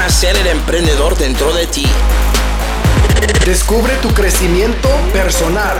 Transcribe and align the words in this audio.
nacer 0.00 0.34
el 0.34 0.46
emprendedor 0.46 1.14
dentro 1.18 1.52
de 1.52 1.66
ti. 1.66 1.84
Descubre 3.44 3.92
tu 4.00 4.08
crecimiento 4.14 4.88
personal. 5.12 5.76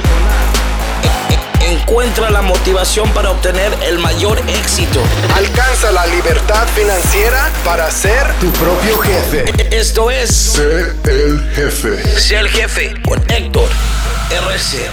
Encuentra 1.67 2.29
la 2.29 2.43
motivación 2.43 3.09
para 3.15 3.31
obtener 3.31 3.73
el 3.83 3.99
mayor 3.99 4.39
éxito. 4.47 5.01
Alcanza 5.35 5.91
la 5.91 6.07
libertad 6.07 6.69
financiera 6.69 7.51
para 7.65 7.91
ser 7.91 8.31
tu 8.41 8.51
propio 8.51 8.99
jefe. 8.99 9.45
Esto 9.75 10.11
es 10.11 10.29
Sé 10.29 10.93
el 11.05 11.41
jefe. 11.55 12.21
Sé 12.21 12.37
el 12.41 12.49
jefe 12.51 12.93
con 13.03 13.19
Héctor 13.31 13.71
RC. 14.31 14.87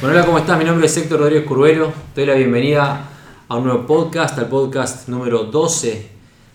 Bueno, 0.00 0.14
hola, 0.14 0.24
¿cómo 0.24 0.38
estás? 0.38 0.56
Mi 0.56 0.64
nombre 0.64 0.86
es 0.86 0.96
Héctor 0.96 1.18
Rodríguez 1.18 1.44
Curvelo. 1.44 1.92
Te 2.14 2.20
doy 2.20 2.30
la 2.30 2.36
bienvenida 2.36 3.00
a 3.48 3.56
un 3.56 3.64
nuevo 3.64 3.84
podcast, 3.84 4.38
al 4.38 4.46
podcast 4.46 5.08
número 5.08 5.42
12 5.42 6.08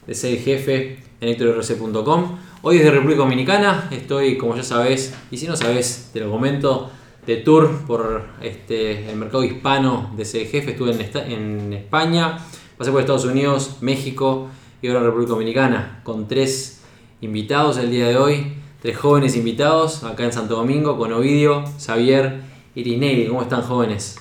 de 0.07 0.15
Ser 0.15 0.31
el 0.31 0.39
Jefe 0.39 1.04
en 1.21 1.29
HectorRC.com. 1.29 2.37
Hoy 2.61 2.77
desde 2.77 2.91
República 2.91 3.19
Dominicana, 3.19 3.87
estoy, 3.91 4.37
como 4.37 4.55
ya 4.55 4.63
sabes, 4.63 5.13
y 5.31 5.37
si 5.37 5.47
no 5.47 5.55
sabes, 5.55 6.09
te 6.13 6.19
lo 6.19 6.31
comento, 6.31 6.89
de 7.27 7.37
tour 7.37 7.69
por 7.87 8.23
este, 8.41 9.09
el 9.09 9.15
mercado 9.17 9.43
hispano 9.43 10.11
de 10.15 10.25
Jefe. 10.25 10.71
Estuve 10.71 10.91
en, 10.93 11.01
esta- 11.01 11.25
en 11.27 11.73
España, 11.73 12.39
pasé 12.77 12.91
por 12.91 13.01
Estados 13.01 13.25
Unidos, 13.25 13.77
México 13.81 14.47
y 14.81 14.87
ahora 14.87 15.01
República 15.01 15.31
Dominicana, 15.31 16.01
con 16.03 16.27
tres 16.27 16.81
invitados 17.21 17.77
el 17.77 17.89
día 17.91 18.07
de 18.07 18.17
hoy, 18.17 18.53
tres 18.81 18.97
jóvenes 18.97 19.35
invitados 19.35 20.03
acá 20.03 20.23
en 20.25 20.33
Santo 20.33 20.55
Domingo, 20.55 20.97
con 20.97 21.11
Ovidio, 21.13 21.63
Xavier 21.83 22.41
y 22.75 22.81
Irinei. 22.81 23.27
¿Cómo 23.27 23.41
están 23.41 23.61
jóvenes? 23.63 24.17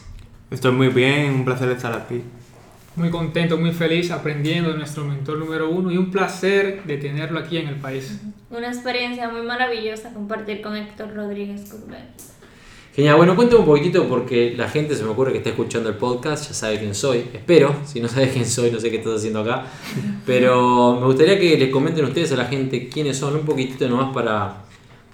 Estoy 0.51 0.73
muy 0.73 0.89
bien, 0.89 1.35
un 1.35 1.45
placer 1.45 1.71
estar 1.71 1.93
aquí. 1.93 2.23
Muy 2.97 3.11
contento, 3.11 3.59
muy 3.59 3.73
feliz 3.73 4.13
aprendiendo 4.13 4.71
de 4.71 4.79
nuestro 4.79 5.05
mentor 5.05 5.39
número 5.39 5.69
uno 5.69 5.91
y 5.91 5.97
un 5.97 6.13
placer 6.13 6.85
de 6.85 6.97
tenerlo 6.97 7.41
aquí 7.41 7.57
en 7.57 7.67
el 7.67 7.75
país. 7.75 8.21
Una 8.51 8.69
experiencia 8.69 9.29
muy 9.29 9.43
maravillosa 9.43 10.13
compartir 10.13 10.63
con 10.63 10.77
Héctor 10.77 11.13
Rodríguez 11.13 11.69
Curbel. 11.69 12.05
Genial, 12.95 13.17
bueno, 13.17 13.35
cuéntame 13.35 13.63
un 13.63 13.67
poquitito 13.67 14.09
porque 14.09 14.55
la 14.57 14.69
gente 14.69 14.95
se 14.95 15.03
me 15.03 15.11
ocurre 15.11 15.33
que 15.33 15.39
está 15.39 15.51
escuchando 15.51 15.89
el 15.89 15.97
podcast, 15.97 16.47
ya 16.47 16.55
sabe 16.55 16.79
quién 16.79 16.95
soy, 16.95 17.25
espero, 17.35 17.75
si 17.85 17.99
no 17.99 18.07
sabes 18.07 18.33
quién 18.33 18.47
soy, 18.47 18.71
no 18.71 18.79
sé 18.79 18.93
qué 18.93 18.99
estás 18.99 19.15
haciendo 19.15 19.41
acá, 19.41 19.67
pero 20.25 20.97
me 21.01 21.07
gustaría 21.07 21.37
que 21.37 21.59
les 21.59 21.71
comenten 21.71 22.05
ustedes 22.05 22.31
a 22.31 22.37
la 22.37 22.45
gente 22.45 22.89
quiénes 22.89 23.17
son, 23.17 23.35
un 23.35 23.45
poquitito 23.45 23.89
nomás 23.89 24.15
para, 24.15 24.67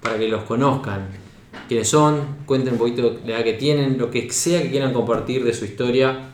para 0.03 0.19
que 0.19 0.27
los 0.27 0.43
conozcan, 0.43 1.07
quiénes 1.67 1.89
son, 1.89 2.43
cuenten 2.45 2.73
un 2.73 2.79
poquito 2.79 3.19
la 3.25 3.37
edad 3.37 3.43
que 3.43 3.53
tienen, 3.53 3.97
lo 3.97 4.11
que 4.11 4.29
sea 4.29 4.61
que 4.61 4.69
quieran 4.69 4.93
compartir 4.93 5.43
de 5.43 5.55
su 5.55 5.65
historia, 5.65 6.30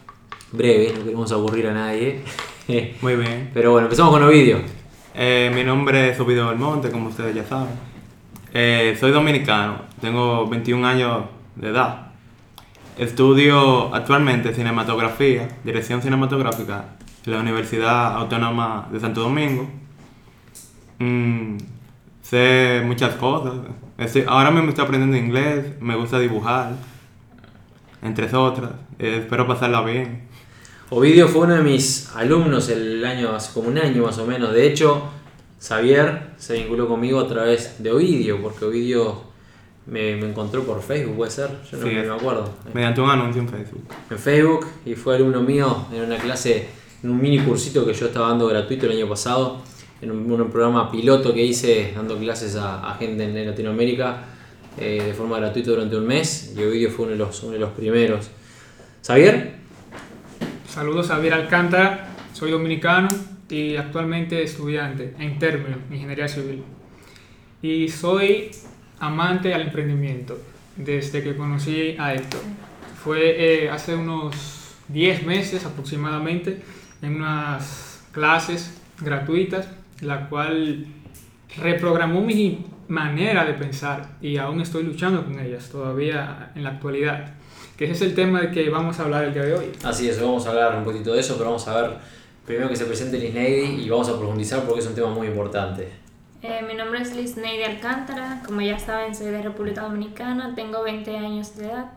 breve, 0.52 0.94
no 0.98 1.04
queremos 1.04 1.32
aburrir 1.32 1.68
a 1.68 1.74
nadie, 1.74 2.22
Muy 3.02 3.16
bien. 3.16 3.50
pero 3.54 3.72
bueno, 3.72 3.86
empezamos 3.88 4.12
con 4.12 4.24
Ovidio. 4.24 4.60
Eh, 5.16 5.52
mi 5.54 5.64
nombre 5.64 6.10
es 6.10 6.20
Ovidio 6.20 6.48
Belmonte, 6.50 6.92
como 6.92 7.10
ustedes 7.10 7.36
ya 7.36 7.44
saben. 7.46 7.74
Eh, 8.54 8.96
soy 9.00 9.12
dominicano, 9.12 9.82
tengo 10.02 10.48
21 10.48 10.86
años 10.88 11.24
de 11.56 11.70
edad. 11.70 12.08
Estudio 12.98 13.94
actualmente 13.94 14.54
cinematografía, 14.54 15.48
dirección 15.64 16.02
cinematográfica 16.02 16.86
en 17.26 17.32
la 17.34 17.40
Universidad 17.40 18.16
Autónoma 18.16 18.88
de 18.92 19.00
Santo 19.00 19.22
Domingo. 19.22 19.70
Mm, 21.00 21.58
sé 22.22 22.82
muchas 22.86 23.16
cosas. 23.16 23.54
Estoy- 23.98 24.26
ahora 24.28 24.50
mismo 24.52 24.70
estoy 24.70 24.86
aprendiendo 24.86 25.18
inglés, 25.18 25.80
me 25.80 25.96
gusta 25.96 26.20
dibujar, 26.20 26.72
entre 28.02 28.34
otras. 28.36 28.72
Eh, 29.00 29.20
espero 29.22 29.46
pasarla 29.48 29.82
bien. 29.82 30.27
Ovidio 30.90 31.28
fue 31.28 31.42
uno 31.42 31.56
de 31.56 31.62
mis 31.64 32.10
alumnos 32.16 32.70
el 32.70 33.04
año, 33.04 33.36
hace 33.36 33.54
como 33.54 33.68
un 33.68 33.78
año 33.78 34.04
más 34.04 34.18
o 34.20 34.26
menos. 34.26 34.54
De 34.54 34.66
hecho, 34.68 35.04
Xavier 35.62 36.30
se 36.38 36.54
vinculó 36.54 36.88
conmigo 36.88 37.20
a 37.20 37.28
través 37.28 37.76
de 37.84 37.92
Ovidio, 37.92 38.42
porque 38.42 38.64
Ovidio 38.66 39.22
me, 39.86 40.16
me 40.16 40.30
encontró 40.30 40.64
por 40.64 40.82
Facebook, 40.82 41.18
puede 41.18 41.32
ser, 41.32 41.50
yo 41.70 41.78
no 41.78 41.88
Sí. 41.88 41.94
me, 41.94 42.04
me 42.04 42.14
acuerdo. 42.14 42.50
Mediante 42.74 43.02
un 43.02 43.10
anuncio 43.10 43.42
en 43.42 43.50
Facebook. 43.50 43.84
En 44.10 44.18
Facebook 44.18 44.68
y 44.86 44.96
fue 44.96 45.16
alumno 45.16 45.42
mío 45.42 45.88
en 45.94 46.04
una 46.04 46.18
clase, 46.18 46.68
en 47.04 47.10
un 47.10 47.20
mini 47.22 47.40
cursito 47.40 47.86
que 47.86 47.94
yo 47.94 48.08
estaba 48.08 48.30
dando 48.30 48.48
gratuito 48.48 48.86
el 48.86 48.94
año 48.94 49.10
pasado, 49.10 49.58
en 50.02 50.12
un, 50.12 50.32
un 50.32 50.50
programa 50.52 50.90
piloto 50.90 51.34
que 51.34 51.44
hice 51.44 51.92
dando 51.96 52.18
clases 52.18 52.56
a, 52.56 52.90
a 52.92 52.96
gente 52.96 53.24
en, 53.26 53.46
Latinoamérica 53.46 54.24
eh, 54.80 55.02
de 55.08 55.14
forma 55.14 55.38
gratuita 55.40 55.72
durante 55.72 55.98
un 55.98 56.06
mes. 56.06 56.54
Y 56.56 56.64
Ovidio 56.64 56.92
fue 56.92 57.06
uno 57.06 57.12
de 57.14 57.18
los, 57.18 57.44
uno 57.44 57.54
de 57.54 57.60
los 57.60 57.72
primeros. 57.72 58.30
¿Xavier? 59.06 59.58
Saludos 60.78 61.10
a 61.10 61.16
Javier 61.16 61.34
Alcántara, 61.34 62.10
soy 62.34 62.52
dominicano 62.52 63.08
y 63.50 63.78
actualmente 63.78 64.44
estudiante 64.44 65.16
en 65.18 65.40
término, 65.40 65.78
ingeniería 65.90 66.28
civil. 66.28 66.64
Y 67.64 67.90
soy 67.90 68.52
amante 69.00 69.56
al 69.56 69.62
emprendimiento 69.64 70.38
desde 70.76 71.24
que 71.24 71.36
conocí 71.36 71.96
a 71.98 72.14
Héctor. 72.14 72.42
Fue 73.04 73.64
eh, 73.64 73.70
hace 73.72 73.96
unos 73.96 74.76
10 74.90 75.26
meses 75.26 75.66
aproximadamente 75.66 76.62
en 77.02 77.16
unas 77.16 78.06
clases 78.12 78.80
gratuitas, 79.02 79.68
la 80.02 80.30
cual 80.30 80.86
reprogramó 81.58 82.22
mi 82.22 82.68
manera 82.88 83.46
de 83.46 83.56
pensar 83.56 84.10
y 84.22 84.38
aún 84.38 84.62
estoy 84.62 84.84
luchando 84.84 85.26
con 85.26 85.40
ellas 85.40 85.70
todavía 85.72 86.52
en 86.54 86.64
la 86.64 86.70
actualidad. 86.70 87.34
Que 87.78 87.86
ese 87.86 87.94
es 87.94 88.02
el 88.02 88.16
tema 88.16 88.42
del 88.42 88.52
que 88.52 88.70
vamos 88.70 89.00
a 89.00 89.04
hablar 89.04 89.26
el 89.26 89.34
día 89.34 89.44
de 89.44 89.54
hoy. 89.54 89.72
Así 89.84 90.10
es, 90.10 90.20
vamos 90.20 90.48
a 90.48 90.50
hablar 90.50 90.76
un 90.76 90.84
poquito 90.84 91.14
de 91.14 91.20
eso, 91.20 91.36
pero 91.38 91.52
vamos 91.52 91.68
a 91.68 91.80
ver 91.80 91.98
primero 92.44 92.70
que 92.70 92.76
se 92.76 92.86
presente 92.86 93.20
Liz 93.20 93.36
Neidy 93.36 93.84
y 93.84 93.90
vamos 93.90 94.10
a 94.10 94.18
profundizar 94.18 94.64
porque 94.64 94.80
es 94.80 94.88
un 94.88 94.96
tema 94.96 95.10
muy 95.10 95.28
importante. 95.28 95.90
Eh, 96.42 96.64
mi 96.68 96.74
nombre 96.74 97.02
es 97.02 97.16
Liz 97.16 97.38
Neidy 97.38 97.64
Alcántara, 97.64 98.42
como 98.46 98.62
ya 98.62 98.80
saben 98.80 99.14
soy 99.14 99.28
de 99.28 99.44
República 99.44 99.82
Dominicana, 99.82 100.54
tengo 100.56 100.82
20 100.82 101.18
años 101.18 101.56
de 101.56 101.66
edad 101.66 101.92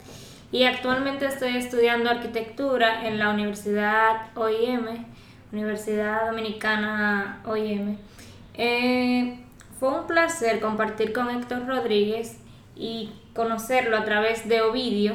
y 0.53 0.65
actualmente 0.65 1.27
estoy 1.27 1.57
estudiando 1.57 2.11
arquitectura 2.11 3.07
en 3.07 3.19
la 3.19 3.31
Universidad 3.31 4.37
OIM, 4.37 5.07
Universidad 5.53 6.27
Dominicana 6.27 7.41
OIM. 7.47 7.97
Eh, 8.55 9.39
fue 9.79 10.01
un 10.01 10.07
placer 10.07 10.61
compartir 10.61 11.13
con 11.13 11.31
Héctor 11.31 11.67
Rodríguez 11.67 12.37
y 12.77 13.13
conocerlo 13.35 13.97
a 13.97 14.05
través 14.05 14.49
de 14.49 14.61
Ovidio, 14.61 15.15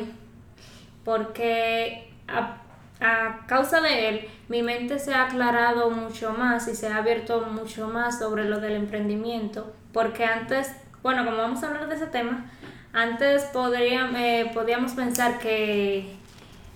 porque 1.06 2.10
a, 2.28 2.58
a 3.00 3.46
causa 3.48 3.80
de 3.80 4.10
él 4.10 4.28
mi 4.50 4.62
mente 4.62 5.00
se 5.00 5.14
ha 5.14 5.28
aclarado 5.28 5.90
mucho 5.92 6.34
más 6.34 6.68
y 6.68 6.76
se 6.76 6.88
ha 6.88 6.98
abierto 6.98 7.48
mucho 7.52 7.88
más 7.88 8.20
sobre 8.20 8.46
lo 8.50 8.60
del 8.60 8.74
emprendimiento, 8.74 9.74
porque 9.94 10.26
antes, 10.26 10.72
bueno, 11.02 11.24
como 11.24 11.38
vamos 11.38 11.64
a 11.64 11.68
hablar 11.68 11.88
de 11.88 11.96
ese 11.96 12.08
tema, 12.08 12.52
antes 12.92 13.44
podría, 13.46 14.10
eh, 14.18 14.52
podíamos 14.54 14.94
pensar 14.94 15.40
que 15.40 16.16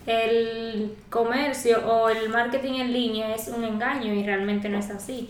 el 0.05 0.95
comercio 1.09 1.85
o 1.87 2.09
el 2.09 2.29
marketing 2.29 2.73
en 2.73 2.93
línea 2.93 3.35
es 3.35 3.47
un 3.47 3.63
engaño 3.63 4.13
y 4.13 4.23
realmente 4.23 4.69
no 4.69 4.77
es 4.77 4.89
así. 4.89 5.29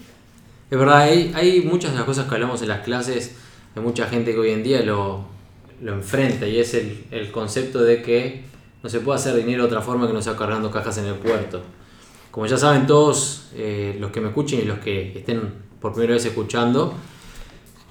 Es 0.70 0.78
verdad, 0.78 1.00
hay, 1.00 1.32
hay 1.36 1.62
muchas 1.62 1.92
de 1.92 1.98
las 1.98 2.06
cosas 2.06 2.28
que 2.28 2.36
hablamos 2.36 2.62
en 2.62 2.70
las 2.70 2.82
clases, 2.82 3.36
hay 3.76 3.82
mucha 3.82 4.08
gente 4.08 4.32
que 4.32 4.40
hoy 4.40 4.52
en 4.52 4.64
día 4.64 4.82
lo, 4.82 5.26
lo 5.82 5.94
enfrenta 5.94 6.48
y 6.48 6.60
es 6.60 6.74
el, 6.74 7.06
el 7.12 7.32
concepto 7.32 7.82
de 7.82 8.02
que 8.02 8.49
no 8.82 8.90
se 8.90 9.00
puede 9.02 9.18
hacer 9.20 9.36
dinero 9.36 9.64
de 9.64 9.68
otra 9.68 9.82
forma 9.82 10.08
que 10.08 10.14
no 10.14 10.22
sea 10.22 10.36
cargando 10.36 10.72
cajas 10.72 10.98
en 11.00 11.06
el 11.06 11.16
puerto. 11.16 11.62
Como 12.32 12.46
ya 12.46 12.58
saben 12.58 12.86
todos 12.88 13.50
eh, 13.56 13.98
los 14.00 14.12
que 14.12 14.22
me 14.22 14.28
escuchen 14.30 14.60
y 14.62 14.64
los 14.64 14.80
que 14.80 15.18
estén 15.18 15.42
por 15.82 15.92
primera 15.94 16.14
vez 16.14 16.26
escuchando, 16.26 16.94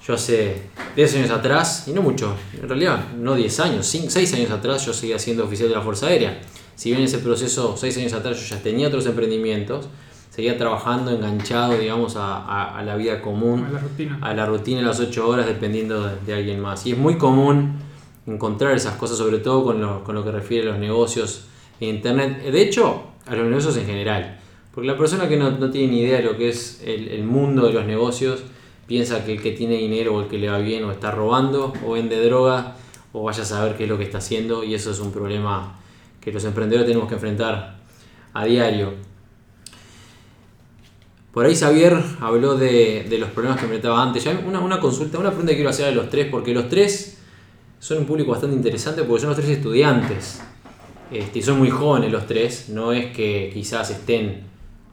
yo 0.07 0.13
hace 0.13 0.61
10 0.95 1.15
años 1.17 1.29
atrás, 1.31 1.87
y 1.87 1.91
no 1.91 2.01
mucho, 2.01 2.33
en 2.59 2.67
realidad 2.67 2.99
no 3.17 3.35
10 3.35 3.59
años, 3.59 3.85
6 3.85 4.33
años 4.33 4.49
atrás 4.51 4.85
yo 4.85 4.93
seguía 4.93 5.19
siendo 5.19 5.43
oficial 5.43 5.69
de 5.69 5.75
la 5.75 5.81
Fuerza 5.81 6.07
Aérea. 6.07 6.39
Si 6.75 6.89
bien 6.91 7.03
ese 7.03 7.19
proceso, 7.19 7.75
6 7.77 7.97
años 7.97 8.13
atrás 8.13 8.39
yo 8.39 8.55
ya 8.55 8.63
tenía 8.63 8.87
otros 8.87 9.05
emprendimientos, 9.05 9.89
seguía 10.29 10.57
trabajando 10.57 11.11
enganchado, 11.11 11.77
digamos, 11.77 12.15
a, 12.15 12.37
a- 12.37 12.79
a 12.79 12.83
la 12.83 12.95
vida 12.95 13.21
común, 13.21 13.65
A 13.65 13.71
la 13.71 13.79
rutina. 13.79 14.17
a 14.21 14.33
la 14.33 14.45
rutina 14.45 14.81
las 14.81 14.99
8 15.01 15.27
horas 15.27 15.45
dependiendo 15.45 16.05
de, 16.07 16.15
de 16.25 16.33
alguien 16.33 16.61
más. 16.61 16.85
Y 16.85 16.93
es 16.93 16.97
muy 16.97 17.17
común 17.17 17.73
encontrar 18.29 18.75
esas 18.75 18.95
cosas, 18.95 19.17
sobre 19.17 19.39
todo 19.39 19.63
con 19.63 19.81
lo, 19.81 20.03
con 20.03 20.15
lo 20.15 20.23
que 20.23 20.31
refiere 20.31 20.67
a 20.67 20.71
los 20.71 20.79
negocios 20.79 21.45
en 21.79 21.95
Internet. 21.95 22.43
De 22.43 22.61
hecho, 22.61 23.03
a 23.25 23.35
los 23.35 23.47
negocios 23.47 23.77
en 23.77 23.85
general. 23.85 24.39
Porque 24.73 24.87
la 24.87 24.97
persona 24.97 25.27
que 25.27 25.37
no, 25.37 25.51
no 25.51 25.69
tiene 25.69 25.91
ni 25.93 26.01
idea 26.01 26.17
de 26.17 26.23
lo 26.23 26.37
que 26.37 26.49
es 26.49 26.81
el, 26.85 27.07
el 27.09 27.23
mundo 27.23 27.67
de 27.67 27.73
los 27.73 27.85
negocios 27.85 28.43
piensa 28.87 29.23
que 29.23 29.33
el 29.33 29.41
que 29.41 29.51
tiene 29.51 29.75
dinero 29.75 30.15
o 30.15 30.21
el 30.21 30.27
que 30.27 30.37
le 30.37 30.49
va 30.49 30.59
bien 30.59 30.83
o 30.83 30.91
está 30.91 31.11
robando 31.11 31.73
o 31.85 31.91
vende 31.91 32.23
droga 32.23 32.75
o 33.13 33.23
vaya 33.23 33.43
a 33.43 33.45
saber 33.45 33.75
qué 33.75 33.83
es 33.83 33.89
lo 33.89 33.97
que 33.97 34.03
está 34.03 34.19
haciendo 34.19 34.63
y 34.63 34.73
eso 34.73 34.91
es 34.91 34.99
un 34.99 35.11
problema 35.11 35.79
que 36.21 36.31
los 36.31 36.43
emprendedores 36.43 36.87
tenemos 36.87 37.07
que 37.07 37.15
enfrentar 37.15 37.77
a 38.33 38.45
diario. 38.45 38.93
Por 41.31 41.45
ahí 41.45 41.55
Xavier 41.55 42.01
habló 42.19 42.55
de, 42.55 43.05
de 43.07 43.17
los 43.17 43.29
problemas 43.29 43.59
que 43.59 43.65
enfrentaba 43.65 44.01
antes. 44.01 44.23
Ya 44.23 44.39
una, 44.45 44.59
una 44.59 44.79
consulta, 44.79 45.19
una 45.19 45.29
pregunta 45.29 45.51
que 45.51 45.57
quiero 45.57 45.69
hacer 45.69 45.85
a 45.87 45.91
los 45.91 46.09
tres, 46.09 46.27
porque 46.29 46.53
los 46.53 46.67
tres 46.69 47.18
son 47.79 47.99
un 47.99 48.05
público 48.05 48.31
bastante 48.31 48.55
interesante 48.55 49.03
porque 49.03 49.21
son 49.21 49.29
los 49.29 49.37
tres 49.39 49.49
estudiantes. 49.49 50.41
Este, 51.11 51.39
y 51.39 51.41
son 51.41 51.57
muy 51.57 51.69
jóvenes 51.69 52.11
los 52.11 52.27
tres, 52.27 52.69
no 52.69 52.93
es 52.93 53.07
que 53.15 53.49
quizás 53.53 53.89
estén 53.89 54.43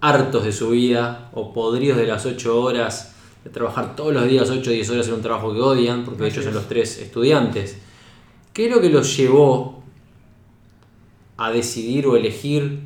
hartos 0.01 0.45
de 0.45 0.53
su 0.53 0.71
vida 0.71 1.31
o 1.35 1.53
podridos 1.53 1.99
de 1.99 2.07
las 2.07 2.25
8 2.25 2.61
horas 2.61 3.15
de 3.45 3.51
trabajar 3.51 3.95
todos 3.97 4.15
los 4.15 4.27
días 4.27 4.49
8 4.49 4.71
o 4.71 4.73
10 4.73 4.91
horas 4.91 5.09
en 5.09 5.15
un 5.15 5.23
trabajo 5.23 5.53
que 5.53 5.61
odian, 5.61 6.05
porque 6.05 6.25
Así 6.25 6.33
ellos 6.35 6.45
son 6.47 6.55
los 6.55 6.69
tres 6.69 6.99
estudiantes. 6.99 7.77
¿Qué 8.53 8.67
es 8.67 8.75
lo 8.75 8.81
que 8.81 8.89
los 8.89 9.15
llevó 9.17 9.83
a 11.37 11.51
decidir 11.51 12.07
o 12.07 12.17
elegir 12.17 12.81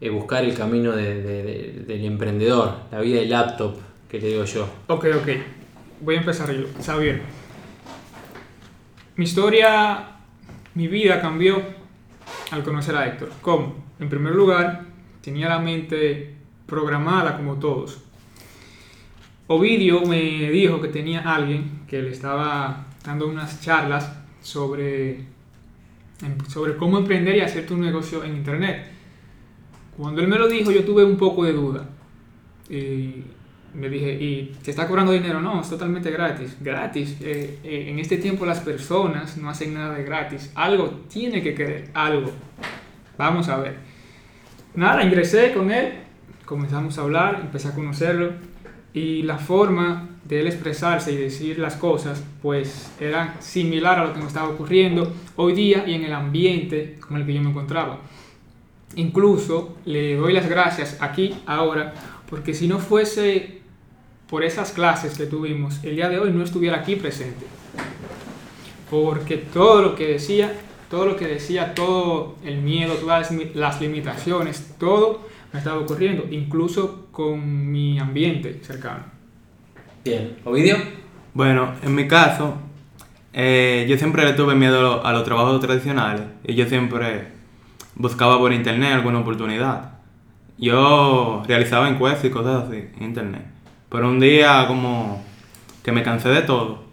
eh, 0.00 0.08
buscar 0.10 0.44
el 0.44 0.54
camino 0.54 0.92
de- 0.92 1.22
de- 1.22 1.42
de- 1.42 1.84
del 1.86 2.04
emprendedor, 2.04 2.74
la 2.90 3.00
vida 3.00 3.20
del 3.20 3.30
laptop, 3.30 3.74
que 4.08 4.18
le 4.20 4.28
digo 4.28 4.44
yo? 4.44 4.66
Ok, 4.88 5.06
ok. 5.20 5.28
Voy 6.00 6.16
a 6.16 6.18
empezar 6.20 6.50
yo. 6.52 6.64
Xavier. 6.84 7.22
Mi 9.20 9.24
historia, 9.24 10.16
mi 10.74 10.88
vida 10.88 11.20
cambió 11.20 11.62
al 12.52 12.64
conocer 12.64 12.96
a 12.96 13.06
Héctor. 13.06 13.30
¿Cómo? 13.42 13.74
En 13.98 14.08
primer 14.08 14.34
lugar, 14.34 14.86
tenía 15.20 15.46
la 15.50 15.58
mente 15.58 16.36
programada 16.64 17.36
como 17.36 17.56
todos. 17.56 18.02
Ovidio 19.46 20.06
me 20.06 20.50
dijo 20.50 20.80
que 20.80 20.88
tenía 20.88 21.20
alguien 21.20 21.82
que 21.86 22.00
le 22.00 22.12
estaba 22.12 22.86
dando 23.04 23.28
unas 23.28 23.60
charlas 23.60 24.10
sobre, 24.40 25.16
em- 26.22 26.46
sobre 26.48 26.78
cómo 26.78 26.96
emprender 26.96 27.36
y 27.36 27.40
hacer 27.40 27.66
tu 27.66 27.76
negocio 27.76 28.24
en 28.24 28.36
Internet. 28.36 28.86
Cuando 29.98 30.22
él 30.22 30.28
me 30.28 30.38
lo 30.38 30.48
dijo, 30.48 30.70
yo 30.70 30.82
tuve 30.82 31.04
un 31.04 31.18
poco 31.18 31.44
de 31.44 31.52
duda. 31.52 31.90
Y 32.70 33.24
me 33.74 33.88
dije, 33.88 34.12
¿y 34.12 34.56
te 34.62 34.70
está 34.70 34.86
cobrando 34.86 35.12
dinero? 35.12 35.40
No, 35.40 35.60
es 35.60 35.70
totalmente 35.70 36.10
gratis. 36.10 36.56
Gratis. 36.60 37.16
Eh, 37.20 37.58
eh, 37.62 37.86
en 37.88 37.98
este 37.98 38.16
tiempo 38.18 38.44
las 38.44 38.60
personas 38.60 39.36
no 39.36 39.48
hacen 39.48 39.74
nada 39.74 39.94
de 39.94 40.04
gratis. 40.04 40.50
Algo 40.54 41.02
tiene 41.08 41.42
que 41.42 41.54
querer, 41.54 41.90
algo. 41.94 42.30
Vamos 43.16 43.48
a 43.48 43.58
ver. 43.58 43.76
Nada, 44.74 45.02
ingresé 45.02 45.52
con 45.52 45.70
él, 45.70 45.94
comenzamos 46.44 46.96
a 46.98 47.02
hablar, 47.02 47.40
empecé 47.42 47.68
a 47.68 47.74
conocerlo 47.74 48.32
y 48.92 49.22
la 49.22 49.38
forma 49.38 50.08
de 50.24 50.40
él 50.40 50.46
expresarse 50.46 51.12
y 51.12 51.16
decir 51.16 51.58
las 51.58 51.76
cosas 51.76 52.22
pues 52.40 52.92
era 53.00 53.36
similar 53.40 53.98
a 53.98 54.04
lo 54.06 54.12
que 54.12 54.20
me 54.20 54.26
estaba 54.26 54.48
ocurriendo 54.48 55.12
hoy 55.36 55.54
día 55.54 55.84
y 55.86 55.94
en 55.94 56.04
el 56.04 56.12
ambiente 56.12 56.98
con 57.00 57.16
el 57.16 57.26
que 57.26 57.34
yo 57.34 57.42
me 57.42 57.50
encontraba. 57.50 57.98
Incluso 58.96 59.76
le 59.84 60.16
doy 60.16 60.32
las 60.32 60.48
gracias 60.48 60.98
aquí, 61.00 61.34
ahora, 61.46 61.94
porque 62.28 62.54
si 62.54 62.66
no 62.66 62.78
fuese 62.78 63.59
por 64.30 64.44
esas 64.44 64.70
clases 64.72 65.18
que 65.18 65.26
tuvimos, 65.26 65.82
el 65.82 65.96
día 65.96 66.08
de 66.08 66.18
hoy 66.18 66.30
no 66.32 66.42
estuviera 66.44 66.76
aquí 66.78 66.96
presente. 66.96 67.44
Porque 68.88 69.36
todo 69.36 69.82
lo 69.82 69.94
que 69.94 70.06
decía, 70.06 70.52
todo 70.88 71.06
lo 71.06 71.16
que 71.16 71.26
decía, 71.26 71.74
todo 71.74 72.36
el 72.44 72.58
miedo, 72.58 72.94
todas 72.94 73.30
las, 73.54 73.80
limitaciones, 73.80 74.74
todo 74.78 75.28
me 75.52 75.58
estaba 75.58 75.80
ocurriendo, 75.80 76.26
incluso 76.30 77.06
con 77.12 77.70
mi 77.70 77.98
ambiente 77.98 78.60
cercano. 78.62 79.04
Bien, 80.04 80.36
¿Ovidio? 80.44 80.76
Bueno, 81.34 81.74
en 81.82 81.94
mi 81.94 82.08
caso, 82.08 82.54
eh, 83.32 83.86
yo 83.88 83.96
siempre 83.96 84.24
le 84.24 84.32
tuve 84.32 84.54
miedo 84.54 84.78
a, 84.78 84.82
lo- 84.82 85.06
a 85.06 85.12
los 85.12 85.24
trabajos 85.24 85.60
tradicionales 85.60 86.22
y 86.44 86.54
yo 86.54 86.66
siempre 86.66 87.28
buscaba 87.94 88.38
por 88.38 88.52
internet 88.52 88.92
alguna 88.94 89.20
oportunidad. 89.20 89.92
Yo 90.58 91.42
realizaba 91.46 91.88
encuestas 91.88 92.24
y 92.24 92.30
cosas 92.30 92.64
así 92.68 92.84
en 92.98 93.02
internet. 93.04 93.42
Pero 93.90 94.08
un 94.08 94.20
día 94.20 94.66
como 94.66 95.22
que 95.82 95.92
me 95.92 96.02
cansé 96.02 96.28
de 96.30 96.42
todo 96.42 96.84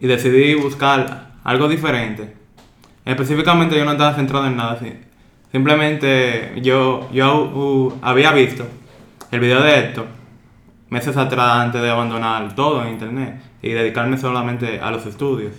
y 0.00 0.06
decidí 0.06 0.54
buscar 0.54 1.30
algo 1.44 1.68
diferente. 1.68 2.34
Específicamente 3.04 3.76
yo 3.76 3.84
no 3.84 3.92
estaba 3.92 4.14
centrado 4.14 4.46
en 4.46 4.56
nada 4.56 4.72
así. 4.72 4.92
Simplemente 5.50 6.52
yo, 6.60 7.08
yo 7.12 7.98
había 8.02 8.32
visto 8.32 8.66
el 9.30 9.40
video 9.40 9.62
de 9.62 9.78
Héctor 9.78 10.18
meses 10.90 11.16
atrás 11.16 11.60
antes 11.60 11.82
de 11.82 11.90
abandonar 11.90 12.54
todo 12.54 12.82
en 12.82 12.92
internet 12.92 13.40
y 13.62 13.70
dedicarme 13.70 14.16
solamente 14.18 14.80
a 14.80 14.90
los 14.90 15.06
estudios. 15.06 15.54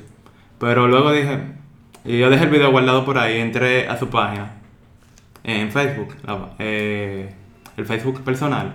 Pero 0.60 0.88
luego 0.88 1.12
dije, 1.12 1.40
y 2.06 2.18
yo 2.18 2.30
dejé 2.30 2.46
el 2.46 2.50
video 2.50 2.72
guardado 2.72 3.06
por 3.06 3.18
ahí, 3.18 3.40
entré 3.40 3.88
a 3.88 3.98
su 3.98 4.10
página 4.10 4.54
en 5.44 5.72
Facebook, 5.72 6.16
eh, 6.60 7.34
el 7.78 7.86
Facebook 7.86 8.22
personal, 8.24 8.74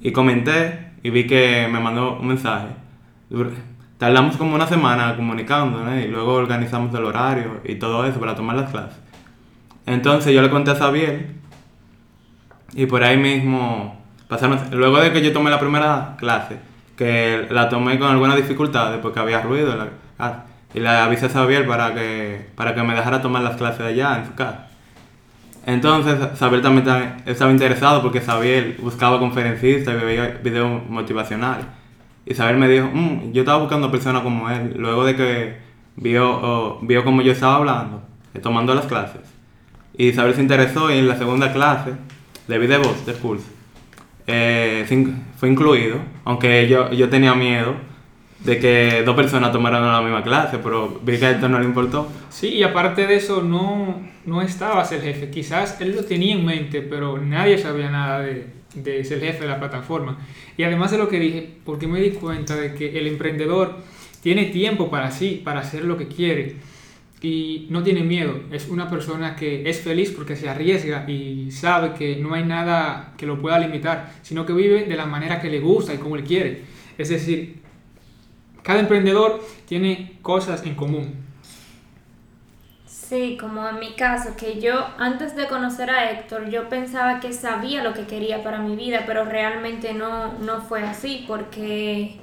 y 0.00 0.12
comenté 0.12 0.92
y 1.04 1.10
vi 1.10 1.26
que 1.26 1.68
me 1.70 1.78
mandó 1.78 2.18
un 2.18 2.26
mensaje. 2.26 2.68
Tardamos 3.98 4.36
como 4.38 4.54
una 4.54 4.66
semana 4.66 5.14
comunicándonos 5.14 6.02
y 6.02 6.08
luego 6.08 6.32
organizamos 6.32 6.92
el 6.94 7.04
horario 7.04 7.60
y 7.62 7.74
todo 7.76 8.06
eso 8.06 8.18
para 8.18 8.34
tomar 8.34 8.56
las 8.56 8.70
clases. 8.70 8.98
Entonces 9.86 10.34
yo 10.34 10.40
le 10.40 10.48
conté 10.48 10.70
a 10.70 10.76
Xavier 10.76 11.28
y 12.72 12.86
por 12.86 13.04
ahí 13.04 13.18
mismo 13.18 14.02
pasaron, 14.28 14.58
luego 14.72 14.98
de 14.98 15.12
que 15.12 15.22
yo 15.22 15.30
tomé 15.32 15.50
la 15.50 15.60
primera 15.60 16.16
clase, 16.18 16.58
que 16.96 17.46
la 17.50 17.68
tomé 17.68 17.98
con 17.98 18.10
algunas 18.10 18.36
dificultades 18.36 18.98
porque 19.00 19.20
había 19.20 19.42
ruido 19.42 19.72
en 19.74 19.90
casa, 20.16 20.44
y 20.72 20.80
le 20.80 20.88
avisé 20.88 21.26
a 21.26 21.28
Xavier 21.28 21.66
para 21.66 21.92
que, 21.92 22.48
para 22.56 22.74
que 22.74 22.82
me 22.82 22.94
dejara 22.94 23.20
tomar 23.20 23.42
las 23.42 23.56
clases 23.56 23.82
allá 23.82 24.16
en 24.18 24.26
su 24.26 24.34
casa. 24.34 24.68
Entonces 25.66 26.16
Xavier 26.38 26.62
también 26.62 26.84
ta- 26.84 27.16
estaba 27.26 27.50
interesado 27.50 28.02
porque 28.02 28.20
Xavier 28.20 28.76
buscaba 28.80 29.18
conferencistas 29.18 29.94
y 30.00 30.04
veía 30.04 30.40
videos 30.42 30.88
motivacionales. 30.88 31.66
Y 32.26 32.34
Xavier 32.34 32.56
me 32.56 32.68
dijo, 32.68 32.88
"Mm, 32.92 33.32
yo 33.32 33.42
estaba 33.42 33.58
buscando 33.58 33.90
personas 33.90 34.22
como 34.22 34.48
él, 34.50 34.74
luego 34.76 35.04
de 35.04 35.16
que 35.16 35.56
vio, 35.96 36.30
oh, 36.30 36.78
vio 36.82 37.04
cómo 37.04 37.22
yo 37.22 37.32
estaba 37.32 37.56
hablando, 37.56 38.02
eh, 38.34 38.38
tomando 38.40 38.74
las 38.74 38.86
clases. 38.86 39.20
Y 39.96 40.08
Isabel 40.08 40.34
se 40.34 40.42
interesó 40.42 40.90
y 40.90 40.98
en 40.98 41.08
la 41.08 41.16
segunda 41.16 41.52
clase 41.52 41.92
de 42.48 42.58
video 42.58 42.80
de 42.80 42.86
voz 42.88 43.06
del 43.06 43.16
curso 43.16 43.46
eh, 44.26 44.84
fue 45.36 45.48
incluido, 45.50 45.98
aunque 46.24 46.66
yo, 46.68 46.90
yo 46.92 47.08
tenía 47.10 47.34
miedo 47.34 47.74
de 48.44 48.58
que 48.58 49.02
dos 49.04 49.16
personas 49.16 49.50
tomaran 49.52 49.82
la 49.82 50.02
misma 50.02 50.22
clase, 50.22 50.58
pero 50.58 51.00
vi 51.02 51.18
que 51.18 51.26
a 51.26 51.30
esto 51.32 51.48
no 51.48 51.58
le 51.58 51.64
importó. 51.64 52.08
Sí, 52.28 52.48
y 52.48 52.62
aparte 52.62 53.06
de 53.06 53.16
eso, 53.16 53.42
no, 53.42 54.00
no 54.26 54.42
estabas 54.42 54.92
el 54.92 55.00
jefe. 55.00 55.30
Quizás 55.30 55.80
él 55.80 55.96
lo 55.96 56.04
tenía 56.04 56.34
en 56.34 56.44
mente, 56.44 56.82
pero 56.82 57.18
nadie 57.18 57.56
sabía 57.56 57.90
nada 57.90 58.20
de, 58.20 58.46
de 58.74 59.02
ser 59.04 59.20
jefe 59.20 59.40
de 59.40 59.48
la 59.48 59.58
plataforma. 59.58 60.18
Y 60.58 60.62
además 60.62 60.90
de 60.90 60.98
lo 60.98 61.08
que 61.08 61.18
dije, 61.18 61.48
porque 61.64 61.86
me 61.86 62.00
di 62.00 62.10
cuenta 62.10 62.54
de 62.54 62.74
que 62.74 62.98
el 62.98 63.06
emprendedor 63.06 63.76
tiene 64.22 64.46
tiempo 64.46 64.90
para 64.90 65.10
sí, 65.10 65.40
para 65.42 65.60
hacer 65.60 65.84
lo 65.84 65.96
que 65.96 66.08
quiere. 66.08 66.56
Y 67.22 67.68
no 67.70 67.82
tiene 67.82 68.02
miedo. 68.02 68.40
Es 68.52 68.68
una 68.68 68.90
persona 68.90 69.34
que 69.34 69.66
es 69.66 69.80
feliz 69.80 70.10
porque 70.10 70.36
se 70.36 70.50
arriesga 70.50 71.08
y 71.08 71.50
sabe 71.50 71.94
que 71.94 72.16
no 72.16 72.34
hay 72.34 72.44
nada 72.44 73.14
que 73.16 73.24
lo 73.24 73.40
pueda 73.40 73.58
limitar, 73.58 74.12
sino 74.20 74.44
que 74.44 74.52
vive 74.52 74.84
de 74.84 74.94
la 74.94 75.06
manera 75.06 75.40
que 75.40 75.48
le 75.48 75.60
gusta 75.60 75.94
y 75.94 75.96
como 75.96 76.16
él 76.16 76.24
quiere. 76.24 76.60
Es 76.98 77.08
decir, 77.08 77.63
cada 78.64 78.80
emprendedor 78.80 79.40
tiene 79.66 80.18
cosas 80.22 80.64
en 80.64 80.74
común. 80.74 81.22
Sí, 82.86 83.36
como 83.38 83.68
en 83.68 83.78
mi 83.78 83.92
caso, 83.92 84.30
que 84.36 84.60
yo 84.60 84.86
antes 84.98 85.36
de 85.36 85.46
conocer 85.46 85.90
a 85.90 86.10
Héctor, 86.10 86.48
yo 86.48 86.70
pensaba 86.70 87.20
que 87.20 87.34
sabía 87.34 87.84
lo 87.84 87.92
que 87.92 88.06
quería 88.06 88.42
para 88.42 88.58
mi 88.58 88.74
vida, 88.74 89.04
pero 89.06 89.26
realmente 89.26 89.92
no, 89.92 90.32
no 90.38 90.62
fue 90.62 90.82
así, 90.82 91.24
porque 91.28 92.18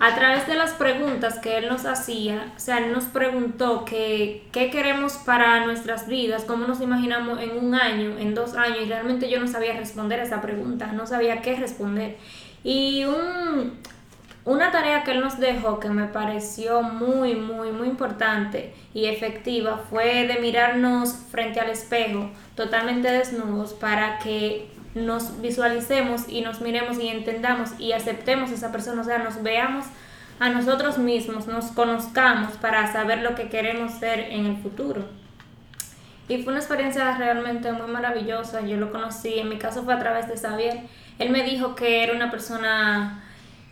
a 0.00 0.14
través 0.16 0.48
de 0.48 0.56
las 0.56 0.72
preguntas 0.72 1.38
que 1.38 1.58
él 1.58 1.68
nos 1.68 1.86
hacía, 1.86 2.52
o 2.56 2.58
sea, 2.58 2.78
él 2.78 2.92
nos 2.92 3.04
preguntó 3.04 3.84
que, 3.84 4.48
qué 4.50 4.70
queremos 4.70 5.14
para 5.18 5.64
nuestras 5.64 6.08
vidas, 6.08 6.44
cómo 6.44 6.66
nos 6.66 6.80
imaginamos 6.80 7.40
en 7.40 7.56
un 7.56 7.74
año, 7.76 8.18
en 8.18 8.34
dos 8.34 8.54
años, 8.56 8.80
y 8.82 8.86
realmente 8.86 9.30
yo 9.30 9.38
no 9.38 9.46
sabía 9.46 9.74
responder 9.74 10.18
a 10.18 10.24
esa 10.24 10.42
pregunta, 10.42 10.90
no 10.92 11.06
sabía 11.06 11.42
qué 11.42 11.54
responder. 11.54 12.16
Y 12.64 13.04
un, 13.04 13.78
una 14.44 14.70
tarea 14.70 15.04
que 15.04 15.12
él 15.12 15.20
nos 15.20 15.38
dejó 15.38 15.80
que 15.80 15.88
me 15.88 16.04
pareció 16.04 16.82
muy, 16.82 17.34
muy, 17.34 17.72
muy 17.72 17.88
importante 17.88 18.74
y 18.92 19.06
efectiva 19.06 19.78
fue 19.88 20.26
de 20.26 20.38
mirarnos 20.38 21.14
frente 21.30 21.60
al 21.60 21.70
espejo 21.70 22.30
totalmente 22.54 23.10
desnudos 23.10 23.72
para 23.72 24.18
que 24.18 24.68
nos 24.94 25.40
visualicemos 25.40 26.28
y 26.28 26.42
nos 26.42 26.60
miremos 26.60 26.98
y 26.98 27.08
entendamos 27.08 27.70
y 27.78 27.92
aceptemos 27.92 28.50
a 28.50 28.54
esa 28.54 28.70
persona, 28.70 29.02
o 29.02 29.04
sea, 29.04 29.18
nos 29.18 29.42
veamos 29.42 29.86
a 30.38 30.50
nosotros 30.50 30.98
mismos, 30.98 31.46
nos 31.46 31.66
conozcamos 31.66 32.54
para 32.58 32.92
saber 32.92 33.20
lo 33.22 33.34
que 33.34 33.48
queremos 33.48 33.92
ser 33.92 34.20
en 34.20 34.46
el 34.46 34.56
futuro. 34.58 35.04
Y 36.28 36.42
fue 36.42 36.52
una 36.52 36.60
experiencia 36.60 37.16
realmente 37.16 37.70
muy 37.72 37.90
maravillosa. 37.90 38.62
Yo 38.62 38.78
lo 38.78 38.90
conocí, 38.90 39.38
en 39.38 39.48
mi 39.50 39.58
caso 39.58 39.82
fue 39.84 39.92
a 39.92 39.98
través 39.98 40.26
de 40.26 40.36
Xavier. 40.36 40.80
Él 41.18 41.30
me 41.30 41.42
dijo 41.42 41.74
que 41.74 42.02
era 42.02 42.14
una 42.14 42.30
persona 42.30 43.22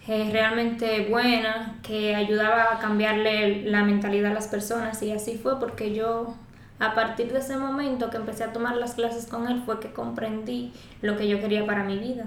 eh, 0.09 0.29
realmente 0.33 1.07
buena, 1.09 1.79
que 1.83 2.15
ayudaba 2.15 2.75
a 2.75 2.79
cambiarle 2.81 3.63
la 3.71 3.85
mentalidad 3.85 4.33
a 4.33 4.35
las 4.35 4.49
personas. 4.49 5.01
Y 5.03 5.13
así 5.13 5.39
fue 5.41 5.61
porque 5.61 5.95
yo, 5.95 6.35
a 6.81 6.95
partir 6.95 7.33
de 7.33 7.39
ese 7.39 7.57
momento 7.57 8.11
que 8.11 8.17
empecé 8.17 8.45
a 8.45 8.53
tomar 8.53 8.77
las 8.77 8.95
clases 8.95 9.27
con 9.27 9.47
él, 9.47 9.63
fue 9.65 9.79
que 9.79 9.93
comprendí 9.93 10.73
lo 11.03 11.17
que 11.17 11.29
yo 11.29 11.41
quería 11.41 11.65
para 11.67 11.85
mi 11.85 11.99
vida. 11.99 12.27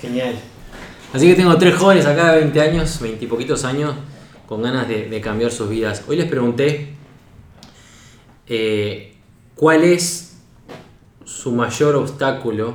Genial. 0.00 0.34
Así 1.12 1.26
que 1.26 1.34
tengo 1.34 1.56
tres 1.56 1.74
jóvenes 1.74 2.06
acá 2.06 2.32
de 2.32 2.40
20 2.40 2.60
años, 2.60 3.00
20 3.00 3.24
y 3.24 3.28
poquitos 3.28 3.64
años, 3.64 3.94
con 4.46 4.62
ganas 4.62 4.86
de, 4.86 5.08
de 5.08 5.20
cambiar 5.20 5.50
sus 5.50 5.70
vidas. 5.70 6.04
Hoy 6.06 6.16
les 6.16 6.28
pregunté 6.28 6.94
eh, 8.46 9.16
cuál 9.54 9.84
es 9.84 10.38
su 11.24 11.52
mayor 11.52 11.94
obstáculo 11.96 12.74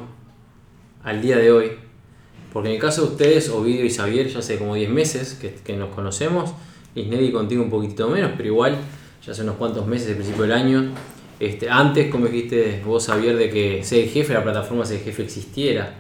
al 1.04 1.22
día 1.22 1.38
de 1.38 1.52
hoy 1.52 1.85
Porque 2.56 2.70
en 2.70 2.76
el 2.76 2.82
caso 2.82 3.02
de 3.02 3.08
ustedes, 3.10 3.50
Ovidio 3.50 3.84
y 3.84 3.90
Xavier, 3.90 4.30
ya 4.30 4.40
hace 4.40 4.58
como 4.58 4.76
10 4.76 4.90
meses 4.90 5.38
que, 5.62 5.76
nos 5.76 5.94
conocemos, 5.94 6.52
Isnedi 6.96 7.30
contigo 7.34 7.62
un 7.62 7.70
poquitito 7.70 8.08
menos, 8.08 8.32
pero 8.38 8.48
igual, 8.48 8.78
ya 9.26 9.34
hace 9.34 9.42
unos 9.42 9.58
cuantos 9.58 9.86
meses, 9.86 10.08
de 10.08 10.16
principio 10.16 10.44
del 10.44 10.54
año. 10.54 10.94
Este, 11.38 11.70
antes, 11.70 12.10
como 12.10 12.28
dijiste 12.28 12.82
vos, 12.86 13.08
Xavier, 13.08 13.36
de 13.36 13.50
que 13.50 13.84
Ser 13.84 14.08
Jefe, 14.08 14.34
la 14.34 14.42
plataforma 14.42 14.86
Ser 14.86 15.02
Jefe 15.02 15.24
existiera. 15.24 15.96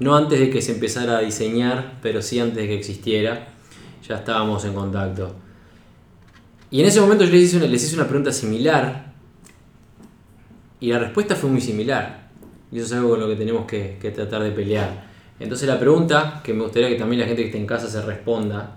No 0.00 0.16
antes 0.16 0.40
de 0.40 0.50
que 0.50 0.60
se 0.60 0.72
empezara 0.72 1.18
a 1.18 1.20
diseñar, 1.20 2.00
pero 2.02 2.20
sí 2.20 2.40
antes 2.40 2.56
de 2.56 2.66
que 2.66 2.74
existiera, 2.74 3.50
ya 4.04 4.16
estábamos 4.16 4.64
en 4.64 4.74
contacto. 4.74 5.36
Y 6.72 6.80
en 6.80 6.86
ese 6.86 7.00
momento 7.00 7.22
yo 7.22 7.30
les 7.30 7.42
hice 7.42 7.58
una, 7.58 7.66
les 7.66 7.84
hice 7.84 7.94
una 7.94 8.08
pregunta 8.08 8.32
similar, 8.32 9.12
y 10.80 10.88
la 10.88 10.98
respuesta 10.98 11.36
fue 11.36 11.48
muy 11.48 11.60
similar. 11.60 12.28
Y 12.72 12.78
eso 12.78 12.86
es 12.86 12.92
algo 12.94 13.10
con 13.10 13.20
lo 13.20 13.28
que 13.28 13.36
tenemos 13.36 13.66
que 13.66 14.12
tratar 14.12 14.42
de 14.42 14.50
pelear. 14.50 15.11
Entonces 15.42 15.68
la 15.68 15.78
pregunta, 15.78 16.40
que 16.42 16.54
me 16.54 16.62
gustaría 16.62 16.88
que 16.88 16.94
también 16.94 17.20
la 17.20 17.26
gente 17.26 17.42
que 17.42 17.48
esté 17.48 17.58
en 17.58 17.66
casa 17.66 17.88
se 17.88 18.00
responda, 18.02 18.76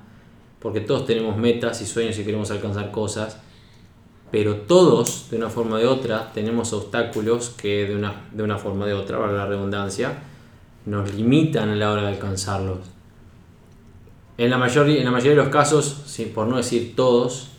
porque 0.60 0.82
todos 0.82 1.06
tenemos 1.06 1.38
metas 1.38 1.82
y 1.82 1.86
sueños 1.86 2.18
y 2.18 2.24
queremos 2.24 2.50
alcanzar 2.52 2.92
cosas, 2.92 3.40
pero 4.32 4.56
todos, 4.56 5.30
de 5.30 5.38
una 5.38 5.50
forma 5.50 5.76
o 5.76 5.80
de 5.80 5.86
otra, 5.86 6.32
tenemos 6.34 6.74
obstáculos 6.74 7.50
que 7.50 7.86
de 7.86 7.96
una, 7.96 8.28
de 8.32 8.44
una 8.44 8.58
forma 8.58 8.86
o 8.86 8.88
de 8.88 8.94
otra, 8.94 9.20
para 9.20 9.34
la 9.34 9.46
redundancia, 9.46 10.14
nos 10.86 11.14
limitan 11.14 11.70
a 11.70 11.76
la 11.76 11.92
hora 11.92 12.02
de 12.02 12.08
alcanzarlos. 12.10 12.80
En 14.38 14.50
la, 14.50 14.58
mayor, 14.58 14.90
en 14.90 15.06
la 15.06 15.12
mayoría 15.12 15.32
de 15.32 15.44
los 15.44 15.50
casos, 15.50 16.04
por 16.34 16.48
no 16.48 16.58
decir 16.58 16.96
todos, 16.96 17.52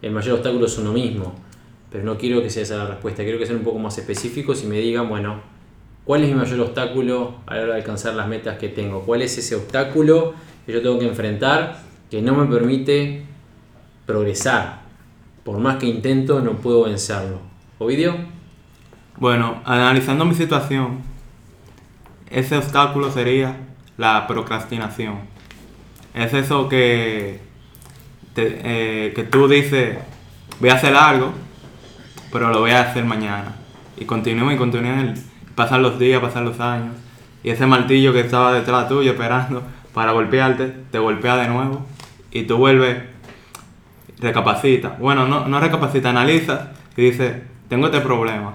el 0.00 0.12
mayor 0.12 0.34
obstáculo 0.36 0.66
es 0.66 0.78
uno 0.78 0.92
mismo. 0.92 1.34
Pero 1.90 2.04
no 2.04 2.16
quiero 2.16 2.40
que 2.40 2.48
sea 2.48 2.62
esa 2.62 2.76
la 2.76 2.86
respuesta, 2.86 3.24
quiero 3.24 3.38
que 3.38 3.46
sean 3.46 3.58
un 3.58 3.64
poco 3.64 3.78
más 3.78 3.98
específicos 3.98 4.62
y 4.62 4.66
me 4.66 4.78
digan, 4.78 5.08
bueno, 5.08 5.42
¿cuál 6.04 6.22
es 6.24 6.28
mi 6.30 6.34
mayor 6.34 6.60
obstáculo 6.60 7.36
a 7.46 7.54
la 7.56 7.62
hora 7.62 7.72
de 7.74 7.78
alcanzar 7.80 8.14
las 8.14 8.26
metas 8.28 8.58
que 8.58 8.68
tengo? 8.68 9.02
¿Cuál 9.02 9.22
es 9.22 9.36
ese 9.38 9.54
obstáculo 9.56 10.34
que 10.66 10.72
yo 10.72 10.82
tengo 10.82 10.98
que 10.98 11.06
enfrentar 11.08 11.78
que 12.10 12.20
no 12.22 12.34
me 12.34 12.46
permite 12.46 13.24
progresar? 14.06 14.80
Por 15.44 15.58
más 15.58 15.76
que 15.76 15.86
intento, 15.86 16.40
no 16.40 16.52
puedo 16.56 16.84
vencerlo. 16.84 17.38
¿Ovidio? 17.78 18.14
Bueno, 19.16 19.60
analizando 19.64 20.24
mi 20.24 20.34
situación, 20.34 21.00
ese 22.30 22.56
obstáculo 22.56 23.10
sería 23.10 23.56
la 23.96 24.26
procrastinación. 24.26 25.20
Es 26.14 26.32
eso 26.34 26.68
que, 26.68 27.40
te- 28.34 28.60
eh, 29.08 29.12
que 29.14 29.24
tú 29.24 29.48
dices, 29.48 29.98
voy 30.58 30.70
a 30.70 30.74
hacer 30.74 30.94
algo, 30.94 31.32
pero 32.32 32.50
lo 32.50 32.60
voy 32.60 32.70
a 32.72 32.82
hacer 32.82 33.04
mañana. 33.04 33.56
Y 33.96 34.04
continúa 34.04 34.52
y 34.54 34.56
continúa. 34.56 35.14
Pasan 35.54 35.82
los 35.82 35.98
días, 35.98 36.20
pasan 36.20 36.44
los 36.44 36.58
años. 36.60 36.94
Y 37.42 37.50
ese 37.50 37.66
martillo 37.66 38.12
que 38.12 38.20
estaba 38.20 38.52
detrás 38.52 38.88
tuyo 38.88 39.12
esperando 39.12 39.62
para 39.94 40.12
golpearte, 40.12 40.74
te 40.90 40.98
golpea 40.98 41.36
de 41.36 41.48
nuevo. 41.48 41.84
Y 42.32 42.42
tú 42.44 42.56
vuelves, 42.58 42.98
recapacita. 44.18 44.96
Bueno, 45.00 45.26
no, 45.26 45.46
no 45.48 45.60
recapacita, 45.60 46.10
analiza 46.10 46.72
y 46.96 47.02
dices, 47.02 47.36
tengo 47.68 47.86
este 47.86 48.00
problema. 48.00 48.54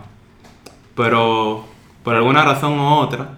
Pero 0.96 1.66
por 2.04 2.16
alguna 2.16 2.44
razón 2.46 2.80
u 2.80 2.88
otra, 3.00 3.30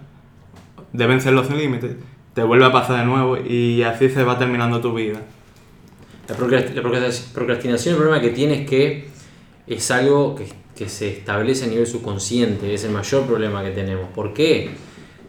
deben 0.93 1.21
ser 1.21 1.33
los 1.33 1.49
límites. 1.49 1.95
Te 2.33 2.43
vuelve 2.43 2.65
a 2.65 2.71
pasar 2.71 2.99
de 2.99 3.05
nuevo 3.05 3.37
y 3.37 3.81
así 3.83 4.09
se 4.09 4.23
va 4.23 4.37
terminando 4.37 4.79
tu 4.81 4.93
vida. 4.93 5.19
La 6.27 6.35
procrast- 6.35 6.73
la 6.73 6.81
procrast- 6.83 7.31
procrastinación, 7.31 7.95
el 7.95 8.01
problema 8.01 8.21
que 8.21 8.29
tiene 8.29 8.61
es 8.63 8.69
que 8.69 9.09
es 9.65 9.89
algo 9.91 10.35
que, 10.35 10.47
que 10.77 10.87
se 10.87 11.09
establece 11.09 11.65
a 11.65 11.67
nivel 11.67 11.87
subconsciente, 11.87 12.73
es 12.73 12.83
el 12.83 12.91
mayor 12.91 13.25
problema 13.25 13.63
que 13.63 13.71
tenemos. 13.71 14.09
¿Por 14.09 14.33
qué? 14.33 14.69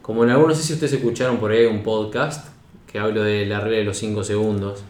Como 0.03 0.25
en 0.25 0.31
algunos, 0.31 0.57
no 0.57 0.63
sé 0.63 0.67
si 0.67 0.75
ustedes 0.75 0.93
escucharon 0.93 1.39
por 1.39 1.51
ahí 1.51 1.65
un 1.65 1.83
podcast 1.83 2.49
que 2.87 2.99
hablo 2.99 3.23
de 3.23 3.47
la 3.47 3.61
regla 3.61 3.79
de 3.79 3.85
los 3.85 3.97
5 3.97 4.25
segundos. 4.25 4.83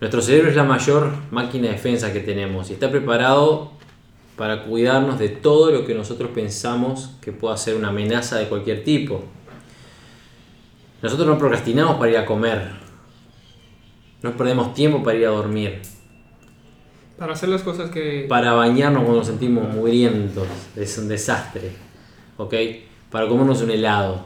Nuestro 0.00 0.20
cerebro 0.22 0.50
es 0.50 0.56
la 0.56 0.64
mayor 0.64 1.12
máquina 1.30 1.68
de 1.68 1.74
defensa 1.74 2.12
que 2.12 2.20
tenemos 2.20 2.70
y 2.70 2.74
está 2.74 2.90
preparado 2.90 3.72
para 4.36 4.64
cuidarnos 4.64 5.18
de 5.18 5.28
todo 5.28 5.70
lo 5.70 5.86
que 5.86 5.94
nosotros 5.94 6.30
pensamos 6.34 7.12
que 7.20 7.32
pueda 7.32 7.56
ser 7.56 7.76
una 7.76 7.88
amenaza 7.88 8.38
de 8.38 8.48
cualquier 8.48 8.84
tipo. 8.84 9.22
Nosotros 11.02 11.26
no 11.26 11.38
procrastinamos 11.38 11.96
para 11.96 12.10
ir 12.10 12.16
a 12.16 12.26
comer, 12.26 12.70
no 14.22 14.36
perdemos 14.36 14.74
tiempo 14.74 15.02
para 15.02 15.18
ir 15.18 15.26
a 15.26 15.30
dormir, 15.30 15.82
Para 17.18 17.34
hacer 17.34 17.48
las 17.48 17.62
cosas 17.62 17.90
que... 17.90 18.26
para 18.28 18.54
bañarnos 18.54 19.02
cuando 19.02 19.18
nos 19.18 19.26
sentimos 19.28 19.72
mugrientos, 19.72 20.48
es 20.74 20.98
un 20.98 21.06
desastre, 21.06 21.70
¿ok? 22.36 22.54
Para 23.08 23.28
comernos 23.28 23.62
un 23.62 23.70
helado. 23.70 24.24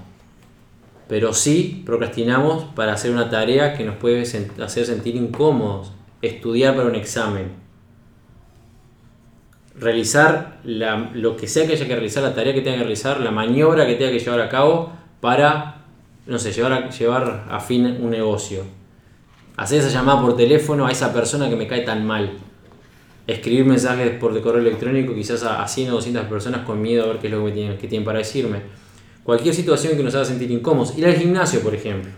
Pero 1.06 1.34
sí 1.34 1.82
procrastinamos 1.84 2.64
para 2.74 2.94
hacer 2.94 3.10
una 3.10 3.28
tarea 3.28 3.74
que 3.74 3.84
nos 3.84 3.96
puede 3.96 4.22
hacer 4.22 4.86
sentir 4.86 5.16
incómodos, 5.16 5.92
estudiar 6.22 6.76
para 6.76 6.88
un 6.88 6.94
examen, 6.94 7.52
realizar 9.78 10.60
lo 10.64 11.36
que 11.36 11.46
sea 11.46 11.66
que 11.66 11.74
haya 11.74 11.86
que 11.86 11.94
realizar, 11.94 12.22
la 12.22 12.34
tarea 12.34 12.54
que 12.54 12.62
tenga 12.62 12.78
que 12.78 12.84
realizar, 12.84 13.20
la 13.20 13.30
maniobra 13.30 13.86
que 13.86 13.94
tenga 13.94 14.12
que 14.12 14.18
llevar 14.18 14.40
a 14.40 14.48
cabo 14.48 14.92
para, 15.20 15.82
no 16.26 16.38
sé, 16.38 16.52
llevar 16.52 16.72
a, 16.72 16.90
llevar 16.90 17.46
a 17.50 17.60
fin 17.60 17.86
un 18.00 18.10
negocio. 18.10 18.64
Hacer 19.56 19.80
esa 19.80 19.90
llamada 19.90 20.22
por 20.22 20.36
teléfono 20.36 20.86
a 20.86 20.90
esa 20.90 21.12
persona 21.12 21.48
que 21.50 21.56
me 21.56 21.66
cae 21.66 21.82
tan 21.82 22.06
mal 22.06 22.38
escribir 23.28 23.66
mensajes 23.66 24.10
por 24.18 24.40
correo 24.40 24.62
electrónico 24.62 25.14
quizás 25.14 25.44
a, 25.44 25.62
a 25.62 25.68
100 25.68 25.90
o 25.90 25.94
200 25.96 26.24
personas 26.24 26.64
con 26.64 26.80
miedo 26.80 27.04
a 27.04 27.08
ver 27.08 27.18
qué 27.18 27.26
es 27.26 27.32
lo 27.32 27.44
que, 27.44 27.52
tienen, 27.52 27.78
que 27.78 27.86
tienen 27.86 28.04
para 28.04 28.18
decirme. 28.18 28.62
Cualquier 29.22 29.54
situación 29.54 29.96
que 29.96 30.02
nos 30.02 30.14
haga 30.14 30.24
sentir 30.24 30.50
incómodos. 30.50 30.96
Ir 30.96 31.04
al 31.04 31.12
gimnasio, 31.12 31.60
por 31.60 31.74
ejemplo. 31.74 32.10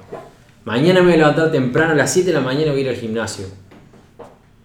Mañana 0.64 1.00
me 1.00 1.06
voy 1.06 1.14
a 1.14 1.16
levantar 1.16 1.50
temprano 1.50 1.92
a 1.92 1.96
las 1.96 2.12
7 2.12 2.28
de 2.28 2.34
la 2.34 2.40
mañana 2.40 2.70
voy 2.70 2.82
a 2.82 2.84
ir 2.84 2.88
al 2.90 2.94
gimnasio. 2.94 3.46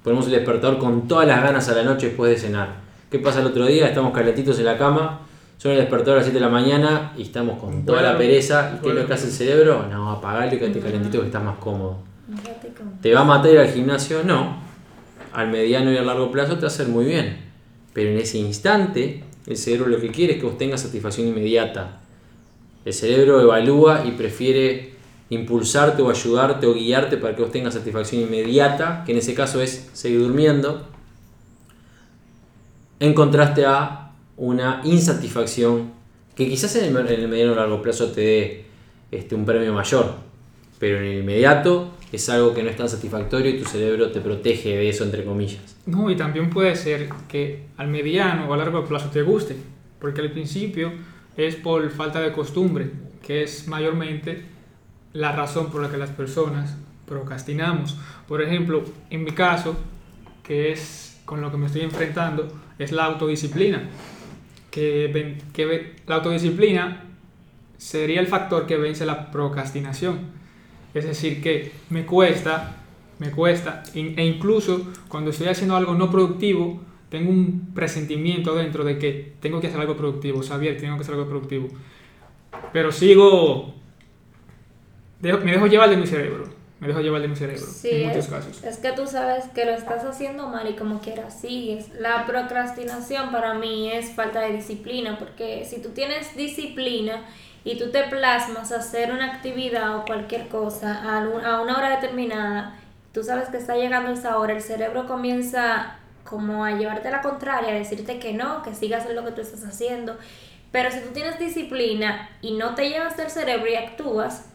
Ponemos 0.04 0.28
el 0.28 0.34
despertador 0.34 0.78
con 0.78 1.08
todas 1.08 1.28
las 1.28 1.42
ganas 1.42 1.68
a 1.68 1.74
la 1.74 1.84
noche 1.84 2.08
después 2.08 2.30
de 2.30 2.38
cenar. 2.38 2.76
¿Qué 3.10 3.18
pasa 3.18 3.40
el 3.40 3.48
otro 3.48 3.66
día? 3.66 3.88
Estamos 3.88 4.14
calentitos 4.14 4.60
en 4.60 4.66
la 4.66 4.78
cama, 4.78 5.22
suena 5.58 5.78
el 5.78 5.82
despertador 5.82 6.18
a 6.18 6.18
las 6.18 6.26
7 6.26 6.38
de 6.38 6.46
la 6.46 6.52
mañana 6.52 7.14
y 7.18 7.24
estamos 7.24 7.60
con 7.60 7.84
toda 7.84 8.04
la 8.04 8.16
pereza. 8.16 8.76
¿Y 8.78 8.84
qué 8.84 8.90
es 8.90 8.96
lo 8.96 9.08
que 9.08 9.14
hace 9.14 9.26
el 9.26 9.32
cerebro? 9.32 9.88
No, 9.90 10.12
apagalo 10.12 10.54
y 10.54 10.60
quédate 10.60 10.80
calentito 10.80 11.22
que 11.22 11.26
estás 11.26 11.44
más 11.44 11.58
cómodo. 11.58 11.98
¿Te 13.02 13.12
va 13.12 13.22
a 13.22 13.24
matar 13.24 13.52
ir 13.52 13.58
al 13.58 13.70
gimnasio? 13.70 14.24
No. 14.24 14.65
Al 15.36 15.50
mediano 15.50 15.92
y 15.92 15.98
a 15.98 16.02
largo 16.02 16.32
plazo 16.32 16.56
te 16.56 16.62
va 16.62 16.68
a 16.68 16.72
hacer 16.72 16.88
muy 16.88 17.06
bien. 17.06 17.38
Pero 17.94 18.10
en 18.10 18.18
ese 18.18 18.38
instante, 18.38 19.22
el 19.46 19.58
cerebro 19.58 19.88
lo 19.88 20.00
que 20.00 20.10
quiere 20.10 20.34
es 20.34 20.40
que 20.40 20.46
vos 20.46 20.58
tengas 20.58 20.82
satisfacción 20.82 21.28
inmediata. 21.28 22.02
El 22.86 22.94
cerebro 22.94 23.42
evalúa 23.42 24.06
y 24.06 24.12
prefiere 24.12 24.94
impulsarte 25.30 26.02
o 26.02 26.10
ayudarte 26.10 26.68
o 26.68 26.74
guiarte 26.74 27.18
para 27.18 27.36
que 27.36 27.42
vos 27.42 27.52
tengas 27.52 27.74
satisfacción 27.74 28.22
inmediata, 28.22 29.04
que 29.06 29.12
en 29.12 29.18
ese 29.18 29.34
caso 29.34 29.62
es 29.62 29.90
seguir 29.92 30.20
durmiendo, 30.22 30.88
en 33.00 33.14
contraste 33.14 33.66
a 33.66 34.12
una 34.38 34.82
insatisfacción 34.86 35.92
que 36.36 36.48
quizás 36.48 36.76
en 36.78 36.96
el, 36.96 37.08
en 37.08 37.22
el 37.22 37.28
mediano 37.28 37.54
o 37.54 37.56
largo 37.56 37.82
plazo 37.82 38.12
te 38.12 38.22
dé 38.22 38.66
este, 39.12 39.36
un 39.36 39.46
premio 39.46 39.74
mayor, 39.74 40.14
pero 40.80 41.00
en 41.00 41.06
el 41.06 41.20
inmediato 41.20 41.92
es 42.16 42.30
algo 42.30 42.54
que 42.54 42.64
no 42.64 42.70
es 42.70 42.76
tan 42.76 42.90
satisfactorio 42.90 43.52
y 43.52 43.60
tu 43.60 43.66
cerebro 43.66 44.12
te 44.12 44.22
protege 44.22 44.76
de 44.76 44.90
eso, 44.90 45.04
entre 45.04 45.24
comillas. 45.24 45.78
No, 45.86 46.10
y 46.10 46.16
también 46.16 46.50
puede 46.50 46.76
ser 46.76 47.10
que 47.28 47.68
al 47.78 47.88
mediano 47.88 48.48
o 48.48 48.54
a 48.54 48.58
largo 48.58 48.86
plazo 48.86 49.10
te 49.10 49.22
guste, 49.22 49.56
porque 50.00 50.22
al 50.22 50.32
principio 50.32 50.92
es 51.38 51.56
por 51.56 51.90
falta 51.90 52.22
de 52.22 52.32
costumbre, 52.32 52.90
que 53.22 53.44
es 53.44 53.68
mayormente 53.68 54.44
la 55.14 55.32
razón 55.32 55.72
por 55.72 55.82
la 55.82 55.90
que 55.90 55.98
las 55.98 56.10
personas 56.10 56.76
procrastinamos. 57.06 57.98
Por 58.28 58.42
ejemplo, 58.42 58.84
en 59.10 59.24
mi 59.24 59.32
caso, 59.32 59.76
que 60.44 60.72
es 60.72 61.22
con 61.26 61.42
lo 61.42 61.52
que 61.52 61.58
me 61.58 61.68
estoy 61.68 61.82
enfrentando, 61.82 62.48
es 62.78 62.92
la 62.92 63.06
autodisciplina. 63.06 63.90
Que, 64.72 65.38
que 65.54 65.96
la 66.06 66.16
autodisciplina 66.16 67.04
sería 67.78 68.20
el 68.20 68.28
factor 68.28 68.66
que 68.66 68.78
vence 68.78 69.06
la 69.06 69.32
procrastinación. 69.32 70.35
Es 70.96 71.06
decir, 71.06 71.42
que 71.44 71.72
me 71.92 72.06
cuesta, 72.08 72.78
me 73.20 73.30
cuesta, 73.30 73.84
in- 73.94 74.18
e 74.18 74.26
incluso 74.26 74.88
cuando 75.08 75.30
estoy 75.30 75.48
haciendo 75.50 75.76
algo 75.76 75.94
no 75.94 76.10
productivo, 76.10 76.82
tengo 77.10 77.30
un 77.30 77.72
presentimiento 77.76 78.56
dentro 78.56 78.84
de 78.84 78.98
que 78.98 79.34
tengo 79.40 79.62
que 79.62 79.68
hacer 79.68 79.80
algo 79.80 79.96
productivo, 79.96 80.42
Xavier, 80.42 80.78
tengo 80.80 80.96
que 80.96 81.04
hacer 81.04 81.14
algo 81.16 81.28
productivo. 81.30 81.68
Pero 82.74 82.92
sigo, 82.92 83.74
dejo- 85.22 85.40
me 85.44 85.52
dejo 85.52 85.68
llevar 85.68 85.90
de 85.90 85.98
mi 85.98 86.08
cerebro, 86.08 86.46
me 86.80 86.88
dejo 86.88 87.02
llevar 87.02 87.22
de 87.22 87.28
mi 87.28 87.36
cerebro, 87.36 87.66
Sí, 87.66 87.90
en 87.92 88.08
muchos 88.08 88.26
es, 88.26 88.32
casos. 88.32 88.64
es 88.64 88.78
que 88.78 88.92
tú 88.94 89.06
sabes 89.08 89.46
que 89.54 89.66
lo 89.66 89.72
estás 89.72 90.04
haciendo 90.06 90.48
mal 90.48 90.70
y 90.70 90.74
como 90.76 91.00
quieras 91.00 91.40
sigues. 91.40 91.90
La 92.00 92.26
procrastinación 92.26 93.32
para 93.32 93.54
mí 93.54 93.92
es 93.92 94.12
falta 94.12 94.42
de 94.42 94.54
disciplina, 94.54 95.18
porque 95.20 95.66
si 95.66 95.82
tú 95.82 95.90
tienes 95.90 96.36
disciplina 96.36 97.26
y 97.66 97.78
tú 97.78 97.92
te 97.92 98.04
plasmas 98.04 98.72
a 98.72 98.78
hacer 98.78 99.12
una 99.12 99.26
actividad 99.34 99.98
o 99.98 100.06
cualquier 100.06 100.48
cosa 100.48 101.02
a, 101.04 101.28
un- 101.28 101.44
a 101.44 101.62
una 101.62 101.78
hora 101.78 102.00
determinada, 102.00 102.76
tú 103.14 103.24
sabes 103.24 103.50
que 103.50 103.58
está 103.58 103.76
llegando 103.76 104.12
esa 104.12 104.38
hora, 104.38 104.54
el 104.54 104.62
cerebro 104.62 105.08
comienza 105.08 105.98
como 106.24 106.64
a 106.66 106.72
llevarte 106.72 107.10
a 107.10 107.12
la 107.12 107.22
contraria, 107.22 107.72
a 107.72 107.76
decirte 107.76 108.20
que 108.20 108.34
no, 108.34 108.64
que 108.64 108.74
sigas 108.74 109.08
lo 109.14 109.26
que 109.26 109.32
tú 109.32 109.42
estás 109.42 109.66
haciendo. 109.66 110.18
Pero 110.72 110.92
si 110.92 111.00
tú 111.00 111.10
tienes 111.14 111.40
disciplina 111.40 112.30
y 112.42 112.54
no 112.54 112.76
te 112.76 112.90
llevas 112.90 113.18
del 113.18 113.30
cerebro 113.30 113.68
y 113.70 113.76
actúas, 113.76 114.46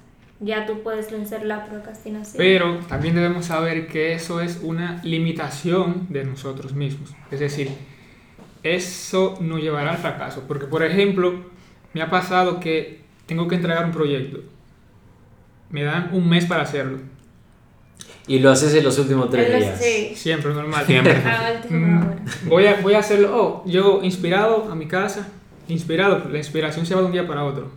ya 0.41 0.67
tú 0.67 0.83
puedes 0.83 1.11
vencer 1.11 1.45
la 1.45 1.65
procrastinación. 1.67 2.37
Pero 2.39 2.79
también 2.89 3.15
debemos 3.15 3.47
saber 3.47 3.87
que 3.89 4.13
eso 4.15 4.41
es 4.41 4.61
una 4.63 5.01
limitación 5.05 6.07
de 6.11 6.25
nosotros 6.25 6.73
mismos. 6.75 7.15
Es 7.31 7.41
decir, 7.41 7.71
eso 8.63 9.37
nos 9.41 9.61
llevará 9.61 9.93
al 9.93 9.99
fracaso. 9.99 10.45
Porque, 10.47 10.67
por 10.67 10.83
ejemplo, 10.83 11.45
me 11.93 12.03
ha 12.03 12.11
pasado 12.11 12.61
que 12.61 13.00
tengo 13.31 13.47
que 13.47 13.55
entregar 13.55 13.85
un 13.85 13.93
proyecto. 13.93 14.41
Me 15.71 15.85
dan 15.85 16.11
un 16.13 16.29
mes 16.29 16.47
para 16.47 16.63
hacerlo. 16.63 16.99
Y 18.27 18.41
lo 18.41 18.51
haces 18.51 18.75
en 18.75 18.83
los 18.83 18.99
últimos 18.99 19.31
tres 19.31 19.57
días. 19.57 19.79
sí. 19.81 20.13
Siempre, 20.17 20.53
normal. 20.53 20.85
Siempre. 20.85 21.15
Tema 21.69 21.71
Mm, 21.71 22.49
voy, 22.49 22.67
a, 22.67 22.81
voy 22.81 22.95
a 22.95 22.99
hacerlo. 22.99 23.31
Oh, 23.33 23.63
yo 23.67 24.01
inspirado 24.03 24.69
a 24.69 24.75
mi 24.75 24.87
casa. 24.87 25.29
Inspirado. 25.69 26.29
La 26.29 26.39
inspiración 26.39 26.85
se 26.87 26.93
va 26.97 27.03
de 27.03 27.07
un 27.07 27.13
día 27.13 27.25
para 27.25 27.45
otro. 27.45 27.71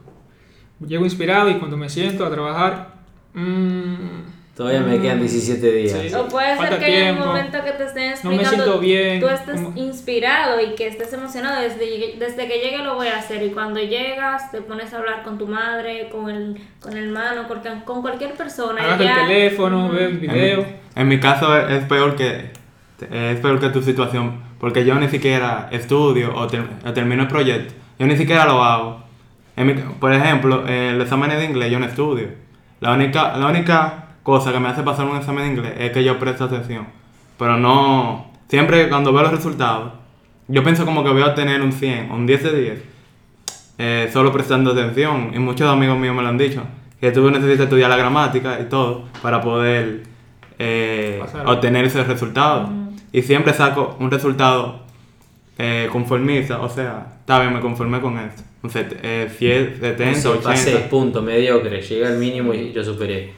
Llego 0.80 1.06
inspirado 1.06 1.52
y 1.52 1.60
cuando 1.60 1.78
me 1.78 1.88
siento 1.88 2.26
a 2.26 2.32
trabajar. 2.32 2.96
mm, 3.36 4.22
Todavía 4.56 4.82
me 4.82 5.00
quedan 5.02 5.20
17 5.20 5.72
días. 5.72 6.00
Sí. 6.00 6.14
O 6.14 6.28
puede 6.28 6.50
ser 6.50 6.58
Falta 6.58 6.80
que 6.80 7.08
en 7.08 7.18
un 7.18 7.26
momento 7.26 7.58
que 7.64 7.72
te 7.72 7.86
estén 7.86 8.14
No 8.24 8.30
me 8.30 8.36
explicando, 8.36 8.64
siento 8.66 8.80
bien, 8.80 9.20
tú 9.20 9.28
estés 9.28 9.56
como- 9.62 9.74
inspirado 9.76 10.62
y 10.62 10.76
que 10.76 10.88
estés 10.88 11.12
emocionado. 11.12 11.60
Desde, 11.62 12.16
desde 12.20 12.48
que 12.48 12.60
llegue 12.60 12.78
lo 12.84 12.94
voy 12.94 13.08
a 13.08 13.18
hacer. 13.18 13.42
Y 13.42 13.50
cuando 13.50 13.80
llegas 13.80 14.52
te 14.52 14.62
pones 14.62 14.94
a 14.94 15.00
hablar 15.00 15.24
con 15.24 15.40
tu 15.40 15.48
madre, 15.48 16.08
con 16.12 16.30
el, 16.30 16.62
con 16.80 16.96
el 16.96 17.06
hermano, 17.06 17.48
con, 17.48 17.62
con 17.84 18.02
cualquier 18.04 18.34
persona. 18.34 18.80
Agarra 18.84 19.04
ya- 19.04 19.22
el 19.22 19.28
teléfono, 19.28 19.90
ve 19.90 20.06
el 20.06 20.18
video. 20.20 20.60
En, 20.62 20.76
en 20.98 21.08
mi 21.08 21.20
caso 21.20 21.58
es, 21.58 21.72
es 21.80 21.86
peor 21.86 22.16
que 22.16 22.52
es 23.12 23.40
peor 23.40 23.60
que 23.60 23.70
tu 23.70 23.82
situación 23.82 24.40
porque 24.60 24.86
yo 24.86 24.96
ni 24.96 25.10
siquiera 25.10 25.68
estudio 25.72 26.32
o, 26.36 26.46
ter- 26.48 26.68
o 26.86 26.94
termino 26.94 27.24
el 27.24 27.28
proyecto. 27.28 27.74
Yo 27.98 28.06
ni 28.06 28.16
siquiera 28.16 28.46
lo 28.46 28.64
hago. 28.64 29.04
En 29.58 29.66
mi- 29.68 29.74
por 29.74 30.14
ejemplo 30.14 30.68
el 30.68 31.02
examen 31.02 31.32
de 31.32 31.44
inglés 31.44 31.72
yo 31.72 31.80
no 31.80 31.86
estudio. 31.88 32.28
La 32.82 32.94
única 32.94 33.36
la 33.36 33.48
única 33.48 34.03
cosa 34.24 34.52
que 34.52 34.60
me 34.60 34.70
hace 34.70 34.84
pasar 34.84 35.06
un 35.06 35.18
examen 35.18 35.44
de 35.44 35.50
inglés 35.52 35.74
es 35.78 35.92
que 35.92 36.04
yo 36.04 36.18
presto 36.18 36.46
atención 36.46 36.88
pero 37.38 37.58
no 37.58 38.32
siempre 38.48 38.90
cuando 38.90 39.14
veo 39.14 39.24
los 39.24 39.32
resultados 39.32 39.94
yo 40.48 40.64
pienso 40.64 40.86
como 40.86 41.04
que 41.04 41.12
voy 41.12 41.22
a 41.22 41.28
obtener 41.28 41.62
un 41.62 41.72
100 41.72 42.12
o 42.12 42.16
un 42.16 42.26
10 42.26 42.44
de 42.44 42.62
10 42.62 42.94
eh, 43.78 44.10
solo 44.14 44.32
prestando 44.32 44.72
atención. 44.72 45.32
Y 45.34 45.40
muchos 45.40 45.70
amigos 45.70 45.98
míos 45.98 46.16
me 46.16 46.22
lo 46.22 46.30
han 46.30 46.38
dicho. 46.38 46.64
Que 47.00 47.12
tú 47.12 47.30
necesitas 47.30 47.62
estudiar 47.62 47.90
la 47.90 47.98
gramática 47.98 48.60
y 48.62 48.66
todo 48.70 49.06
para 49.22 49.42
poder 49.42 50.04
eh, 50.60 51.22
obtener 51.46 51.86
ese 51.86 52.04
resultado. 52.04 52.70
Y 53.12 53.22
siempre 53.22 53.54
saco 53.54 53.98
un 54.00 54.10
resultado 54.10 54.82
eh, 55.58 55.90
conformista. 55.92 56.62
O 56.62 56.70
sea, 56.70 57.18
está 57.20 57.40
bien, 57.40 57.54
me 57.54 57.60
conformé 57.60 58.00
con 58.00 58.18
esto. 58.18 58.44
Un 58.62 58.70
set, 58.70 58.98
eh, 59.04 59.30
100, 59.38 59.80
70, 59.82 60.20
Sí, 60.20 60.28
80. 60.28 60.50
pasé, 60.50 60.78
punto, 60.90 61.22
mediocre. 61.22 61.82
Llegué 61.82 62.06
al 62.06 62.18
mínimo 62.18 62.54
y 62.54 62.72
lo 62.72 62.84
superé. 62.84 63.34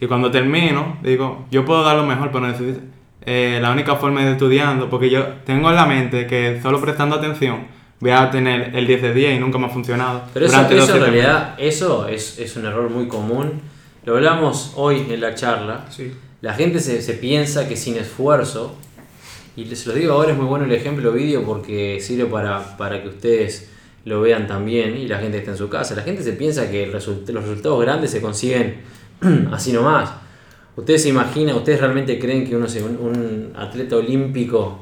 Y 0.00 0.06
cuando 0.06 0.30
termino, 0.30 0.98
digo, 1.02 1.46
yo 1.50 1.64
puedo 1.64 1.82
dar 1.82 1.96
lo 1.96 2.04
mejor, 2.06 2.30
pero 2.32 2.46
necesito. 2.46 2.80
eh, 3.24 3.58
la 3.62 3.70
única 3.70 3.96
forma 3.96 4.22
es 4.24 4.32
estudiando, 4.32 4.88
porque 4.90 5.08
yo 5.10 5.24
tengo 5.44 5.70
en 5.70 5.76
la 5.76 5.86
mente 5.86 6.26
que 6.26 6.60
solo 6.62 6.80
prestando 6.80 7.16
atención 7.16 7.74
voy 7.98 8.10
a 8.10 8.30
tener 8.30 8.76
el 8.76 8.86
10 8.86 9.00
de 9.02 9.14
10 9.14 9.36
y 9.36 9.40
nunca 9.40 9.58
me 9.58 9.66
ha 9.66 9.70
funcionado. 9.70 10.22
Pero 10.34 10.46
eso, 10.46 10.54
eso 10.84 10.96
en 10.96 11.00
realidad, 11.02 11.54
eso 11.58 12.06
es, 12.08 12.38
es 12.38 12.54
un 12.56 12.66
error 12.66 12.90
muy 12.90 13.08
común. 13.08 13.62
Lo 14.04 14.14
hablamos 14.16 14.72
hoy 14.76 15.06
en 15.10 15.20
la 15.20 15.34
charla. 15.34 15.86
Sí. 15.88 16.12
La 16.42 16.52
gente 16.52 16.78
se, 16.80 17.00
se 17.00 17.14
piensa 17.14 17.66
que 17.66 17.74
sin 17.76 17.96
esfuerzo, 17.96 18.76
y 19.56 19.64
les 19.64 19.86
lo 19.86 19.94
digo 19.94 20.12
ahora, 20.12 20.32
es 20.32 20.36
muy 20.36 20.46
bueno 20.46 20.66
el 20.66 20.72
ejemplo 20.72 21.10
vídeo 21.12 21.42
porque 21.42 21.98
sirve 22.02 22.26
para, 22.26 22.76
para 22.76 23.02
que 23.02 23.08
ustedes 23.08 23.70
lo 24.04 24.20
vean 24.20 24.46
también 24.46 24.96
y 24.96 25.08
la 25.08 25.18
gente 25.18 25.38
está 25.38 25.52
en 25.52 25.56
su 25.56 25.68
casa. 25.70 25.94
La 25.96 26.02
gente 26.02 26.22
se 26.22 26.34
piensa 26.34 26.70
que 26.70 26.92
result- 26.92 27.26
los 27.30 27.42
resultados 27.44 27.80
grandes 27.80 28.10
se 28.10 28.20
consiguen 28.20 28.76
así 29.52 29.72
nomás. 29.72 30.10
Ustedes 30.76 31.02
se 31.02 31.08
imaginan, 31.08 31.56
ustedes 31.56 31.80
realmente 31.80 32.18
creen 32.18 32.46
que 32.46 32.54
uno 32.56 32.68
se- 32.68 32.82
un, 32.82 32.96
un 32.96 33.52
atleta 33.56 33.96
olímpico 33.96 34.78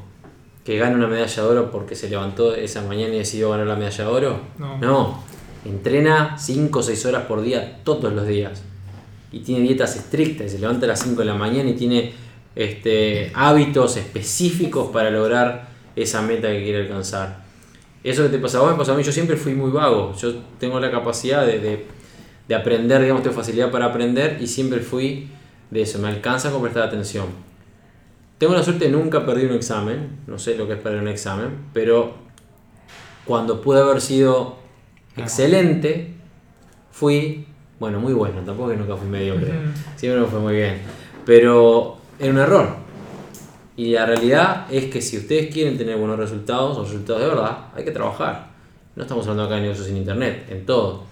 que 0.65 0.77
gana 0.79 0.97
una 0.97 1.07
medalla 1.07 1.43
de 1.43 1.49
oro 1.49 1.71
porque 1.71 1.95
se 1.95 2.09
levantó 2.09 2.55
esa 2.55 2.83
mañana 2.83 3.15
y 3.15 3.19
decidió 3.19 3.51
ganar 3.51 3.67
la 3.67 3.77
medalla 3.77 4.05
de 4.05 4.11
oro? 4.11 4.41
No. 4.81 5.23
entrena 5.65 6.37
5 6.39 6.79
o 6.79 6.83
6 6.83 7.07
horas 7.07 7.23
por 7.27 7.43
día 7.43 7.81
todos 7.85 8.13
los 8.13 8.27
días 8.27 8.63
y 9.33 9.41
tiene 9.41 9.63
dietas 9.63 9.97
estrictas, 9.97 10.51
se 10.53 10.59
levanta 10.59 10.85
a 10.87 10.89
las 10.91 11.01
5 11.01 11.21
de 11.21 11.27
la 11.27 11.35
mañana 11.35 11.71
y 11.71 11.75
tiene 11.75 12.13
este, 12.57 13.31
hábitos 13.35 13.97
específicos 13.97 14.91
para 14.91 15.11
lograr 15.11 15.69
esa 15.97 16.23
meta 16.23 16.49
que 16.49 16.63
quiere 16.63 16.83
alcanzar. 16.83 17.45
Eso 18.03 18.23
que 18.25 18.29
te 18.29 18.39
pasa 18.39 18.59
a 18.59 18.61
vos 18.63 18.73
me 18.73 18.77
pasó 18.79 18.93
a 18.93 18.97
mí, 18.97 19.03
yo 19.03 19.13
siempre 19.13 19.37
fui 19.37 19.55
muy 19.55 19.71
vago, 19.71 20.15
yo 20.17 20.35
tengo 20.59 20.79
la 20.81 20.91
capacidad 20.91 21.47
de, 21.47 21.59
de- 21.59 21.87
de 22.49 22.55
aprender, 22.55 23.01
digamos, 23.01 23.23
tengo 23.23 23.35
facilidad 23.35 23.71
para 23.71 23.87
aprender 23.87 24.39
y 24.41 24.47
siempre 24.47 24.81
fui 24.81 25.29
de 25.71 25.83
eso, 25.83 25.99
me 25.99 26.09
alcanza 26.09 26.51
con 26.51 26.63
prestar 26.63 26.85
atención. 26.85 27.27
Tengo 28.39 28.55
la 28.55 28.63
suerte 28.63 28.87
de 28.87 28.91
nunca 28.91 29.25
perdí 29.25 29.47
un 29.47 29.55
examen, 29.55 30.19
no 30.27 30.39
sé 30.39 30.57
lo 30.57 30.67
que 30.67 30.75
es 30.75 30.81
perder 30.81 31.01
un 31.01 31.09
examen, 31.09 31.51
pero 31.73 32.15
cuando 33.25 33.61
pude 33.61 33.81
haber 33.81 34.01
sido 34.01 34.57
excelente, 35.17 36.13
fui, 36.91 37.47
bueno, 37.79 38.01
muy 38.01 38.13
bueno, 38.13 38.43
tampoco 38.45 38.71
que 38.71 38.77
nunca 38.77 38.97
fui 38.97 39.09
mediocre, 39.09 39.53
siempre 39.97 40.21
me 40.21 40.27
fue 40.27 40.41
muy 40.41 40.55
bien, 40.55 40.79
pero 41.25 41.97
era 42.19 42.31
un 42.31 42.39
error. 42.39 42.85
Y 43.77 43.93
la 43.93 44.07
realidad 44.07 44.67
es 44.71 44.87
que 44.87 45.01
si 45.01 45.19
ustedes 45.19 45.53
quieren 45.53 45.77
tener 45.77 45.97
buenos 45.97 46.19
resultados, 46.19 46.77
o 46.79 46.85
resultados 46.85 47.23
de 47.23 47.29
verdad, 47.29 47.59
hay 47.75 47.85
que 47.85 47.91
trabajar. 47.91 48.51
No 48.95 49.03
estamos 49.03 49.27
hablando 49.27 49.45
acá 49.45 49.57
de 49.57 49.63
negocios 49.63 49.89
en 49.89 49.97
internet, 49.97 50.47
en 50.49 50.65
todo. 50.65 51.05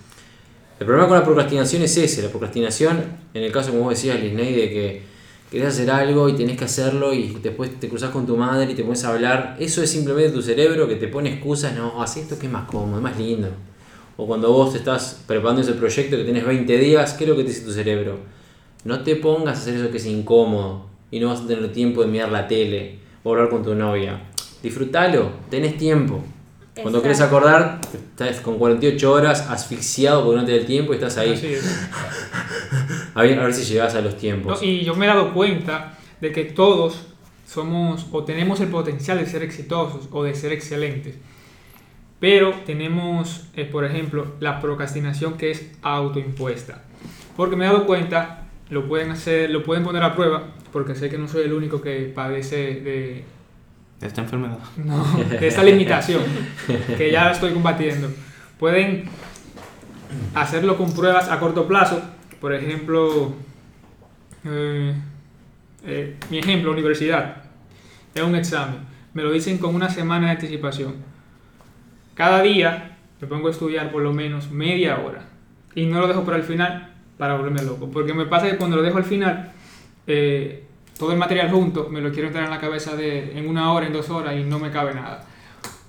El 0.83 0.87
problema 0.87 1.07
con 1.07 1.16
la 1.16 1.25
procrastinación 1.25 1.83
es 1.83 1.97
ese, 1.97 2.23
la 2.23 2.29
procrastinación, 2.29 3.05
en 3.35 3.45
el 3.45 3.53
caso 3.53 3.71
como 3.71 3.85
vos 3.85 3.90
decías, 3.90 4.21
Lisney, 4.21 4.53
de 4.53 4.68
que 4.68 5.03
querés 5.49 5.68
hacer 5.68 5.88
algo 5.92 6.29
y 6.29 6.33
tenés 6.33 6.57
que 6.57 6.64
hacerlo 6.64 7.14
y 7.14 7.38
después 7.40 7.79
te 7.79 7.88
cruzas 7.88 8.11
con 8.11 8.27
tu 8.27 8.37
madre 8.37 8.73
y 8.73 8.75
te 8.75 8.83
pones 8.83 9.05
a 9.05 9.11
hablar, 9.11 9.57
eso 9.61 9.81
es 9.81 9.90
simplemente 9.90 10.33
tu 10.33 10.42
cerebro 10.42 10.88
que 10.88 10.97
te 10.97 11.07
pone 11.07 11.35
excusas, 11.35 11.77
no, 11.77 12.03
haz 12.03 12.16
esto 12.16 12.37
que 12.37 12.47
es 12.47 12.53
más 12.53 12.68
cómodo, 12.68 12.97
es 12.97 13.03
más 13.05 13.16
lindo. 13.16 13.47
O 14.16 14.27
cuando 14.27 14.53
vos 14.53 14.73
te 14.73 14.79
estás 14.79 15.23
preparando 15.25 15.62
ese 15.62 15.75
proyecto 15.75 16.16
que 16.16 16.25
tenés 16.25 16.45
20 16.45 16.77
días, 16.77 17.12
¿qué 17.12 17.23
es 17.23 17.31
lo 17.31 17.37
que 17.37 17.45
te 17.45 17.51
dice 17.51 17.64
tu 17.64 17.71
cerebro? 17.71 18.18
No 18.83 19.05
te 19.05 19.14
pongas 19.14 19.59
a 19.59 19.62
hacer 19.62 19.77
eso 19.77 19.88
que 19.88 19.99
es 19.99 20.07
incómodo 20.07 20.87
y 21.12 21.21
no 21.21 21.29
vas 21.29 21.42
a 21.42 21.47
tener 21.47 21.71
tiempo 21.73 22.03
de 22.03 22.09
mirar 22.09 22.33
la 22.33 22.49
tele 22.49 22.99
o 23.23 23.31
hablar 23.31 23.51
con 23.51 23.62
tu 23.62 23.73
novia. 23.77 24.21
Disfrútalo, 24.61 25.31
tenés 25.49 25.77
tiempo. 25.77 26.25
Cuando 26.75 26.99
Exacto. 26.99 27.03
querés 27.03 27.21
acordar, 27.21 27.81
estás 27.93 28.41
con 28.41 28.59
48 28.59 29.13
horas 29.13 29.47
asfixiado 29.51 30.25
porque 30.25 30.41
no 30.41 30.47
te 30.47 30.53
da 30.53 30.59
el 30.59 30.67
tiempo 30.67 30.93
y 30.93 30.97
estás 30.97 31.19
ahí. 31.19 31.35
Así 31.35 31.49
es. 31.55 31.65
A 33.15 33.23
ver, 33.23 33.39
a 33.39 33.45
ver 33.45 33.53
si 33.53 33.65
llegás 33.71 33.95
a 33.95 34.01
los 34.01 34.15
No, 34.15 34.19
tiempos. 34.21 34.63
y 34.63 34.81
yo 34.85 34.95
me 34.95 35.05
he 35.05 35.09
dado 35.09 35.35
cuenta 35.35 35.99
de 36.23 36.33
que 36.33 36.45
todos 36.45 37.09
somos 37.47 38.07
o 38.11 38.25
tenemos 38.25 38.59
el 38.61 38.69
potencial 38.69 39.19
de 39.19 39.27
ser 39.27 39.43
exitosos 39.43 40.09
o 40.11 40.25
de 40.25 40.35
ser 40.35 40.53
excelentes. 40.53 41.17
Pero 42.21 42.55
tenemos, 42.65 43.49
eh, 43.55 43.67
por 43.67 43.85
ejemplo, 43.85 44.27
la 44.41 44.61
procrastinación 44.61 45.35
que 45.37 45.51
es 45.51 45.71
autoimpuesta. 45.83 46.85
Porque 47.37 47.55
me 47.57 47.67
he 47.67 47.69
dado 47.69 47.85
cuenta, 47.85 48.45
lo 48.71 48.89
pueden 48.89 49.11
hacer, 49.11 49.51
lo 49.51 49.63
pueden 49.63 49.85
poner 49.85 50.03
a 50.05 50.15
prueba, 50.15 50.45
porque 50.73 50.95
sé 50.95 51.11
que 51.11 51.19
no 51.19 51.29
soy 51.29 51.43
el 51.45 51.53
único 51.53 51.83
que 51.83 52.11
padece 52.15 52.57
de, 52.81 53.25
Esta 54.03 54.21
enfermedad. 54.21 54.59
no, 54.77 55.05
de 55.31 55.47
esa 55.47 55.62
limitación 55.62 56.23
que 56.97 57.11
ya 57.11 57.25
la 57.25 57.33
estoy 57.33 57.53
combatiendo. 57.53 58.09
Pueden 58.59 59.05
hacerlo 60.35 60.77
con 60.77 60.93
pruebas 60.93 61.31
a 61.31 61.38
corto 61.38 61.67
plazo. 61.67 62.03
Por 62.41 62.53
ejemplo, 62.53 63.33
eh, 64.45 64.95
eh, 65.85 66.17
mi 66.31 66.38
ejemplo, 66.38 66.73
universidad. 66.73 67.45
Es 68.15 68.23
un 68.23 68.35
examen. 68.35 68.81
Me 69.15 69.23
lo 69.23 69.31
dicen 69.31 69.59
con 69.59 69.75
una 69.75 69.88
semana 69.88 70.27
de 70.27 70.33
anticipación. 70.33 70.97
Cada 72.15 72.43
día 72.43 72.97
me 73.21 73.27
pongo 73.27 73.49
a 73.49 73.51
estudiar 73.53 73.93
por 73.93 74.03
lo 74.03 74.12
menos 74.12 74.51
media 74.51 74.99
hora. 74.99 75.25
Y 75.75 75.87
no 75.87 76.01
lo 76.01 76.09
dejo 76.09 76.25
para 76.25 76.37
el 76.37 76.43
final 76.43 76.93
para 77.19 77.37
volverme 77.37 77.62
loco. 77.62 77.91
Porque 77.91 78.12
me 78.12 78.27
pasa 78.27 78.51
que 78.51 78.57
cuando 78.57 78.77
lo 78.77 78.83
dejo 78.83 78.99
al 78.99 79.05
final, 79.05 79.53
eh, 80.07 80.62
todo 81.03 81.11
el 81.11 81.19
material 81.19 81.51
junto 81.51 81.88
me 81.88 82.01
lo 82.01 82.12
quiero 82.12 82.29
entrar 82.29 82.45
en 82.45 82.51
la 82.51 82.61
cabeza 82.61 82.95
de, 82.95 83.37
en 83.37 83.49
una 83.49 83.73
hora, 83.73 83.88
en 83.88 83.93
dos 83.93 84.09
horas 84.09 84.37
y 84.37 84.45
no 84.45 84.61
me 84.61 84.71
cabe 84.71 84.95
nada. 84.95 85.27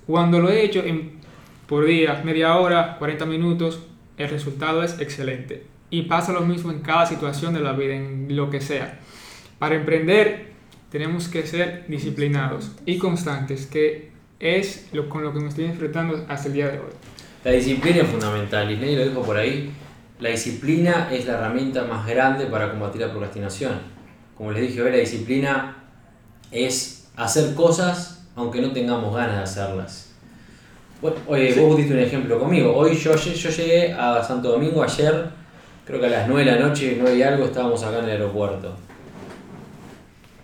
Cuando 0.08 0.40
lo 0.40 0.50
he 0.50 0.64
hecho 0.64 0.82
en, 0.84 1.20
por 1.68 1.84
día, 1.84 2.20
media 2.24 2.56
hora, 2.56 2.96
40 2.98 3.24
minutos, 3.24 3.78
el 4.18 4.28
resultado 4.28 4.82
es 4.82 4.98
excelente. 4.98 5.66
Y 5.88 6.02
pasa 6.02 6.32
lo 6.32 6.40
mismo 6.40 6.72
en 6.72 6.80
cada 6.80 7.06
situación 7.06 7.54
de 7.54 7.60
la 7.60 7.74
vida, 7.74 7.94
en 7.94 8.34
lo 8.34 8.50
que 8.50 8.60
sea. 8.60 8.98
Para 9.60 9.76
emprender 9.76 10.48
tenemos 10.90 11.28
que 11.28 11.46
ser 11.46 11.84
disciplinados 11.86 12.72
y 12.84 12.98
constantes, 12.98 13.66
que 13.66 14.10
es 14.40 14.88
lo, 14.92 15.08
con 15.08 15.22
lo 15.22 15.32
que 15.32 15.38
me 15.38 15.46
estoy 15.46 15.66
enfrentando 15.66 16.26
hasta 16.28 16.48
el 16.48 16.54
día 16.54 16.66
de 16.70 16.80
hoy. 16.80 16.92
La 17.44 17.52
disciplina 17.52 17.98
es 17.98 18.08
fundamental, 18.08 18.68
y 18.68 18.96
lo 18.96 19.08
dijo 19.08 19.22
por 19.22 19.36
ahí. 19.36 19.70
La 20.18 20.30
disciplina 20.30 21.08
es 21.12 21.24
la 21.26 21.34
herramienta 21.34 21.84
más 21.84 22.04
grande 22.04 22.46
para 22.46 22.68
combatir 22.68 23.00
la 23.00 23.12
procrastinación. 23.12 23.93
Como 24.36 24.52
les 24.52 24.62
dije 24.62 24.82
hoy, 24.82 24.90
la 24.90 24.96
disciplina 24.98 25.76
es 26.50 27.08
hacer 27.16 27.54
cosas 27.54 28.26
aunque 28.36 28.60
no 28.60 28.72
tengamos 28.72 29.14
ganas 29.14 29.36
de 29.36 29.42
hacerlas. 29.42 30.10
Bueno, 31.00 31.16
oye, 31.28 31.54
vos 31.60 31.76
diste 31.76 31.92
un 31.92 32.00
ejemplo 32.00 32.38
conmigo. 32.38 32.74
Hoy 32.74 32.96
yo, 32.96 33.12
lle- 33.14 33.34
yo 33.34 33.50
llegué 33.50 33.92
a 33.92 34.22
Santo 34.24 34.50
Domingo 34.50 34.82
ayer, 34.82 35.26
creo 35.86 36.00
que 36.00 36.06
a 36.06 36.10
las 36.10 36.28
9 36.28 36.44
de 36.50 36.58
la 36.58 36.66
noche, 36.66 36.96
9 37.00 37.16
y 37.16 37.22
algo, 37.22 37.44
estábamos 37.44 37.82
acá 37.84 37.98
en 37.98 38.04
el 38.06 38.10
aeropuerto. 38.12 38.74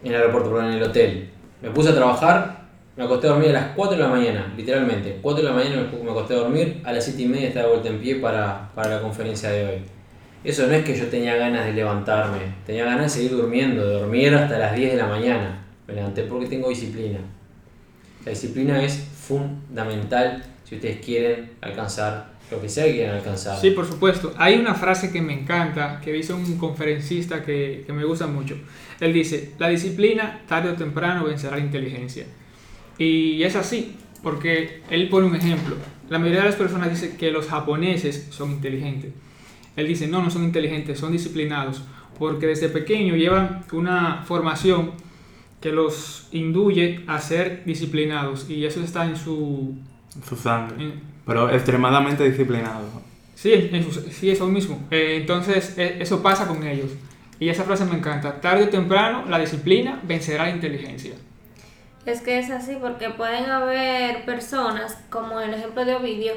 En 0.05 0.11
el 0.13 0.17
aeropuerto, 0.21 0.51
perdón, 0.51 0.67
en 0.73 0.77
el 0.79 0.83
hotel. 0.85 1.31
Me 1.63 1.71
puse 1.71 1.89
a 1.91 1.95
trabajar, 1.95 2.61
me 2.97 3.05
acosté 3.05 3.27
a 3.27 3.31
dormir 3.31 3.51
a 3.51 3.53
las 3.55 3.67
4 3.75 3.97
de 3.97 4.03
la 4.03 4.09
mañana, 4.09 4.53
literalmente. 4.57 5.19
4 5.21 5.43
de 5.43 5.49
la 5.49 5.55
mañana 5.55 5.89
me 6.05 6.11
acosté 6.11 6.35
a 6.35 6.39
dormir, 6.39 6.81
a 6.85 6.93
las 6.93 7.05
7 7.05 7.23
y 7.23 7.27
media 7.27 7.49
estaba 7.49 7.67
de 7.67 7.73
vuelta 7.73 7.89
en 7.89 7.99
pie 8.01 8.17
para, 8.17 8.71
para 8.75 8.97
la 8.97 9.03
conferencia 9.03 9.51
de 9.51 9.65
hoy. 9.67 9.83
Eso 10.43 10.67
no 10.67 10.73
es 10.73 10.85
que 10.85 10.97
yo 10.97 11.07
tenía 11.07 11.37
ganas 11.37 11.67
de 11.67 11.75
levantarme, 11.75 12.39
tenía 12.65 12.85
ganas 12.85 13.03
de 13.03 13.09
seguir 13.09 13.33
durmiendo, 13.33 13.87
de 13.87 13.95
dormir 14.01 14.35
hasta 14.35 14.59
las 14.59 14.75
10 14.75 14.93
de 14.93 14.97
la 14.97 15.07
mañana. 15.07 15.63
Me 15.87 15.95
levanté 15.95 16.23
porque 16.23 16.47
tengo 16.47 16.71
disciplina. 16.71 17.19
La 18.25 18.31
disciplina 18.31 18.83
es 18.83 18.97
fundamental 18.97 20.43
si 20.65 20.77
ustedes 20.77 21.05
quieren 21.05 21.51
alcanzar 21.61 22.31
lo 22.51 22.61
que 22.61 22.69
sea 22.69 22.87
que 22.87 22.93
quieran 22.93 23.17
alcanzar. 23.17 23.61
Sí, 23.61 23.71
por 23.71 23.87
supuesto. 23.87 24.33
Hay 24.37 24.57
una 24.57 24.75
frase 24.75 25.13
que 25.13 25.21
me 25.21 25.33
encanta, 25.33 26.01
que 26.03 26.13
dice 26.13 26.33
un 26.33 26.59
conferencista 26.59 27.43
que, 27.45 27.85
que 27.87 27.93
me 27.93 28.05
gusta 28.05 28.27
mucho. 28.27 28.57
Él 28.99 29.13
dice, 29.13 29.53
la 29.59 29.69
disciplina 29.69 30.43
tarde 30.49 30.71
o 30.71 30.75
temprano 30.75 31.25
vencerá 31.25 31.57
la 31.57 31.63
inteligencia. 31.63 32.25
Y 32.99 33.43
es 33.43 33.57
así, 33.57 33.97
porque 34.23 34.83
él 34.91 35.09
pone 35.09 35.27
un 35.27 35.37
ejemplo. 35.37 35.77
La 36.09 36.19
mayoría 36.19 36.41
de 36.41 36.47
las 36.47 36.57
personas 36.57 36.91
dicen 36.91 37.17
que 37.17 37.31
los 37.31 37.47
japoneses 37.47 38.29
son 38.31 38.51
inteligentes. 38.51 39.13
Él 39.81 39.89
dice, 39.89 40.07
no, 40.07 40.23
no 40.23 40.31
son 40.31 40.45
inteligentes, 40.45 40.99
son 40.99 41.13
disciplinados, 41.13 41.83
porque 42.19 42.47
desde 42.47 42.69
pequeño 42.69 43.17
llevan 43.17 43.65
una 43.73 44.23
formación 44.25 44.93
que 45.61 45.73
los 45.73 46.29
induye 46.33 47.05
a 47.07 47.19
ser 47.21 47.65
disciplinados 47.65 48.49
y 48.49 48.65
eso 48.65 48.81
está 48.83 49.05
en 49.05 49.17
su... 49.17 49.75
Su 50.29 50.37
sangre. 50.37 50.77
en- 50.83 51.01
Pero 51.27 51.51
extremadamente 51.51 52.25
disciplinado. 52.29 52.89
Sí, 53.35 53.53
en 53.73 53.83
su- 53.91 54.01
sí, 54.11 54.31
eso 54.31 54.47
mismo. 54.49 54.87
Eh, 54.91 55.19
entonces, 55.21 55.75
eh, 55.79 55.97
eso 56.01 56.23
pasa 56.23 56.47
con 56.47 56.67
ellos. 56.67 56.91
Y 57.39 57.49
esa 57.49 57.65
frase 57.65 57.85
me 57.87 57.97
encanta. 57.97 58.41
Tarde 58.41 58.65
o 58.65 58.69
temprano, 58.69 59.25
la 59.29 59.39
disciplina 59.39 59.99
vencerá 60.03 60.45
la 60.45 60.51
inteligencia. 60.51 61.13
Es 62.07 62.21
que 62.23 62.39
es 62.39 62.51
así 62.51 62.77
porque 62.81 63.11
pueden 63.11 63.45
haber 63.51 64.25
personas, 64.25 64.99
como 65.11 65.41
el 65.41 65.53
ejemplo 65.55 65.85
de 65.85 65.95
Ovidio, 65.95 66.33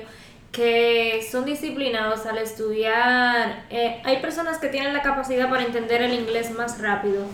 que 0.54 1.28
son 1.30 1.46
disciplinados 1.46 2.26
al 2.28 2.38
estudiar. 2.38 3.66
Eh, 3.70 4.00
hay 4.06 4.22
personas 4.22 4.60
que 4.60 4.70
tienen 4.70 4.94
la 4.94 5.02
capacidad 5.02 5.50
para 5.50 5.64
entender 5.64 6.02
el 6.04 6.14
inglés 6.14 6.52
más 6.52 6.80
rápido 6.80 7.26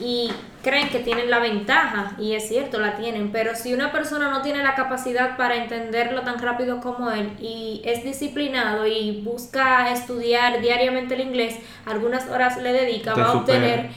y 0.00 0.30
creen 0.62 0.88
que 0.88 1.00
tienen 1.00 1.28
la 1.28 1.40
ventaja, 1.40 2.12
y 2.20 2.34
es 2.34 2.46
cierto, 2.46 2.78
la 2.78 2.96
tienen, 2.96 3.32
pero 3.32 3.56
si 3.56 3.74
una 3.74 3.90
persona 3.90 4.30
no 4.30 4.42
tiene 4.42 4.62
la 4.62 4.76
capacidad 4.76 5.36
para 5.36 5.56
entenderlo 5.56 6.22
tan 6.22 6.38
rápido 6.38 6.80
como 6.80 7.10
él 7.10 7.32
y 7.40 7.82
es 7.84 8.04
disciplinado 8.04 8.86
y 8.86 9.20
busca 9.22 9.92
estudiar 9.92 10.60
diariamente 10.60 11.14
el 11.14 11.22
inglés, 11.22 11.56
algunas 11.84 12.28
horas 12.28 12.62
le 12.62 12.72
dedica, 12.72 13.14
Te 13.14 13.20
va 13.20 13.26
a 13.26 13.32
obtener 13.32 13.88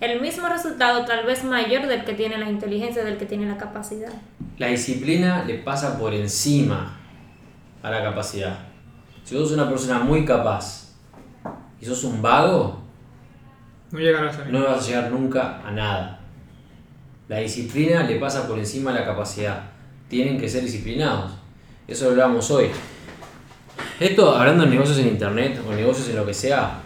el 0.00 0.22
mismo 0.22 0.48
resultado, 0.48 1.04
tal 1.04 1.26
vez 1.26 1.44
mayor 1.44 1.86
del 1.86 2.04
que 2.04 2.14
tiene 2.14 2.38
la 2.38 2.48
inteligencia, 2.48 3.04
del 3.04 3.18
que 3.18 3.26
tiene 3.26 3.46
la 3.46 3.58
capacidad. 3.58 4.12
La 4.56 4.68
disciplina 4.68 5.44
le 5.44 5.58
pasa 5.58 5.98
por 5.98 6.14
encima 6.14 7.01
a 7.82 7.90
la 7.90 8.02
capacidad. 8.02 8.58
Si 9.24 9.34
vos 9.34 9.48
sos 9.48 9.58
una 9.58 9.68
persona 9.68 9.98
muy 9.98 10.24
capaz 10.24 10.94
y 11.80 11.84
sos 11.86 12.04
un 12.04 12.22
vago, 12.22 12.80
No 13.90 13.98
llegarás 13.98 14.38
a 14.38 14.44
no 14.46 14.64
vas 14.64 14.84
a 14.84 14.86
llegar 14.86 15.10
nunca 15.10 15.60
a 15.66 15.70
nada. 15.70 16.20
La 17.28 17.38
disciplina 17.38 18.02
le 18.04 18.16
pasa 18.16 18.46
por 18.46 18.58
encima 18.58 18.90
a 18.90 18.94
la 18.94 19.04
capacidad. 19.04 19.70
Tienen 20.08 20.38
que 20.38 20.48
ser 20.48 20.62
disciplinados. 20.62 21.32
Eso 21.86 22.06
lo 22.06 22.10
hablamos 22.12 22.50
hoy. 22.50 22.68
Esto, 24.00 24.34
hablando 24.34 24.64
de 24.64 24.70
negocios 24.70 24.98
en 24.98 25.08
internet 25.08 25.60
o 25.66 25.72
negocios 25.72 26.08
en 26.08 26.16
lo 26.16 26.26
que 26.26 26.34
sea, 26.34 26.80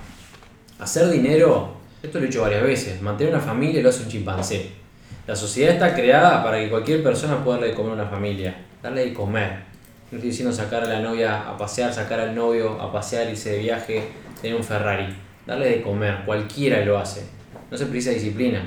hacer 0.78 1.11
dinero, 1.11 1.76
esto 2.02 2.18
lo 2.18 2.24
he 2.24 2.28
hecho 2.28 2.42
varias 2.42 2.62
veces. 2.62 3.00
Mantener 3.00 3.35
una 3.35 3.42
familia 3.42 3.82
lo 3.82 3.88
hace 3.88 4.02
un 4.02 4.09
chimpancé. 4.09 4.72
La 5.26 5.35
sociedad 5.35 5.74
está 5.74 5.94
creada 5.94 6.42
para 6.44 6.59
que 6.59 6.68
cualquier 6.68 7.02
persona 7.02 7.42
pueda 7.42 7.59
darle 7.59 7.70
de 7.70 7.76
comer 7.76 7.92
a 7.92 7.94
una 7.94 8.06
familia, 8.06 8.56
darle 8.82 9.06
de 9.06 9.14
comer. 9.14 9.76
No 10.11 10.19
estoy 10.19 10.31
diciendo 10.31 10.53
sacar 10.55 10.85
a 10.85 10.87
la 10.87 11.01
novia 11.01 11.49
a 11.49 11.57
pasear, 11.57 11.92
sacar 11.92 12.21
al 12.21 12.35
novio 12.35 12.81
a 12.81 12.92
pasear, 12.92 13.29
irse 13.29 13.51
de 13.53 13.59
viaje, 13.59 14.03
tener 14.40 14.57
un 14.57 14.64
Ferrari. 14.64 15.07
Darle 15.47 15.69
de 15.71 15.83
comer, 15.83 16.23
cualquiera 16.25 16.85
lo 16.85 16.99
hace. 16.99 17.25
No 17.71 17.77
se 17.77 17.87
precisa 17.87 18.11
disciplina. 18.12 18.62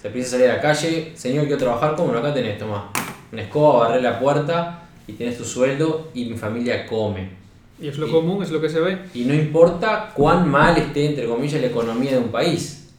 Se 0.00 0.10
precisa 0.10 0.32
salir 0.36 0.50
a 0.50 0.56
la 0.56 0.60
calle, 0.60 1.12
señor, 1.14 1.44
quiero 1.44 1.58
trabajar, 1.58 1.94
¿cómo? 1.96 2.12
Acá 2.12 2.32
tenés, 2.34 2.58
toma. 2.58 2.90
Una 3.32 3.42
escoba, 3.42 3.88
barré 3.88 4.02
la 4.02 4.18
puerta 4.18 4.82
y 5.06 5.12
tenés 5.12 5.38
tu 5.38 5.44
sueldo 5.44 6.10
y 6.14 6.26
mi 6.26 6.36
familia 6.36 6.86
come. 6.86 7.30
Y 7.80 7.88
es 7.88 7.98
lo 7.98 8.08
común, 8.10 8.42
es 8.42 8.50
lo 8.50 8.60
que 8.60 8.68
se 8.68 8.80
ve. 8.80 8.98
Y 9.14 9.24
no 9.24 9.34
importa 9.34 10.10
cuán 10.14 10.48
mal 10.48 10.76
esté, 10.76 11.06
entre 11.06 11.26
comillas, 11.26 11.60
la 11.60 11.66
economía 11.68 12.12
de 12.12 12.18
un 12.18 12.28
país. 12.30 12.90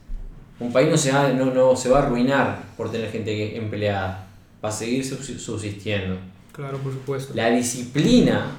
Un 0.60 0.72
país 0.74 0.90
no 0.90 0.98
se 0.98 1.12
va, 1.12 1.30
no, 1.30 1.46
no 1.46 1.76
se 1.76 1.90
va 1.90 2.00
a 2.00 2.04
arruinar 2.04 2.62
por 2.78 2.92
tener 2.92 3.10
gente 3.12 3.58
empleada. 3.58 4.28
Va 4.64 4.70
a 4.70 4.72
seguir 4.72 5.04
subs- 5.04 5.38
subsistiendo. 5.40 6.18
Claro, 6.54 6.78
por 6.78 6.94
supuesto. 6.94 7.34
La 7.36 7.50
disciplina, 7.50 8.52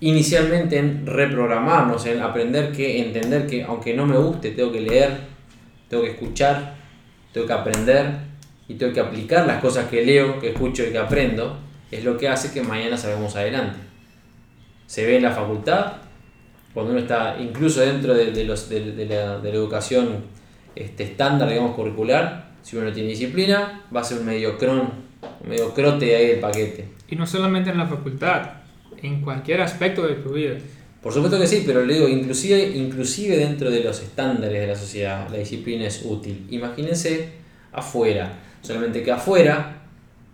inicialmente 0.00 0.76
en 0.76 1.06
reprogramarnos, 1.06 2.04
en 2.04 2.20
aprender 2.20 2.70
que, 2.70 3.00
entender 3.00 3.46
que 3.46 3.64
aunque 3.64 3.94
no 3.94 4.06
me 4.06 4.18
guste, 4.18 4.50
tengo 4.50 4.70
que 4.70 4.82
leer, 4.82 5.20
tengo 5.88 6.02
que 6.02 6.10
escuchar, 6.10 6.76
tengo 7.32 7.46
que 7.46 7.52
aprender 7.54 8.18
y 8.68 8.74
tengo 8.74 8.92
que 8.92 9.00
aplicar 9.00 9.46
las 9.46 9.62
cosas 9.62 9.88
que 9.88 10.04
leo, 10.04 10.38
que 10.38 10.50
escucho 10.50 10.84
y 10.84 10.92
que 10.92 10.98
aprendo, 10.98 11.58
es 11.90 12.04
lo 12.04 12.18
que 12.18 12.28
hace 12.28 12.52
que 12.52 12.62
mañana 12.62 12.98
salgamos 12.98 13.34
adelante. 13.36 13.78
Se 14.86 15.06
ve 15.06 15.16
en 15.16 15.22
la 15.22 15.32
facultad, 15.32 15.94
cuando 16.74 16.92
uno 16.92 17.00
está 17.00 17.38
incluso 17.40 17.80
dentro 17.80 18.12
de, 18.12 18.32
de 18.32 18.44
los, 18.44 18.68
de, 18.68 19.06
la 19.08 19.48
educación 19.48 20.24
este, 20.74 21.04
estándar, 21.04 21.48
digamos, 21.48 21.74
curricular, 21.74 22.50
si 22.60 22.76
uno 22.76 22.86
no 22.86 22.92
tiene 22.92 23.08
disciplina, 23.08 23.86
va 23.94 24.02
a 24.02 24.04
ser 24.04 24.18
un 24.18 24.26
mediocrón, 24.26 25.05
un 25.22 25.48
mediocrote 25.48 26.14
ahí 26.14 26.26
del 26.28 26.40
paquete. 26.40 26.88
Y 27.08 27.16
no 27.16 27.26
solamente 27.26 27.70
en 27.70 27.78
la 27.78 27.86
facultad, 27.86 28.50
en 29.02 29.20
cualquier 29.20 29.60
aspecto 29.60 30.06
de 30.06 30.14
tu 30.14 30.30
vida. 30.30 30.56
Por 31.02 31.12
supuesto 31.12 31.38
que 31.38 31.46
sí, 31.46 31.62
pero 31.66 31.84
le 31.84 31.94
digo, 31.94 32.08
inclusive, 32.08 32.72
inclusive 32.74 33.36
dentro 33.36 33.70
de 33.70 33.84
los 33.84 34.00
estándares 34.02 34.60
de 34.60 34.66
la 34.66 34.74
sociedad, 34.74 35.28
la 35.30 35.38
disciplina 35.38 35.86
es 35.86 36.02
útil. 36.04 36.46
Imagínense 36.50 37.30
afuera, 37.72 38.32
solamente 38.62 39.02
que 39.02 39.12
afuera, 39.12 39.82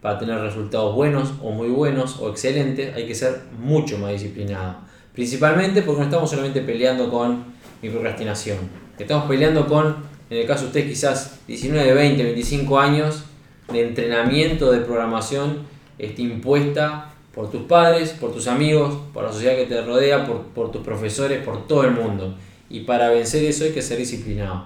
para 0.00 0.18
tener 0.18 0.38
resultados 0.38 0.94
buenos 0.94 1.34
o 1.42 1.50
muy 1.50 1.68
buenos 1.68 2.18
o 2.20 2.30
excelentes, 2.30 2.94
hay 2.94 3.06
que 3.06 3.14
ser 3.14 3.40
mucho 3.58 3.98
más 3.98 4.12
disciplinado. 4.12 4.76
Principalmente 5.12 5.82
porque 5.82 6.00
no 6.00 6.04
estamos 6.06 6.30
solamente 6.30 6.62
peleando 6.62 7.10
con 7.10 7.44
mi 7.82 7.90
procrastinación, 7.90 8.58
estamos 8.98 9.26
peleando 9.28 9.66
con, 9.66 9.96
en 10.30 10.38
el 10.38 10.46
caso 10.46 10.62
de 10.62 10.66
ustedes 10.68 10.86
quizás 10.86 11.40
19, 11.46 11.92
20, 11.92 12.22
25 12.22 12.78
años 12.78 13.24
de 13.70 13.88
entrenamiento 13.88 14.72
de 14.72 14.80
programación 14.80 15.66
este, 15.98 16.22
impuesta 16.22 17.12
por 17.34 17.50
tus 17.50 17.62
padres, 17.62 18.10
por 18.10 18.32
tus 18.32 18.46
amigos, 18.46 18.98
por 19.12 19.24
la 19.24 19.32
sociedad 19.32 19.56
que 19.56 19.66
te 19.66 19.80
rodea, 19.82 20.26
por, 20.26 20.42
por 20.48 20.70
tus 20.70 20.82
profesores, 20.82 21.42
por 21.44 21.66
todo 21.66 21.84
el 21.84 21.92
mundo. 21.92 22.36
Y 22.68 22.80
para 22.80 23.10
vencer 23.10 23.44
eso 23.44 23.64
hay 23.64 23.72
que 23.72 23.82
ser 23.82 23.98
disciplinado. 23.98 24.64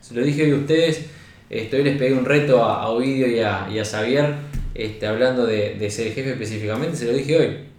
Se 0.00 0.14
lo 0.14 0.22
dije 0.22 0.44
hoy 0.44 0.52
a 0.52 0.56
ustedes, 0.56 1.06
este, 1.48 1.76
hoy 1.76 1.84
les 1.84 1.98
pegué 1.98 2.14
un 2.14 2.24
reto 2.24 2.64
a, 2.64 2.82
a 2.82 2.88
Ovidio 2.88 3.28
y 3.28 3.40
a, 3.40 3.68
y 3.70 3.78
a 3.78 3.84
Xavier, 3.84 4.34
este, 4.74 5.06
hablando 5.06 5.46
de, 5.46 5.74
de 5.74 5.90
ser 5.90 6.12
jefe 6.12 6.30
específicamente, 6.30 6.96
se 6.96 7.06
lo 7.06 7.12
dije 7.12 7.36
hoy. 7.36 7.70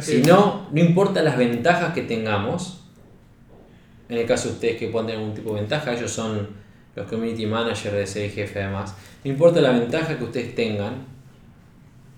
Si 0.00 0.18
no, 0.18 0.68
no 0.70 0.80
importa 0.80 1.22
las 1.22 1.38
ventajas 1.38 1.94
que 1.94 2.02
tengamos, 2.02 2.80
en 4.08 4.18
el 4.18 4.26
caso 4.26 4.48
de 4.48 4.54
ustedes 4.54 4.76
que 4.76 4.88
puedan 4.88 5.06
tener 5.06 5.20
algún 5.20 5.34
tipo 5.34 5.54
de 5.54 5.60
ventaja, 5.60 5.94
ellos 5.94 6.10
son 6.10 6.48
los 6.98 7.06
community 7.08 7.46
managers 7.46 7.92
de 7.94 8.06
ser 8.06 8.30
jefe 8.30 8.62
además, 8.62 8.94
no 9.24 9.30
importa 9.30 9.60
la 9.60 9.70
ventaja 9.70 10.18
que 10.18 10.24
ustedes 10.24 10.54
tengan, 10.54 10.94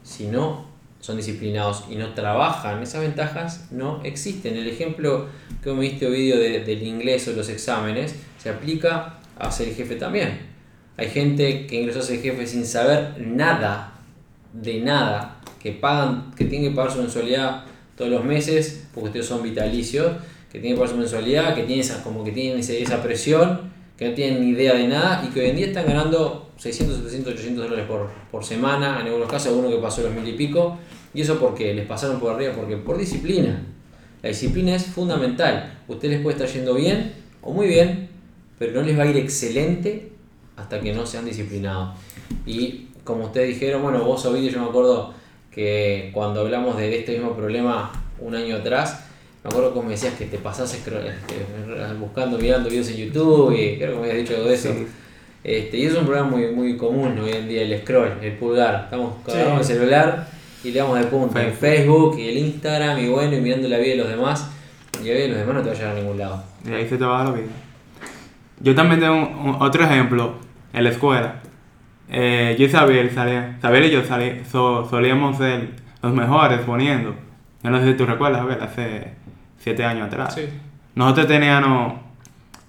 si 0.03 0.27
no 0.27 0.69
son 1.01 1.17
disciplinados 1.17 1.85
y 1.91 1.95
no 1.97 2.13
trabajan, 2.15 2.83
esas 2.83 3.01
ventajas 3.03 3.69
no 3.71 4.03
existen. 4.05 4.57
El 4.57 4.69
ejemplo 4.69 5.27
que 5.63 5.73
me 5.73 5.83
diste 5.85 6.09
vídeo 6.11 6.39
de, 6.39 6.61
del 6.61 6.83
inglés 6.83 7.27
o 7.29 7.33
los 7.33 7.49
exámenes 7.49 8.15
se 8.39 8.51
aplica 8.51 9.19
a 9.39 9.51
ser 9.51 9.75
jefe 9.75 9.97
también. 9.97 10.41
Hay 10.97 11.09
gente 11.09 11.67
que 11.67 11.81
ingresó 11.81 12.01
a 12.01 12.03
ser 12.03 12.21
jefe 12.21 12.47
sin 12.47 12.67
saber 12.67 13.15
nada, 13.19 13.93
de 14.53 14.81
nada, 14.81 15.37
que 15.63 15.73
pagan, 15.73 16.33
que 16.37 16.45
tienen 16.45 16.71
que 16.71 16.77
pagar 16.77 16.93
su 16.93 16.99
mensualidad 16.99 17.65
todos 17.97 18.11
los 18.11 18.25
meses, 18.25 18.87
porque 18.93 19.09
ustedes 19.09 19.27
son 19.27 19.43
vitalicios, 19.43 20.13
que 20.53 20.59
tienen 20.59 20.73
que 20.73 20.81
pagar 20.81 20.95
su 20.95 20.99
mensualidad, 21.01 21.55
que 21.55 21.63
tienen 21.63 21.81
esa, 21.81 22.03
como 22.03 22.25
que 22.25 22.33
tienen 22.33 22.59
ese- 22.61 22.83
esa 22.83 23.03
presión, 23.03 23.70
que 24.01 24.09
no 24.09 24.15
tienen 24.15 24.41
ni 24.41 24.53
idea 24.53 24.73
de 24.73 24.89
nada 24.89 25.23
y 25.23 25.31
que 25.31 25.41
hoy 25.41 25.51
en 25.51 25.57
día 25.57 25.67
están 25.67 25.85
ganando 25.85 26.49
600, 26.57 26.97
700, 26.97 27.35
800 27.35 27.65
dólares 27.65 27.87
por, 27.87 28.09
por 28.31 28.43
semana, 28.43 28.99
en 28.99 29.09
algunos 29.09 29.29
casos 29.29 29.49
alguno 29.49 29.69
que 29.69 29.77
pasó 29.77 30.01
los 30.01 30.15
mil 30.15 30.27
y 30.27 30.33
pico, 30.33 30.79
y 31.13 31.21
eso 31.21 31.39
porque 31.39 31.75
les 31.75 31.87
pasaron 31.87 32.19
por 32.19 32.35
arriba, 32.35 32.55
porque 32.57 32.79
por 32.79 32.97
disciplina. 32.97 33.63
La 34.23 34.31
disciplina 34.31 34.75
es 34.75 34.87
fundamental. 34.87 35.81
Ustedes 35.87 36.15
les 36.15 36.23
puede 36.23 36.39
estar 36.39 36.49
yendo 36.49 36.77
bien 36.77 37.13
o 37.43 37.53
muy 37.53 37.69
bien, 37.69 38.09
pero 38.59 38.73
no 38.73 38.81
les 38.81 38.99
va 38.99 39.03
a 39.03 39.07
ir 39.07 39.19
excelente 39.19 40.13
hasta 40.57 40.81
que 40.81 40.95
no 40.95 41.05
sean 41.05 41.27
disciplinados. 41.27 41.91
Y 42.47 42.87
como 43.05 43.27
ustedes 43.27 43.49
dijeron, 43.49 43.83
bueno, 43.83 44.03
vos 44.03 44.25
Ovidio, 44.25 44.51
yo 44.51 44.63
me 44.63 44.69
acuerdo 44.69 45.13
que 45.51 46.11
cuando 46.15 46.41
hablamos 46.41 46.79
de 46.79 47.01
este 47.01 47.13
mismo 47.13 47.37
problema 47.37 47.93
un 48.19 48.35
año 48.35 48.57
atrás, 48.57 49.10
me 49.43 49.49
acuerdo 49.49 49.83
me 49.83 49.91
decías 49.91 50.15
que 50.15 50.27
te 50.27 50.39
pasás 50.39 50.73
scroll- 50.75 51.07
este, 51.07 51.45
buscando, 51.99 52.39
mirando 52.39 52.69
videos 52.69 52.89
en 52.91 52.97
YouTube 52.97 53.53
y 53.53 53.79
creo 53.79 53.95
que 53.95 53.97
me 53.97 54.11
habías 54.11 54.17
dicho 54.19 54.37
algo 54.37 54.49
de 54.49 54.55
eso. 54.55 54.73
Sí. 54.73 54.87
Este, 55.43 55.79
y 55.79 55.87
es 55.87 55.95
un 55.97 56.05
problema 56.05 56.29
muy, 56.29 56.49
muy 56.49 56.77
común 56.77 57.19
hoy 57.19 57.31
en 57.33 57.49
día, 57.49 57.63
el 57.63 57.81
scroll, 57.81 58.13
el 58.21 58.33
pulgar. 58.35 58.83
Estamos 58.85 59.15
Sí. 59.27 59.33
agarramos 59.33 59.71
el 59.71 59.77
celular 59.79 60.29
y 60.63 60.71
le 60.73 60.79
damos 60.81 60.99
de 60.99 61.05
punto 61.07 61.39
en 61.39 61.53
Facebook. 61.55 62.19
Y 62.19 62.29
el 62.29 62.37
Instagram 62.39 62.99
y 62.99 63.09
bueno, 63.09 63.35
y 63.37 63.41
mirando 63.41 63.67
la 63.69 63.79
vida 63.79 63.91
de 63.93 63.97
los 63.97 64.09
demás. 64.09 64.51
Y 65.03 65.07
la 65.07 65.13
vida 65.15 65.23
de 65.23 65.29
los 65.29 65.39
demás 65.39 65.55
no 65.55 65.63
te 65.63 65.69
va 65.69 65.75
a 65.75 65.79
llegar 65.79 65.93
a 65.97 65.99
ningún 65.99 66.19
lado. 66.19 66.43
Y 66.69 66.73
ahí 66.73 66.87
se 66.87 66.99
te 66.99 67.05
va 67.05 67.25
la 67.25 67.31
vida. 67.31 67.47
Yo 68.61 68.75
también 68.75 69.01
tengo 69.01 69.15
un- 69.15 69.49
un- 69.55 69.63
otro 69.63 69.83
ejemplo 69.85 70.35
en 70.75 70.85
la 70.85 70.91
escuela. 70.91 71.37
Eh, 72.11 72.57
yo 72.59 72.67
y 72.67 72.69
Sabiel, 72.69 73.11
salía, 73.13 73.57
Sabiel 73.63 73.85
y 73.87 73.91
yo 73.91 74.03
salí- 74.05 74.43
so- 74.45 74.87
solíamos 74.91 75.39
ser 75.39 75.71
los 76.03 76.13
mejores 76.13 76.61
poniendo. 76.61 77.15
Yo 77.63 77.71
no 77.71 77.79
sé 77.81 77.93
si 77.93 77.95
tú 77.97 78.05
recuerdas, 78.05 78.43
Abel, 78.43 78.59
hace 78.61 79.13
siete 79.61 79.85
años 79.85 80.09
atrás. 80.09 80.35
Sí. 80.35 80.49
Nosotros 80.95 81.29
teníamos, 81.29 81.95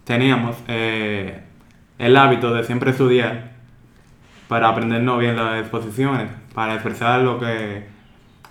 teníamos 0.03 0.55
eh, 0.67 1.41
el 1.97 2.15
hábito 2.15 2.53
de 2.53 2.63
siempre 2.63 2.91
estudiar 2.91 3.51
para 4.47 4.67
aprendernos 4.67 5.19
bien 5.19 5.35
las 5.35 5.61
exposiciones, 5.61 6.27
para 6.53 6.73
expresar 6.73 7.21
lo 7.21 7.39
que 7.39 7.85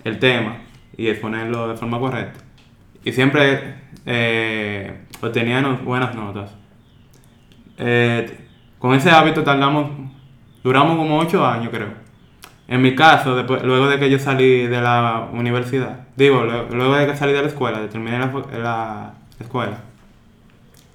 el 0.03 0.19
tema 0.19 0.57
y 0.97 1.07
exponerlo 1.07 1.69
de 1.69 1.77
forma 1.77 1.99
correcta. 1.99 2.39
Y 3.03 3.11
siempre 3.11 3.75
eh, 4.05 5.05
obteníamos 5.21 5.83
buenas 5.83 6.15
notas. 6.15 6.55
Eh, 7.77 8.47
con 8.79 8.95
ese 8.95 9.11
hábito 9.11 9.43
tardamos, 9.43 9.91
duramos 10.63 10.97
como 10.97 11.19
8 11.19 11.45
años 11.45 11.69
creo. 11.71 12.00
En 12.71 12.81
mi 12.81 12.95
caso, 12.95 13.35
después, 13.35 13.63
luego 13.63 13.89
de 13.89 13.99
que 13.99 14.09
yo 14.09 14.17
salí 14.17 14.65
de 14.65 14.81
la 14.81 15.27
universidad, 15.33 16.07
digo, 16.15 16.45
luego, 16.45 16.95
de 16.95 17.05
que 17.05 17.17
salí 17.17 17.33
de 17.33 17.41
la 17.41 17.49
escuela, 17.49 17.81
de 17.81 17.89
terminé 17.89 18.17
la, 18.17 19.11
escuela, 19.41 19.77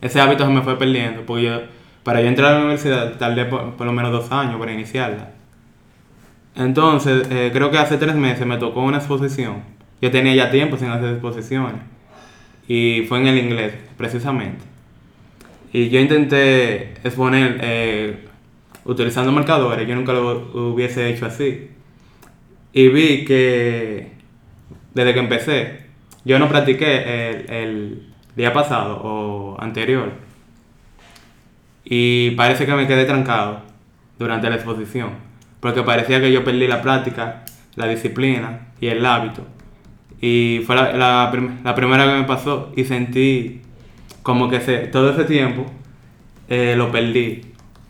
ese 0.00 0.18
hábito 0.18 0.46
se 0.46 0.50
me 0.50 0.62
fue 0.62 0.78
perdiendo, 0.78 1.20
porque 1.26 1.66
para 2.02 2.22
yo 2.22 2.28
entrar 2.28 2.54
a 2.54 2.54
la 2.54 2.60
universidad 2.60 3.18
tardé 3.18 3.44
por, 3.44 3.74
por 3.74 3.86
lo 3.86 3.92
menos 3.92 4.10
dos 4.10 4.32
años 4.32 4.58
para 4.58 4.72
iniciarla. 4.72 5.32
Entonces, 6.54 7.26
eh, 7.30 7.50
creo 7.52 7.70
que 7.70 7.76
hace 7.76 7.98
tres 7.98 8.14
meses 8.14 8.46
me 8.46 8.56
tocó 8.56 8.80
una 8.80 8.96
exposición. 8.96 9.56
Yo 10.00 10.10
tenía 10.10 10.34
ya 10.34 10.50
tiempo 10.50 10.78
sin 10.78 10.88
hacer 10.88 11.10
exposiciones. 11.10 11.82
Y 12.66 13.04
fue 13.06 13.18
en 13.18 13.26
el 13.26 13.36
inglés, 13.36 13.74
precisamente. 13.98 14.64
Y 15.74 15.90
yo 15.90 16.00
intenté 16.00 16.94
exponer 17.04 17.58
eh, 17.60 18.28
utilizando 18.86 19.32
marcadores, 19.32 19.86
yo 19.86 19.94
nunca 19.94 20.12
lo 20.12 20.72
hubiese 20.72 21.10
hecho 21.10 21.26
así. 21.26 21.70
Y 22.72 22.88
vi 22.88 23.24
que 23.24 24.12
desde 24.94 25.14
que 25.14 25.20
empecé, 25.20 25.86
yo 26.24 26.38
no 26.38 26.48
practiqué 26.48 27.30
el, 27.30 27.50
el 27.50 28.12
día 28.36 28.52
pasado 28.52 29.00
o 29.02 29.60
anterior. 29.60 30.12
Y 31.84 32.32
parece 32.32 32.66
que 32.66 32.74
me 32.74 32.86
quedé 32.86 33.04
trancado 33.04 33.62
durante 34.18 34.48
la 34.48 34.56
exposición, 34.56 35.10
porque 35.60 35.82
parecía 35.82 36.20
que 36.20 36.32
yo 36.32 36.42
perdí 36.42 36.66
la 36.66 36.82
práctica, 36.82 37.44
la 37.76 37.86
disciplina 37.86 38.68
y 38.80 38.88
el 38.88 39.04
hábito. 39.06 39.46
Y 40.20 40.62
fue 40.66 40.74
la, 40.74 40.92
la 40.92 41.28
prim- 41.30 41.62
primera 41.74 42.06
que 42.06 42.20
me 42.20 42.24
pasó 42.24 42.72
y 42.74 42.84
sentí 42.84 43.60
como 44.22 44.48
que 44.48 44.58
todo 44.90 45.10
ese 45.10 45.24
tiempo 45.24 45.66
eh, 46.48 46.74
lo 46.76 46.90
perdí. 46.90 47.42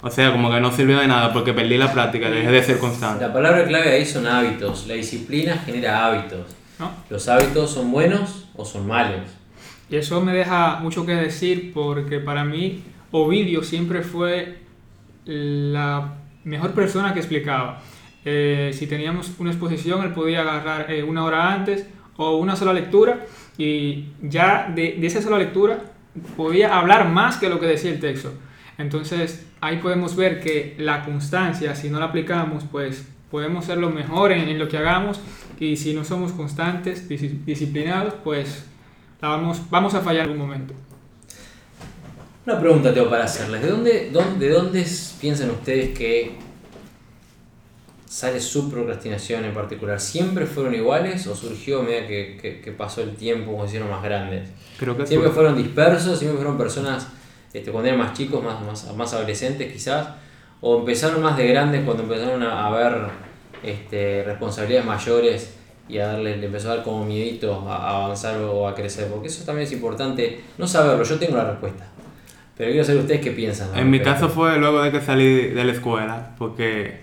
O 0.06 0.10
sea, 0.10 0.30
como 0.30 0.52
que 0.52 0.60
no 0.60 0.70
sirvió 0.70 1.00
de 1.00 1.08
nada 1.08 1.32
porque 1.32 1.52
perdí 1.52 1.76
la 1.76 1.92
práctica, 1.92 2.30
dejé 2.30 2.48
de 2.48 2.62
ser 2.62 2.78
constante. 2.78 3.26
La 3.26 3.32
palabra 3.32 3.64
clave 3.64 3.90
ahí 3.90 4.06
son 4.06 4.24
hábitos. 4.24 4.86
La 4.86 4.94
disciplina 4.94 5.58
genera 5.66 6.06
hábitos. 6.06 6.54
¿no? 6.78 6.92
¿Los 7.10 7.26
hábitos 7.26 7.72
son 7.72 7.90
buenos 7.90 8.46
o 8.54 8.64
son 8.64 8.86
malos? 8.86 9.22
Y 9.90 9.96
eso 9.96 10.20
me 10.20 10.32
deja 10.32 10.76
mucho 10.76 11.04
que 11.04 11.12
decir 11.16 11.72
porque 11.74 12.20
para 12.20 12.44
mí 12.44 12.84
Ovidio 13.10 13.64
siempre 13.64 14.02
fue 14.02 14.58
la 15.24 16.14
mejor 16.44 16.70
persona 16.70 17.12
que 17.12 17.18
explicaba. 17.18 17.82
Eh, 18.24 18.70
si 18.74 18.86
teníamos 18.86 19.32
una 19.40 19.50
exposición, 19.50 20.04
él 20.04 20.12
podía 20.12 20.42
agarrar 20.42 20.88
eh, 20.88 21.02
una 21.02 21.24
hora 21.24 21.52
antes 21.52 21.84
o 22.16 22.36
una 22.36 22.54
sola 22.54 22.72
lectura 22.72 23.26
y 23.58 24.04
ya 24.22 24.70
de, 24.72 24.98
de 25.00 25.06
esa 25.08 25.20
sola 25.20 25.36
lectura 25.36 25.80
podía 26.36 26.78
hablar 26.78 27.08
más 27.08 27.38
que 27.38 27.48
lo 27.48 27.58
que 27.58 27.66
decía 27.66 27.90
el 27.90 27.98
texto. 27.98 28.32
Entonces 28.78 29.46
ahí 29.60 29.78
podemos 29.78 30.16
ver 30.16 30.40
que 30.40 30.74
la 30.78 31.04
constancia, 31.04 31.74
si 31.74 31.88
no 31.90 31.98
la 31.98 32.06
aplicamos, 32.06 32.64
pues 32.70 33.04
podemos 33.30 33.64
ser 33.64 33.78
lo 33.78 33.90
mejor 33.90 34.32
en, 34.32 34.48
en 34.48 34.58
lo 34.58 34.68
que 34.68 34.76
hagamos 34.78 35.18
y 35.58 35.76
si 35.76 35.94
no 35.94 36.04
somos 36.04 36.32
constantes, 36.32 37.08
disciplinados, 37.08 38.14
pues 38.22 38.64
la 39.20 39.28
vamos, 39.28 39.60
vamos 39.70 39.94
a 39.94 40.00
fallar 40.00 40.24
en 40.26 40.32
algún 40.32 40.46
momento. 40.46 40.74
Una 42.46 42.60
pregunta 42.60 42.94
tengo 42.94 43.10
para 43.10 43.24
hacerles. 43.24 43.62
¿De 43.62 43.68
dónde, 43.70 44.10
dónde, 44.12 44.46
de 44.46 44.52
dónde 44.52 44.86
piensan 45.20 45.50
ustedes 45.50 45.96
que 45.98 46.36
sale 48.08 48.40
su 48.40 48.70
procrastinación 48.70 49.44
en 49.44 49.52
particular? 49.54 50.00
¿Siempre 50.00 50.46
fueron 50.46 50.74
iguales 50.74 51.26
o 51.26 51.34
surgió 51.34 51.80
a 51.80 51.82
medida 51.82 52.06
que, 52.06 52.38
que- 52.40 52.60
que 52.60 52.72
pasó 52.72 53.02
el 53.02 53.16
tiempo 53.16 53.58
se 53.62 53.66
hicieron 53.68 53.90
más 53.90 54.02
grandes? 54.02 54.48
Creo 54.78 54.96
que 54.96 55.06
¿Siempre 55.06 55.30
fue- 55.30 55.34
fueron 55.42 55.56
dispersos? 55.56 56.18
¿Siempre 56.18 56.36
fueron 56.38 56.56
personas 56.56 57.08
este, 57.56 57.70
cuando 57.70 57.88
eran 57.88 58.00
más 58.00 58.12
chicos, 58.12 58.44
más, 58.44 58.60
más, 58.60 58.94
más 58.94 59.14
adolescentes 59.14 59.72
quizás? 59.72 60.08
¿O 60.60 60.80
empezaron 60.80 61.22
más 61.22 61.36
de 61.36 61.48
grandes 61.48 61.84
cuando 61.84 62.02
empezaron 62.02 62.42
a, 62.42 62.66
a 62.66 62.70
ver 62.70 63.08
este, 63.62 64.22
responsabilidades 64.24 64.86
mayores 64.86 65.56
y 65.88 65.98
a 65.98 66.08
darle, 66.08 66.36
le 66.36 66.46
empezó 66.46 66.70
a 66.70 66.76
dar 66.76 66.84
como 66.84 67.04
miedito 67.04 67.66
a, 67.66 68.02
avanzar 68.02 68.40
o 68.42 68.68
a 68.68 68.74
crecer? 68.74 69.08
Porque 69.08 69.28
eso 69.28 69.44
también 69.44 69.66
es 69.66 69.72
importante, 69.72 70.42
no 70.58 70.66
saberlo, 70.66 71.02
yo 71.02 71.18
tengo 71.18 71.36
la 71.36 71.44
respuesta. 71.44 71.86
Pero 72.56 72.70
quiero 72.70 72.84
saber 72.84 73.02
ustedes 73.02 73.20
qué 73.20 73.30
piensan. 73.30 73.68
En 73.74 73.90
mi 73.90 74.00
caso 74.00 74.28
fue 74.28 74.58
luego 74.58 74.82
de 74.82 74.90
que 74.90 75.00
salí 75.00 75.48
de 75.48 75.64
la 75.64 75.72
escuela, 75.72 76.34
porque 76.38 77.00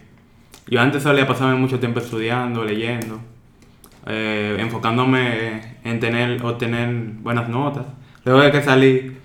yo 0.68 0.80
antes 0.80 1.02
solía 1.02 1.28
pasarme 1.28 1.56
mucho 1.56 1.80
tiempo 1.80 2.00
estudiando, 2.00 2.64
leyendo, 2.64 3.20
eh, 4.06 4.58
enfocándome 4.60 5.78
en 5.84 6.00
tener, 6.00 6.44
obtener 6.44 6.90
buenas 7.22 7.50
notas. 7.50 7.86
Luego 8.26 8.42
de 8.42 8.52
que 8.52 8.62
salí, 8.62 9.18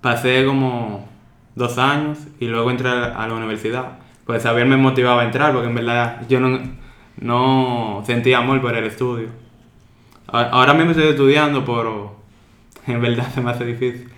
pasé 0.00 0.44
como 0.46 1.08
dos 1.54 1.78
años 1.78 2.18
y 2.40 2.46
luego 2.46 2.70
entré 2.70 2.88
a 2.88 3.26
la 3.26 3.34
universidad. 3.34 3.98
Pues 4.24 4.42
saber 4.42 4.66
me 4.66 4.76
motivaba 4.76 5.22
a 5.22 5.24
entrar, 5.24 5.52
porque 5.52 5.68
en 5.68 5.74
verdad 5.74 6.22
yo 6.28 6.38
no, 6.40 6.60
no 7.16 8.02
sentía 8.06 8.38
amor 8.38 8.60
por 8.60 8.74
el 8.76 8.84
estudio. 8.84 9.28
Ahora 10.26 10.74
mismo 10.74 10.90
estoy 10.90 11.08
estudiando, 11.08 11.64
pero 11.64 12.16
en 12.86 13.00
verdad 13.00 13.26
se 13.34 13.40
me 13.40 13.50
hace 13.50 13.64
difícil. 13.64 14.10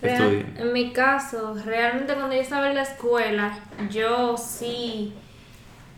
Real- 0.00 0.22
estudiar. 0.22 0.66
en 0.66 0.72
mi 0.72 0.92
caso, 0.92 1.54
realmente 1.64 2.14
cuando 2.14 2.34
yo 2.34 2.40
estaba 2.40 2.68
en 2.68 2.74
la 2.76 2.82
escuela, 2.82 3.58
yo 3.90 4.36
sí 4.36 5.12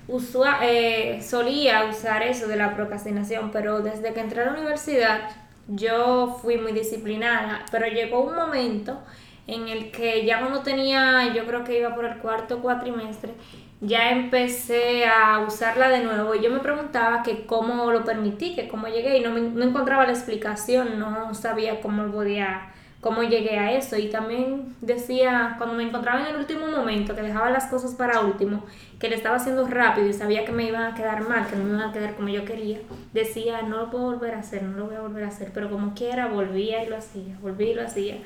usua- 0.08 0.58
eh, 0.62 1.22
solía 1.22 1.84
usar 1.84 2.22
eso 2.22 2.46
de 2.48 2.56
la 2.56 2.74
procrastinación, 2.74 3.50
pero 3.52 3.80
desde 3.80 4.12
que 4.14 4.20
entré 4.20 4.42
a 4.42 4.46
la 4.46 4.52
universidad 4.52 5.20
yo 5.68 6.38
fui 6.42 6.58
muy 6.58 6.72
disciplinada, 6.72 7.64
pero 7.70 7.86
llegó 7.86 8.20
un 8.22 8.34
momento 8.36 9.00
en 9.46 9.68
el 9.68 9.90
que 9.90 10.24
ya 10.24 10.40
cuando 10.40 10.60
tenía, 10.62 11.32
yo 11.34 11.46
creo 11.46 11.64
que 11.64 11.78
iba 11.78 11.94
por 11.94 12.04
el 12.06 12.18
cuarto 12.18 12.60
cuatrimestre, 12.60 13.32
ya 13.80 14.10
empecé 14.10 15.04
a 15.06 15.40
usarla 15.40 15.88
de 15.90 16.00
nuevo. 16.02 16.34
Y 16.34 16.42
yo 16.42 16.50
me 16.50 16.60
preguntaba 16.60 17.22
que 17.22 17.44
cómo 17.46 17.90
lo 17.92 18.04
permití, 18.04 18.54
que 18.54 18.68
cómo 18.68 18.88
llegué 18.88 19.18
y 19.18 19.20
no, 19.22 19.30
me- 19.30 19.40
no 19.42 19.64
encontraba 19.64 20.06
la 20.06 20.12
explicación, 20.12 20.98
no 20.98 21.34
sabía 21.34 21.80
cómo 21.80 22.10
podía 22.10 22.72
cómo 23.04 23.22
llegué 23.22 23.58
a 23.58 23.72
eso. 23.72 23.98
Y 23.98 24.08
también 24.08 24.74
decía 24.80 25.56
cuando 25.58 25.76
me 25.76 25.82
encontraba 25.82 26.22
en 26.22 26.34
el 26.34 26.36
último 26.36 26.66
momento 26.66 27.14
que 27.14 27.20
dejaba 27.20 27.50
las 27.50 27.66
cosas 27.66 27.94
para 27.94 28.20
último 28.20 28.64
que 28.98 29.10
le 29.10 29.16
estaba 29.16 29.36
haciendo 29.36 29.66
rápido 29.68 30.08
y 30.08 30.14
sabía 30.14 30.46
que 30.46 30.52
me 30.52 30.64
iban 30.64 30.84
a 30.84 30.94
quedar 30.94 31.28
mal 31.28 31.46
que 31.46 31.56
no 31.56 31.64
me 31.64 31.70
iban 31.74 31.90
a 31.90 31.92
quedar 31.92 32.14
como 32.14 32.28
yo 32.28 32.46
quería 32.46 32.78
decía 33.12 33.60
no 33.60 33.76
lo 33.76 33.90
puedo 33.90 34.04
volver 34.04 34.34
a 34.34 34.38
hacer 34.38 34.62
no 34.62 34.78
lo 34.78 34.86
voy 34.86 34.96
a 34.96 35.00
volver 35.00 35.24
a 35.24 35.28
hacer 35.28 35.50
pero 35.52 35.68
como 35.68 35.92
quiera 35.94 36.28
volvía 36.28 36.82
y 36.82 36.88
lo 36.88 36.96
hacía 36.96 37.36
volvía 37.42 37.70
y 37.72 37.74
lo 37.74 37.82
hacía. 37.82 38.16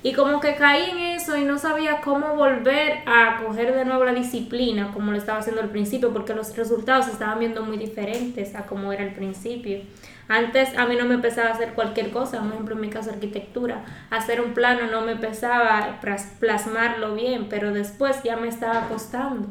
Y 0.00 0.12
como 0.12 0.38
que 0.38 0.54
caí 0.54 0.90
en 0.90 0.98
eso 0.98 1.36
y 1.36 1.42
no 1.42 1.58
sabía 1.58 2.00
cómo 2.00 2.36
volver 2.36 2.98
a 3.06 3.42
coger 3.44 3.74
de 3.74 3.84
nuevo 3.84 4.04
la 4.04 4.14
disciplina 4.14 4.92
como 4.94 5.10
lo 5.10 5.18
estaba 5.18 5.40
haciendo 5.40 5.60
al 5.60 5.70
principio 5.70 6.12
porque 6.12 6.34
los 6.34 6.56
resultados 6.56 7.06
se 7.06 7.10
estaban 7.10 7.40
viendo 7.40 7.62
muy 7.64 7.76
diferentes 7.76 8.54
a 8.54 8.66
como 8.66 8.92
era 8.92 9.02
al 9.02 9.14
principio 9.14 9.80
antes 10.28 10.76
a 10.76 10.86
mí 10.86 10.94
no 10.96 11.06
me 11.06 11.18
pesaba 11.18 11.50
hacer 11.50 11.72
cualquier 11.74 12.10
cosa, 12.10 12.40
por 12.42 12.52
ejemplo 12.52 12.74
en 12.74 12.80
mi 12.82 12.90
caso 12.90 13.10
arquitectura, 13.10 13.84
hacer 14.10 14.40
un 14.40 14.52
plano 14.54 14.82
no 14.90 15.00
me 15.02 15.16
pesaba 15.16 15.98
plas- 16.02 16.32
plasmarlo 16.38 17.14
bien, 17.14 17.46
pero 17.48 17.72
después 17.72 18.22
ya 18.22 18.36
me 18.36 18.48
estaba 18.48 18.88
costando 18.88 19.48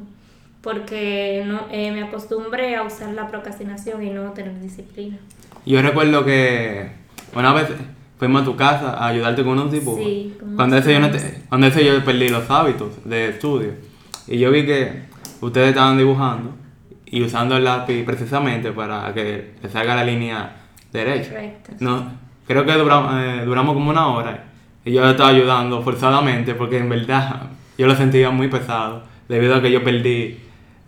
porque 0.61 1.43
no, 1.45 1.61
eh, 1.71 1.91
me 1.91 2.03
acostumbré 2.03 2.75
a 2.75 2.83
usar 2.83 3.09
la 3.13 3.27
procrastinación 3.27 4.03
y 4.03 4.09
no 4.09 4.31
tener 4.31 4.59
disciplina. 4.59 5.17
Yo 5.65 5.81
recuerdo 5.81 6.25
que 6.25 6.89
una 7.33 7.53
vez 7.53 7.67
fuimos 8.17 8.41
a 8.41 8.45
tu 8.45 8.55
casa 8.55 8.91
a 8.93 9.07
ayudarte 9.07 9.43
con 9.43 9.53
unos 9.53 9.71
dibujos. 9.71 10.03
Sí, 10.03 10.35
cuando, 10.55 10.77
ese 10.77 10.93
yo 10.93 10.99
no 10.99 11.11
te- 11.11 11.41
cuando 11.49 11.67
ese 11.67 11.85
yo 11.85 12.03
perdí 12.03 12.29
los 12.29 12.49
hábitos 12.49 12.89
de 13.05 13.29
estudio. 13.29 13.73
Y 14.27 14.39
yo 14.39 14.51
vi 14.51 14.65
que 14.65 15.03
ustedes 15.41 15.69
estaban 15.69 15.97
dibujando 15.97 16.53
y 17.05 17.21
usando 17.23 17.55
el 17.57 17.63
lápiz 17.63 18.03
precisamente 18.03 18.71
para 18.71 19.13
que 19.13 19.53
le 19.61 19.69
salga 19.69 19.95
la 19.95 20.03
línea 20.03 20.51
derecha. 20.91 21.29
Correcto. 21.29 21.71
No, 21.79 22.11
creo 22.47 22.65
que 22.65 22.73
duramos, 22.73 23.13
eh, 23.15 23.41
duramos 23.45 23.73
como 23.73 23.89
una 23.89 24.07
hora 24.07 24.45
y 24.85 24.91
yo 24.93 25.03
le 25.03 25.11
estaba 25.11 25.29
ayudando 25.29 25.81
forzadamente 25.81 26.53
porque 26.55 26.77
en 26.77 26.89
verdad 26.89 27.43
yo 27.77 27.87
lo 27.87 27.95
sentía 27.95 28.29
muy 28.29 28.47
pesado 28.47 29.03
debido 29.27 29.55
a 29.55 29.61
que 29.61 29.71
yo 29.71 29.83
perdí 29.83 30.39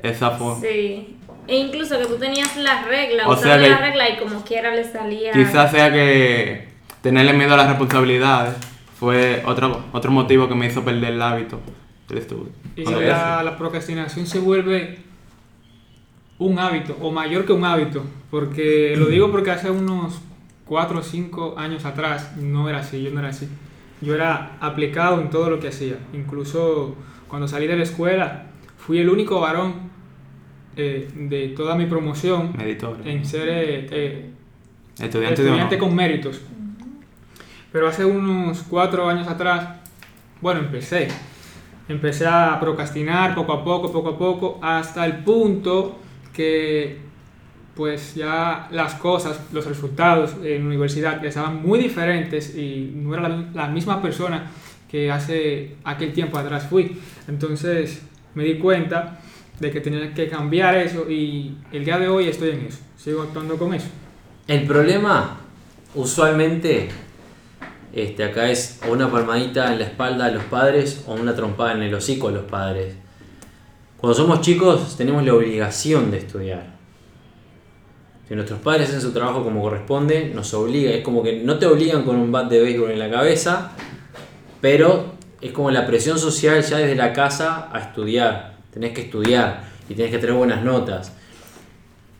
esa 0.01 0.31
forma. 0.31 0.61
Sí. 0.61 1.15
E 1.47 1.57
incluso 1.57 1.97
que 1.97 2.05
tú 2.05 2.15
tenías 2.17 2.55
la 2.57 2.83
regla, 2.83 3.27
O 3.27 3.35
sea 3.35 3.57
que- 3.59 3.69
la 3.69 3.79
regla 3.79 4.09
y 4.09 4.17
como 4.17 4.43
quiera 4.43 4.73
le 4.73 4.83
salía. 4.83 5.31
Quizás 5.31 5.71
sea 5.71 5.91
que 5.91 6.67
tenerle 7.01 7.33
miedo 7.33 7.53
a 7.55 7.57
las 7.57 7.67
responsabilidades 7.69 8.55
fue 8.99 9.41
otro, 9.45 9.83
otro 9.91 10.11
motivo 10.11 10.47
que 10.47 10.55
me 10.55 10.67
hizo 10.67 10.83
perder 10.85 11.13
el 11.13 11.21
hábito 11.21 11.59
del 12.07 12.19
estudio. 12.19 12.49
Y 12.75 12.83
la, 12.85 13.41
la 13.43 13.57
procrastinación 13.57 14.25
se 14.27 14.39
vuelve 14.39 14.99
un 16.39 16.57
hábito, 16.57 16.97
o 17.01 17.11
mayor 17.11 17.45
que 17.45 17.53
un 17.53 17.65
hábito, 17.65 18.03
porque 18.31 18.95
lo 18.97 19.07
digo 19.07 19.29
porque 19.29 19.51
hace 19.51 19.69
unos 19.69 20.21
4 20.65 20.99
o 20.99 21.03
5 21.03 21.55
años 21.57 21.85
atrás 21.85 22.37
no 22.37 22.69
era 22.69 22.79
así, 22.79 23.03
yo 23.03 23.11
no 23.11 23.19
era 23.19 23.29
así. 23.29 23.47
Yo 24.01 24.15
era 24.15 24.55
aplicado 24.61 25.19
en 25.19 25.29
todo 25.29 25.49
lo 25.49 25.59
que 25.59 25.67
hacía. 25.67 25.97
Incluso 26.13 26.95
cuando 27.27 27.47
salí 27.47 27.67
de 27.67 27.75
la 27.75 27.83
escuela, 27.83 28.45
fui 28.77 28.99
el 28.99 29.09
único 29.09 29.41
varón 29.41 29.89
eh, 30.77 31.09
de 31.13 31.49
toda 31.49 31.75
mi 31.75 31.85
promoción 31.85 32.53
en 33.03 33.25
ser 33.25 33.49
eh, 33.49 33.87
eh, 33.91 34.29
Estudiante, 34.97 35.41
estudiante 35.41 35.77
con 35.77 35.93
méritos. 35.95 36.41
Pero 37.71 37.87
hace 37.87 38.05
unos 38.05 38.63
cuatro 38.63 39.07
años 39.07 39.27
atrás, 39.27 39.79
bueno, 40.41 40.61
empecé. 40.61 41.09
Empecé 41.87 42.27
a 42.27 42.57
procrastinar 42.59 43.35
poco 43.35 43.53
a 43.53 43.63
poco, 43.63 43.91
poco 43.91 44.09
a 44.09 44.17
poco, 44.17 44.59
hasta 44.61 45.05
el 45.05 45.17
punto 45.23 45.97
que 46.39 46.95
pues 47.75 48.15
ya 48.15 48.69
las 48.71 48.93
cosas, 48.93 49.41
los 49.51 49.65
resultados 49.65 50.35
en 50.41 50.65
universidad 50.65 51.25
estaban 51.25 51.61
muy 51.61 51.79
diferentes 51.79 52.55
y 52.55 52.93
no 52.95 53.13
era 53.13 53.27
la, 53.27 53.45
la 53.53 53.67
misma 53.67 54.01
persona 54.01 54.49
que 54.89 55.11
hace 55.11 55.75
aquel 55.83 56.13
tiempo 56.13 56.37
atrás 56.37 56.67
fui. 56.69 56.97
Entonces 57.27 58.03
me 58.35 58.45
di 58.45 58.57
cuenta 58.57 59.19
de 59.59 59.69
que 59.69 59.81
tenía 59.81 60.13
que 60.13 60.29
cambiar 60.29 60.77
eso 60.77 61.09
y 61.11 61.57
el 61.73 61.83
día 61.83 61.99
de 61.99 62.07
hoy 62.07 62.29
estoy 62.29 62.51
en 62.51 62.67
eso, 62.67 62.79
sigo 62.95 63.23
actuando 63.23 63.57
con 63.57 63.73
eso. 63.73 63.89
El 64.47 64.65
problema, 64.65 65.41
usualmente, 65.93 66.87
este, 67.91 68.23
acá 68.23 68.49
es 68.49 68.79
una 68.89 69.11
palmadita 69.11 69.73
en 69.73 69.79
la 69.79 69.85
espalda 69.87 70.27
a 70.27 70.31
los 70.31 70.43
padres 70.45 71.03
o 71.05 71.15
una 71.15 71.35
trompada 71.35 71.73
en 71.73 71.83
el 71.83 71.93
hocico 71.93 72.29
a 72.29 72.31
los 72.31 72.45
padres. 72.45 72.95
Cuando 73.99 74.15
somos 74.15 74.39
chicos 74.39 74.95
tenemos 74.95 75.25
la 75.25 75.33
obligación 75.33 76.09
de 76.09 76.19
estudiar. 76.19 76.79
Si 78.27 78.35
nuestros 78.35 78.59
padres 78.59 78.89
hacen 78.89 79.01
su 79.01 79.11
trabajo 79.11 79.43
como 79.43 79.61
corresponde, 79.61 80.31
nos 80.33 80.53
obliga. 80.53 80.91
Es 80.91 81.03
como 81.03 81.21
que 81.21 81.43
no 81.43 81.57
te 81.57 81.65
obligan 81.65 82.03
con 82.03 82.15
un 82.15 82.31
bat 82.31 82.49
de 82.49 82.61
béisbol 82.61 82.91
en 82.91 82.99
la 82.99 83.09
cabeza, 83.09 83.71
pero 84.61 85.15
es 85.41 85.51
como 85.51 85.69
la 85.71 85.85
presión 85.85 86.17
social 86.17 86.61
ya 86.61 86.77
desde 86.77 86.95
la 86.95 87.11
casa 87.11 87.69
a 87.73 87.79
estudiar. 87.79 88.57
Tenés 88.71 88.93
que 88.93 89.01
estudiar 89.01 89.63
y 89.89 89.95
tenés 89.95 90.11
que 90.11 90.19
tener 90.19 90.35
buenas 90.35 90.63
notas. 90.63 91.11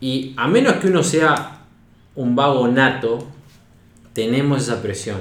Y 0.02 0.34
a 0.36 0.48
menos 0.48 0.74
que 0.78 0.88
uno 0.88 1.04
sea 1.04 1.62
un 2.16 2.36
vago 2.36 2.68
nato, 2.68 3.26
tenemos 4.12 4.64
esa 4.64 4.82
presión. 4.82 5.20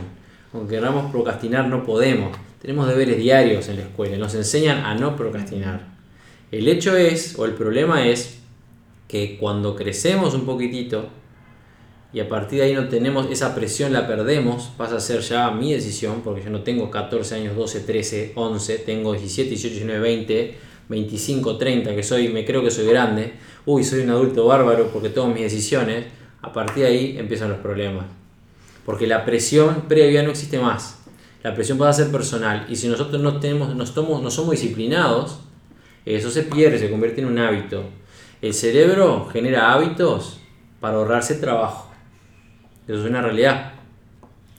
Aunque 0.53 0.77
queramos 0.77 1.13
procrastinar, 1.13 1.69
no 1.69 1.85
podemos. 1.85 2.37
Tenemos 2.61 2.89
deberes 2.89 3.19
diarios 3.19 3.69
en 3.69 3.77
la 3.77 3.83
escuela, 3.83 4.17
nos 4.17 4.35
enseñan 4.35 4.85
a 4.85 4.95
no 4.95 5.15
procrastinar. 5.15 5.98
El 6.51 6.67
hecho 6.69 6.97
es, 6.97 7.39
o 7.39 7.45
el 7.45 7.53
problema 7.53 8.07
es, 8.07 8.39
que 9.09 9.39
cuando 9.39 9.75
crecemos 9.75 10.35
un 10.35 10.45
poquitito 10.45 11.09
y 12.13 12.21
a 12.21 12.29
partir 12.29 12.61
de 12.61 12.67
ahí 12.67 12.75
no 12.75 12.89
tenemos 12.89 13.31
esa 13.31 13.55
presión, 13.55 13.93
la 13.93 14.07
perdemos, 14.07 14.71
pasa 14.77 14.97
a 14.97 15.01
ser 15.01 15.21
ya 15.21 15.51
mi 15.51 15.73
decisión, 15.73 16.23
porque 16.23 16.43
yo 16.43 16.51
no 16.51 16.63
tengo 16.63 16.91
14 16.91 17.35
años, 17.35 17.57
12, 17.57 17.81
13, 17.81 18.33
11, 18.35 18.79
tengo 18.79 19.13
17, 19.13 19.51
18, 19.51 19.75
19, 19.75 20.01
20, 20.01 20.59
25, 20.89 21.59
30, 21.59 21.95
que 21.95 22.03
soy, 22.03 22.29
me 22.29 22.45
creo 22.45 22.63
que 22.63 22.71
soy 22.71 22.87
grande, 22.87 23.35
uy, 23.67 23.85
soy 23.85 24.01
un 24.01 24.11
adulto 24.11 24.47
bárbaro 24.47 24.91
porque 24.91 25.11
tomo 25.11 25.35
mis 25.35 25.43
decisiones, 25.43 26.07
a 26.41 26.53
partir 26.53 26.85
de 26.85 26.89
ahí 26.89 27.17
empiezan 27.19 27.51
los 27.51 27.59
problemas. 27.59 28.07
Porque 28.87 29.07
la 29.07 29.27
presión 29.27 29.85
previa 29.87 30.23
no 30.23 30.31
existe 30.31 30.59
más. 30.59 31.01
La 31.43 31.55
presión 31.55 31.83
a 31.83 31.93
ser 31.93 32.11
personal. 32.11 32.67
Y 32.71 32.77
si 32.77 32.89
nosotros 32.89 33.21
no, 33.21 33.39
no 33.39 34.31
somos 34.31 34.51
disciplinados, 34.53 35.41
eso 36.15 36.31
se 36.31 36.43
pierde, 36.45 36.79
se 36.79 36.91
convierte 36.91 37.21
en 37.21 37.27
un 37.27 37.39
hábito. 37.39 37.85
El 38.41 38.55
cerebro 38.55 39.29
genera 39.33 39.73
hábitos 39.73 40.39
para 40.81 40.97
ahorrarse 40.97 41.35
trabajo. 41.37 41.91
Eso 42.87 43.01
es 43.01 43.11
una 43.11 43.21
realidad. 43.21 43.73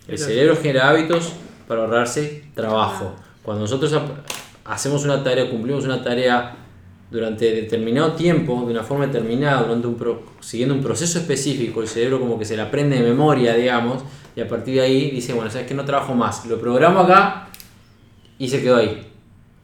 El 0.07 0.17
cerebro 0.17 0.55
genera 0.55 0.89
hábitos 0.89 1.33
para 1.67 1.81
ahorrarse 1.81 2.43
trabajo. 2.55 3.15
Cuando 3.43 3.61
nosotros 3.61 3.95
hacemos 4.65 5.05
una 5.05 5.23
tarea, 5.23 5.49
cumplimos 5.49 5.85
una 5.85 6.03
tarea 6.03 6.55
durante 7.09 7.51
determinado 7.51 8.11
tiempo, 8.13 8.63
de 8.65 8.71
una 8.71 8.83
forma 8.83 9.07
determinada, 9.07 9.63
durante 9.63 9.87
un 9.87 9.95
pro- 9.95 10.23
siguiendo 10.41 10.75
un 10.75 10.81
proceso 10.83 11.17
específico, 11.17 11.81
el 11.81 11.87
cerebro 11.87 12.19
como 12.19 12.37
que 12.37 12.45
se 12.45 12.55
la 12.55 12.63
aprende 12.65 12.97
de 12.97 13.01
memoria, 13.01 13.55
digamos, 13.55 14.03
y 14.35 14.41
a 14.41 14.47
partir 14.47 14.75
de 14.75 14.81
ahí 14.81 15.09
dice, 15.09 15.33
bueno, 15.33 15.49
sabes 15.49 15.65
que 15.65 15.73
no 15.73 15.85
trabajo 15.85 16.13
más, 16.13 16.45
lo 16.45 16.59
programo 16.59 16.99
acá 16.99 17.47
y 18.37 18.47
se 18.47 18.61
quedó 18.61 18.75
ahí. 18.77 19.08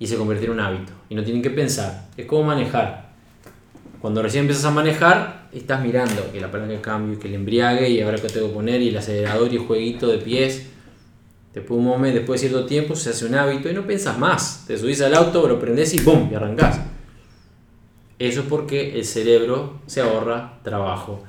Y 0.05 0.07
se 0.07 0.17
convirtió 0.17 0.45
en 0.45 0.51
un 0.51 0.59
hábito. 0.59 0.93
Y 1.09 1.15
no 1.15 1.23
tienen 1.23 1.41
que 1.41 1.49
pensar. 1.49 2.09
Es 2.15 2.27
como 2.27 2.43
manejar. 2.43 3.09
Cuando 3.99 4.21
recién 4.21 4.41
empiezas 4.41 4.65
a 4.65 4.69
manejar, 4.69 5.47
estás 5.51 5.81
mirando 5.81 6.31
que 6.31 6.39
la 6.39 6.51
palanca 6.51 6.73
de 6.73 6.79
cambio, 6.79 7.19
que 7.19 7.27
el 7.27 7.33
embriague 7.33 7.89
y 7.89 8.01
ahora 8.01 8.19
que 8.19 8.27
tengo 8.27 8.49
que 8.49 8.53
poner 8.53 8.83
y 8.83 8.89
el 8.89 8.97
acelerador 8.97 9.51
y 9.51 9.55
el 9.55 9.63
jueguito 9.63 10.05
de 10.05 10.19
pies. 10.19 10.67
Después, 11.55 11.79
un 11.79 11.85
momento, 11.85 12.19
después 12.19 12.39
de 12.39 12.49
cierto 12.49 12.67
tiempo 12.67 12.95
se 12.95 13.09
hace 13.09 13.25
un 13.25 13.33
hábito 13.33 13.67
y 13.67 13.73
no 13.73 13.87
pensás 13.87 14.19
más. 14.19 14.65
Te 14.67 14.77
subís 14.77 15.01
al 15.01 15.15
auto, 15.15 15.47
lo 15.47 15.59
prendés 15.59 15.91
y 15.95 16.01
¡bum! 16.01 16.29
y 16.31 16.35
arrancás. 16.35 16.81
Eso 18.19 18.41
es 18.41 18.45
porque 18.45 18.99
el 18.99 19.05
cerebro 19.05 19.79
se 19.87 20.01
ahorra 20.01 20.59
trabajo. 20.61 21.23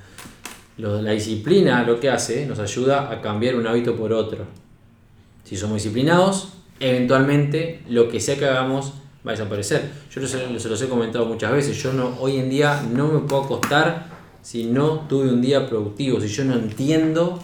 La 0.77 1.13
disciplina 1.13 1.83
lo 1.83 1.99
que 1.99 2.11
hace 2.11 2.45
nos 2.45 2.59
ayuda 2.59 3.11
a 3.11 3.23
cambiar 3.23 3.55
un 3.55 3.67
hábito 3.67 3.97
por 3.97 4.13
otro. 4.13 4.45
Si 5.45 5.57
somos 5.57 5.77
disciplinados, 5.77 6.53
eventualmente 6.81 7.81
lo 7.89 8.09
que 8.09 8.21
sea 8.21 8.37
que 8.37 8.45
hagamos 8.47 8.95
va 9.27 9.33
a 9.33 9.35
desaparecer. 9.35 9.83
Yo 10.15 10.21
lo- 10.21 10.29
se, 10.29 10.69
los 10.69 10.83
he 10.83 10.89
comentado 10.89 11.27
muchas 11.27 11.53
veces. 11.53 11.83
Yo 11.83 11.93
no, 11.93 12.17
hoy 12.21 12.37
en 12.37 12.51
día 12.51 12.83
no 12.93 13.09
me 13.09 13.21
puedo 13.21 13.45
acostar 13.45 14.07
si 14.43 14.65
no 14.65 15.01
tuve 15.09 15.29
un 15.29 15.43
día 15.43 15.69
productivo, 15.69 16.21
si 16.21 16.29
yo 16.29 16.45
no 16.45 16.55
entiendo 16.55 17.43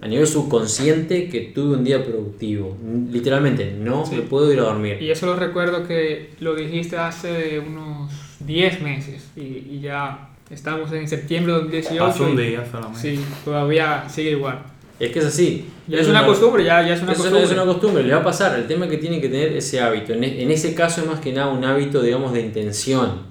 a 0.00 0.06
nivel 0.06 0.26
subconsciente 0.26 1.28
que 1.28 1.40
tuve 1.54 1.76
un 1.76 1.84
día 1.84 2.04
productivo. 2.04 2.76
Literalmente, 3.10 3.72
no 3.78 4.04
Sí. 4.06 4.16
me 4.16 4.22
puedo 4.22 4.52
ir 4.52 4.60
a 4.60 4.64
dormir. 4.64 4.98
Y 5.02 5.10
eso 5.10 5.26
lo 5.26 5.34
recuerdo 5.36 5.86
que 5.88 6.30
lo 6.40 6.54
dijiste 6.54 6.96
hace 6.98 7.58
unos 7.58 8.12
10 8.40 8.80
meses 8.82 9.28
y, 9.36 9.40
y 9.40 9.80
ya 9.82 10.28
estamos 10.50 10.92
en 10.92 11.08
septiembre 11.08 11.52
del 11.54 11.62
2018. 11.62 12.04
Hace 12.04 12.22
un 12.22 12.36
día 12.36 12.64
solamente. 12.70 13.00
Sí, 13.16 13.24
todavía 13.44 14.08
sigue 14.08 14.32
igual. 14.32 14.62
Es 15.00 15.12
que 15.12 15.18
es 15.20 15.24
así. 15.26 15.68
Ya 15.86 15.98
es 16.00 16.08
una 16.08 16.26
costumbre, 16.26 16.64
ya, 16.64 16.82
ya 16.86 16.94
es 16.94 17.02
una 17.02 17.12
no 17.12 17.16
costumbre. 17.18 17.44
es 17.44 17.50
una 17.52 17.64
costumbre, 17.64 18.02
le 18.02 18.12
va 18.14 18.20
a 18.20 18.24
pasar. 18.24 18.58
El 18.58 18.66
tema 18.66 18.86
es 18.86 18.90
que 18.90 18.98
tiene 18.98 19.20
que 19.20 19.28
tener 19.28 19.56
ese 19.56 19.80
hábito. 19.80 20.12
En, 20.12 20.24
e- 20.24 20.42
en 20.42 20.50
ese 20.50 20.74
caso 20.74 21.02
es 21.02 21.06
más 21.06 21.20
que 21.20 21.32
nada 21.32 21.48
un 21.52 21.64
hábito, 21.64 22.02
digamos, 22.02 22.32
de 22.32 22.40
intención. 22.40 23.22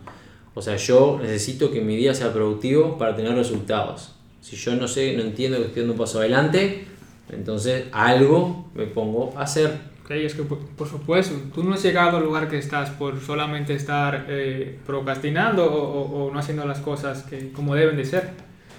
O 0.54 0.62
sea, 0.62 0.76
yo 0.78 1.20
necesito 1.22 1.70
que 1.72 1.82
mi 1.82 1.96
día 1.98 2.14
sea 2.14 2.32
productivo 2.34 2.98
para 2.98 3.16
tener 3.16 3.36
resultados. 3.36 4.14
Si 4.42 4.56
yo 4.56 4.76
no 4.76 4.88
sé, 4.88 5.14
no 5.18 5.24
entiendo 5.24 5.58
que 5.58 5.66
estoy 5.66 5.82
dando 5.82 5.94
un 5.94 6.00
paso 6.00 6.20
adelante, 6.20 6.86
entonces 7.32 7.86
algo 7.92 8.70
me 8.74 8.86
pongo 8.86 9.34
a 9.38 9.42
hacer. 9.42 9.72
Ok, 10.06 10.12
es 10.12 10.36
que 10.36 10.44
por, 10.44 10.60
por 10.60 10.88
supuesto, 10.88 11.36
tú 11.54 11.64
no 11.66 11.74
has 11.74 11.84
llegado 11.84 12.16
al 12.18 12.24
lugar 12.24 12.48
que 12.48 12.58
estás 12.58 12.92
por 12.92 13.20
solamente 13.20 13.74
estar 13.74 14.26
eh, 14.30 14.80
procrastinando 14.86 15.66
o, 15.66 15.76
o- 15.76 16.28
o 16.28 16.34
no 16.34 16.40
haciendo 16.40 16.66
las 16.66 16.80
cosas 16.80 17.24
que, 17.24 17.52
como 17.52 17.76
deben 17.76 17.98
de 17.98 18.06
ser. 18.06 18.30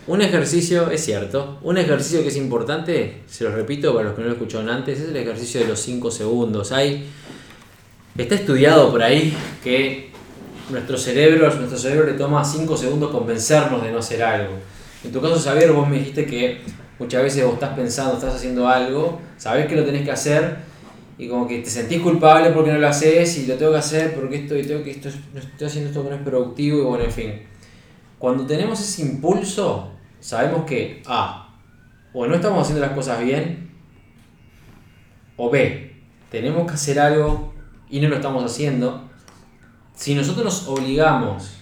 Un 0.09 0.23
ejercicio, 0.23 0.91
es 0.91 1.05
cierto, 1.05 1.59
un 1.63 1.77
ejercicio 1.77 2.23
que 2.23 2.29
es 2.29 2.37
importante, 2.37 3.25
se 3.27 3.45
lo 3.45 3.51
repito 3.51 3.93
para 3.93 4.07
los 4.07 4.15
que 4.15 4.23
no 4.23 4.29
lo 4.29 4.33
escucharon 4.33 4.71
antes, 4.71 4.99
es 4.99 5.11
el 5.11 5.17
ejercicio 5.19 5.61
de 5.61 5.69
los 5.69 5.79
5 5.81 6.11
segundos. 6.11 6.73
Hay, 6.73 7.05
está 8.17 8.35
estudiado 8.37 8.91
por 8.91 9.03
ahí 9.03 9.37
que 9.63 10.09
nuestro 10.71 10.97
cerebro, 10.97 11.55
nuestro 11.55 11.77
cerebro 11.77 12.07
le 12.07 12.15
toma 12.15 12.43
5 12.43 12.75
segundos 12.75 13.11
convencernos 13.11 13.83
de 13.83 13.93
no 13.93 13.99
hacer 13.99 14.23
algo. 14.23 14.55
En 15.05 15.13
tu 15.13 15.21
caso, 15.21 15.39
Xavier, 15.39 15.73
vos 15.73 15.87
me 15.87 15.99
dijiste 15.99 16.25
que 16.25 16.63
muchas 16.99 17.23
veces 17.23 17.45
vos 17.45 17.53
estás 17.53 17.77
pensando, 17.77 18.15
estás 18.15 18.35
haciendo 18.35 18.67
algo, 18.67 19.21
sabés 19.37 19.67
que 19.67 19.77
lo 19.77 19.85
tenés 19.85 20.07
que 20.07 20.11
hacer 20.11 20.57
y 21.19 21.29
como 21.29 21.47
que 21.47 21.59
te 21.59 21.69
sentís 21.69 22.01
culpable 22.01 22.49
porque 22.53 22.73
no 22.73 22.79
lo 22.79 22.89
haces 22.89 23.37
y 23.37 23.47
lo 23.47 23.57
tengo 23.57 23.73
que 23.73 23.79
hacer 23.79 24.15
porque 24.15 24.37
esto 24.37 24.57
y 24.57 24.63
tengo 24.63 24.83
que 24.83 24.93
esto, 24.93 25.11
estoy 25.11 25.67
haciendo 25.67 25.91
esto 25.91 26.03
que 26.03 26.09
no 26.09 26.17
es 26.17 26.23
productivo 26.23 26.79
y 26.79 26.85
bueno, 26.85 27.05
en 27.05 27.13
fin. 27.13 27.43
Cuando 28.19 28.47
tenemos 28.47 28.81
ese 28.81 29.03
impulso, 29.03 29.98
sabemos 30.21 30.65
que 30.65 31.03
A, 31.07 31.57
o 32.13 32.27
no 32.27 32.35
estamos 32.35 32.63
haciendo 32.63 32.85
las 32.85 32.95
cosas 32.95 33.23
bien, 33.23 33.71
o 35.37 35.51
B, 35.51 35.95
tenemos 36.31 36.67
que 36.67 36.75
hacer 36.75 36.99
algo 36.99 37.55
y 37.89 38.01
no 38.01 38.09
lo 38.09 38.17
estamos 38.17 38.45
haciendo. 38.45 39.09
Si 39.95 40.15
nosotros 40.15 40.45
nos 40.45 40.69
obligamos 40.69 41.61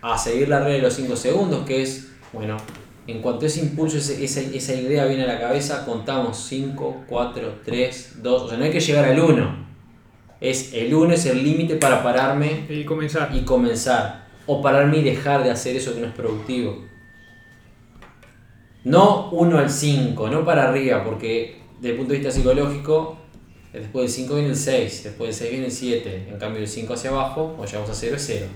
a 0.00 0.16
seguir 0.18 0.48
la 0.48 0.58
regla 0.60 0.74
de 0.76 0.82
los 0.82 0.94
5 0.94 1.16
segundos, 1.16 1.64
que 1.66 1.82
es, 1.82 2.12
bueno, 2.32 2.56
en 3.06 3.20
cuanto 3.20 3.46
ese 3.46 3.60
impulso, 3.60 3.98
ese- 3.98 4.24
esa, 4.24 4.40
esa 4.40 4.74
idea 4.74 5.04
viene 5.06 5.24
a 5.24 5.26
la 5.26 5.40
cabeza, 5.40 5.84
contamos 5.84 6.38
5, 6.48 7.04
4, 7.08 7.60
3, 7.64 8.18
2, 8.22 8.42
o 8.42 8.48
sea, 8.48 8.58
no 8.58 8.64
hay 8.64 8.70
que 8.70 8.80
llegar 8.80 9.04
al 9.04 9.18
1. 9.20 9.62
Es 10.40 10.72
el 10.74 10.92
1 10.94 11.14
es 11.14 11.26
el 11.26 11.42
límite 11.44 11.76
para 11.76 12.02
pararme 12.02 12.66
Y 12.68 12.84
comenzar. 12.84 13.30
y 13.34 13.42
comenzar. 13.42 14.26
O 14.46 14.60
pararme 14.60 14.98
y 14.98 15.02
dejar 15.04 15.44
de 15.44 15.50
hacer 15.52 15.76
eso 15.76 15.94
que 15.94 16.00
no 16.00 16.06
es 16.08 16.12
productivo. 16.14 16.84
No 18.84 19.30
1 19.30 19.58
al 19.58 19.70
5, 19.70 20.28
no 20.28 20.44
para 20.44 20.68
arriba, 20.68 21.04
porque 21.04 21.60
desde 21.76 21.90
el 21.90 21.96
punto 21.96 22.12
de 22.12 22.18
vista 22.18 22.32
psicológico, 22.32 23.16
después 23.72 24.04
del 24.04 24.24
5 24.24 24.34
viene 24.34 24.50
el 24.50 24.56
6, 24.56 25.04
después 25.04 25.28
del 25.28 25.34
6 25.34 25.50
viene 25.50 25.66
el 25.66 25.72
7. 25.72 26.28
En 26.30 26.38
cambio, 26.38 26.60
del 26.60 26.68
5 26.68 26.92
hacia 26.94 27.10
abajo, 27.10 27.56
o 27.58 27.64
llegamos 27.64 27.90
a 27.90 27.94
0, 27.94 28.16
es 28.16 28.24
0. 28.26 28.46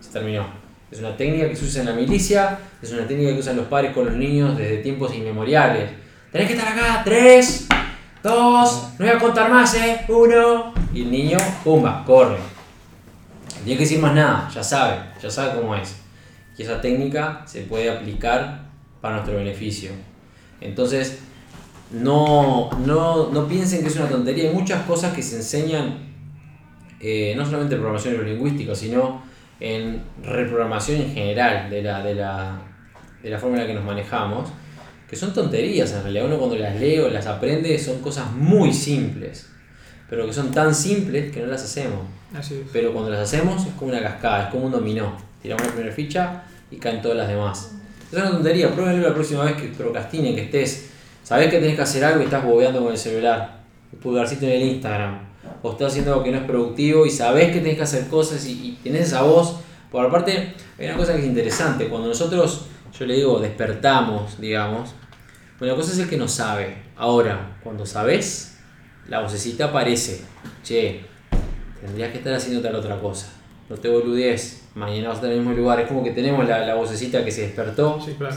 Se 0.00 0.10
terminó. 0.10 0.44
Es 0.90 1.00
una 1.00 1.16
técnica 1.16 1.48
que 1.48 1.56
se 1.56 1.64
usa 1.64 1.80
en 1.80 1.88
la 1.88 1.94
milicia, 1.94 2.58
es 2.80 2.92
una 2.92 3.06
técnica 3.06 3.32
que 3.32 3.40
usan 3.40 3.56
los 3.56 3.66
padres 3.66 3.92
con 3.92 4.06
los 4.06 4.14
niños 4.14 4.56
desde 4.56 4.78
tiempos 4.78 5.14
inmemoriales. 5.14 5.90
Tenés 6.30 6.48
que 6.48 6.54
estar 6.54 6.72
acá, 6.72 7.02
3, 7.04 7.68
2, 8.22 8.88
no 8.98 9.06
voy 9.06 9.08
a 9.08 9.18
contar 9.18 9.50
más, 9.50 9.74
eh, 9.74 10.00
1. 10.08 10.74
Y 10.94 11.02
el 11.02 11.10
niño, 11.10 11.38
pumba, 11.64 12.04
corre. 12.04 12.36
No 12.36 13.64
tiene 13.64 13.78
que 13.78 13.84
decir 13.84 13.98
más 13.98 14.14
nada, 14.14 14.48
ya 14.52 14.62
sabe, 14.62 14.96
ya 15.20 15.30
sabe 15.30 15.60
cómo 15.60 15.74
es. 15.74 15.96
Y 16.56 16.62
esa 16.62 16.80
técnica 16.80 17.42
se 17.46 17.62
puede 17.62 17.90
aplicar 17.90 18.65
para 19.06 19.18
nuestro 19.18 19.36
beneficio. 19.36 19.90
Entonces, 20.60 21.20
no, 21.92 22.70
no, 22.84 23.30
no 23.30 23.46
piensen 23.46 23.82
que 23.82 23.86
es 23.86 23.96
una 23.96 24.08
tontería. 24.08 24.48
Hay 24.50 24.54
muchas 24.54 24.82
cosas 24.82 25.14
que 25.14 25.22
se 25.22 25.36
enseñan, 25.36 25.98
eh, 27.00 27.32
no 27.36 27.44
solamente 27.44 27.76
en 27.76 27.80
programación 27.80 28.14
neurolingüística, 28.14 28.74
sino 28.74 29.22
en 29.60 30.02
reprogramación 30.24 31.02
en 31.02 31.14
general 31.14 31.70
de 31.70 31.82
la, 31.82 32.02
de, 32.02 32.14
la, 32.16 32.58
de 33.22 33.30
la 33.30 33.38
forma 33.38 33.56
en 33.56 33.62
la 33.62 33.68
que 33.68 33.74
nos 33.74 33.84
manejamos, 33.84 34.48
que 35.08 35.14
son 35.14 35.32
tonterías 35.32 35.92
en 35.92 36.02
realidad. 36.02 36.26
Uno 36.26 36.38
cuando 36.38 36.56
las 36.56 36.74
lee 36.74 36.98
o 36.98 37.08
las 37.08 37.28
aprende 37.28 37.78
son 37.78 38.00
cosas 38.00 38.32
muy 38.32 38.72
simples, 38.72 39.48
pero 40.10 40.26
que 40.26 40.32
son 40.32 40.50
tan 40.50 40.74
simples 40.74 41.30
que 41.30 41.42
no 41.42 41.46
las 41.46 41.62
hacemos. 41.62 42.00
Así 42.34 42.54
es. 42.54 42.60
Pero 42.72 42.92
cuando 42.92 43.10
las 43.10 43.20
hacemos 43.20 43.64
es 43.64 43.72
como 43.74 43.92
una 43.92 44.02
cascada, 44.02 44.46
es 44.46 44.50
como 44.50 44.66
un 44.66 44.72
dominó. 44.72 45.16
Tiramos 45.40 45.64
la 45.64 45.72
primera 45.72 45.94
ficha 45.94 46.42
y 46.72 46.76
caen 46.78 47.00
todas 47.00 47.16
las 47.16 47.28
demás. 47.28 47.76
Es 48.10 48.18
una 48.18 48.30
tontería, 48.30 48.72
pruébenlo 48.72 49.08
la 49.08 49.14
próxima 49.14 49.44
vez 49.44 49.54
que 49.54 49.68
procrastinen, 49.68 50.34
que 50.34 50.42
estés. 50.42 50.90
Sabés 51.22 51.50
que 51.50 51.58
tenés 51.58 51.76
que 51.76 51.82
hacer 51.82 52.04
algo 52.04 52.20
y 52.20 52.24
estás 52.24 52.44
bobeando 52.44 52.80
con 52.80 52.92
el 52.92 52.98
celular, 52.98 53.60
el 53.92 53.98
pulgarcito 53.98 54.46
en 54.46 54.52
el 54.52 54.62
Instagram, 54.62 55.18
o 55.62 55.72
estás 55.72 55.88
haciendo 55.88 56.12
algo 56.12 56.24
que 56.24 56.30
no 56.30 56.38
es 56.38 56.44
productivo 56.44 57.04
y 57.04 57.10
sabés 57.10 57.52
que 57.52 57.60
tenés 57.60 57.76
que 57.76 57.82
hacer 57.82 58.06
cosas 58.06 58.46
y, 58.46 58.52
y 58.52 58.78
tenés 58.82 59.08
esa 59.08 59.22
voz. 59.22 59.56
Por 59.90 60.06
aparte, 60.06 60.54
hay 60.78 60.86
una 60.86 60.96
cosa 60.96 61.14
que 61.14 61.20
es 61.20 61.26
interesante, 61.26 61.88
cuando 61.88 62.08
nosotros, 62.08 62.66
yo 62.96 63.06
le 63.06 63.14
digo, 63.14 63.40
despertamos, 63.40 64.40
digamos, 64.40 64.94
una 65.58 65.74
cosa 65.74 65.92
es 65.92 65.98
el 66.00 66.08
que 66.08 66.18
no 66.18 66.28
sabe. 66.28 66.76
Ahora, 66.96 67.56
cuando 67.64 67.86
sabés, 67.86 68.58
la 69.08 69.20
vocecita 69.20 69.66
aparece. 69.66 70.20
Che, 70.62 71.00
tendrías 71.80 72.12
que 72.12 72.18
estar 72.18 72.34
haciendo 72.34 72.60
tal 72.60 72.74
otra 72.74 73.00
cosa. 73.00 73.28
No 73.70 73.76
te 73.76 73.88
boludees, 73.88 74.65
estar 74.84 75.24
en 75.24 75.32
el 75.32 75.38
mismo 75.38 75.52
lugar. 75.54 75.80
Es 75.80 75.88
como 75.88 76.04
que 76.04 76.10
tenemos 76.10 76.46
la, 76.46 76.66
la 76.66 76.74
vocecita 76.74 77.24
que 77.24 77.30
se 77.30 77.42
despertó, 77.42 78.00
Sí, 78.04 78.14
claro. 78.18 78.36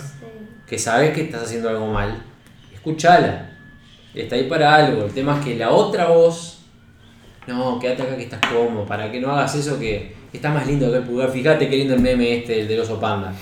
que 0.67 0.79
sabes 0.79 1.11
que 1.13 1.21
estás 1.23 1.43
haciendo 1.43 1.69
algo 1.69 1.87
mal. 1.87 2.23
Escúchala. 2.73 3.49
Está 4.15 4.35
ahí 4.35 4.47
para 4.49 4.73
algo. 4.73 5.05
El 5.05 5.11
tema 5.11 5.37
es 5.37 5.45
que 5.45 5.55
la 5.55 5.69
otra 5.71 6.07
voz, 6.07 6.59
no, 7.47 7.77
quédate 7.79 8.03
acá 8.03 8.15
que 8.15 8.23
estás 8.23 8.39
cómodo, 8.51 8.85
para 8.85 9.11
que 9.11 9.19
no 9.19 9.31
hagas 9.31 9.53
eso 9.55 9.77
que 9.79 10.15
está 10.33 10.49
más 10.51 10.65
lindo 10.65 10.89
que 10.91 10.97
el 10.97 11.03
pulgar. 11.03 11.29
Fíjate 11.29 11.69
qué 11.69 11.75
lindo 11.77 11.93
el 11.95 12.01
meme 12.01 12.37
este, 12.39 12.61
el 12.61 12.67
del 12.67 12.79
oso 12.79 12.99
panda. 12.99 13.33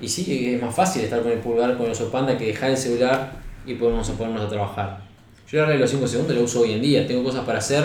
Y 0.00 0.08
sí, 0.08 0.54
es 0.54 0.60
más 0.60 0.74
fácil 0.74 1.02
estar 1.02 1.22
con 1.22 1.32
el 1.32 1.38
pulgar 1.38 1.76
con 1.76 1.86
el 1.86 1.92
oso 1.92 2.10
panda 2.10 2.36
que 2.36 2.46
dejar 2.46 2.70
el 2.70 2.76
celular 2.76 3.32
y 3.64 3.74
ponernos 3.74 4.08
a 4.10 4.12
ponernos 4.14 4.42
a 4.44 4.48
trabajar. 4.48 5.00
Yo 5.50 5.60
la 5.60 5.66
regla 5.66 5.74
de 5.74 5.80
los 5.82 5.90
5 5.90 6.06
segundos 6.08 6.36
la 6.36 6.42
uso 6.42 6.60
hoy 6.60 6.72
en 6.72 6.82
día, 6.82 7.06
tengo 7.06 7.22
cosas 7.22 7.44
para 7.44 7.58
hacer 7.58 7.84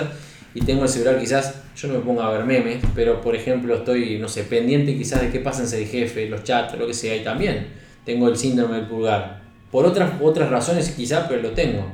y 0.53 0.61
tengo 0.61 0.83
el 0.83 0.89
celular 0.89 1.19
quizás, 1.19 1.61
yo 1.79 1.87
no 1.87 1.93
me 1.95 1.99
pongo 2.01 2.21
a 2.21 2.31
ver 2.31 2.45
memes, 2.45 2.83
pero 2.93 3.21
por 3.21 3.35
ejemplo 3.35 3.75
estoy, 3.75 4.17
no 4.19 4.27
sé, 4.27 4.43
pendiente 4.43 4.97
quizás 4.97 5.21
de 5.21 5.29
qué 5.29 5.39
pasa 5.39 5.61
en 5.61 5.67
Ser 5.67 5.87
Jefe, 5.87 6.27
los 6.27 6.43
chats, 6.43 6.77
lo 6.77 6.85
que 6.85 6.93
sea, 6.93 7.15
y 7.15 7.23
también 7.23 7.67
tengo 8.05 8.27
el 8.27 8.35
síndrome 8.35 8.75
del 8.77 8.85
pulgar. 8.87 9.41
Por 9.71 9.85
otras, 9.85 10.13
otras 10.21 10.49
razones 10.49 10.89
quizás, 10.89 11.25
pero 11.29 11.41
lo 11.41 11.51
tengo. 11.51 11.85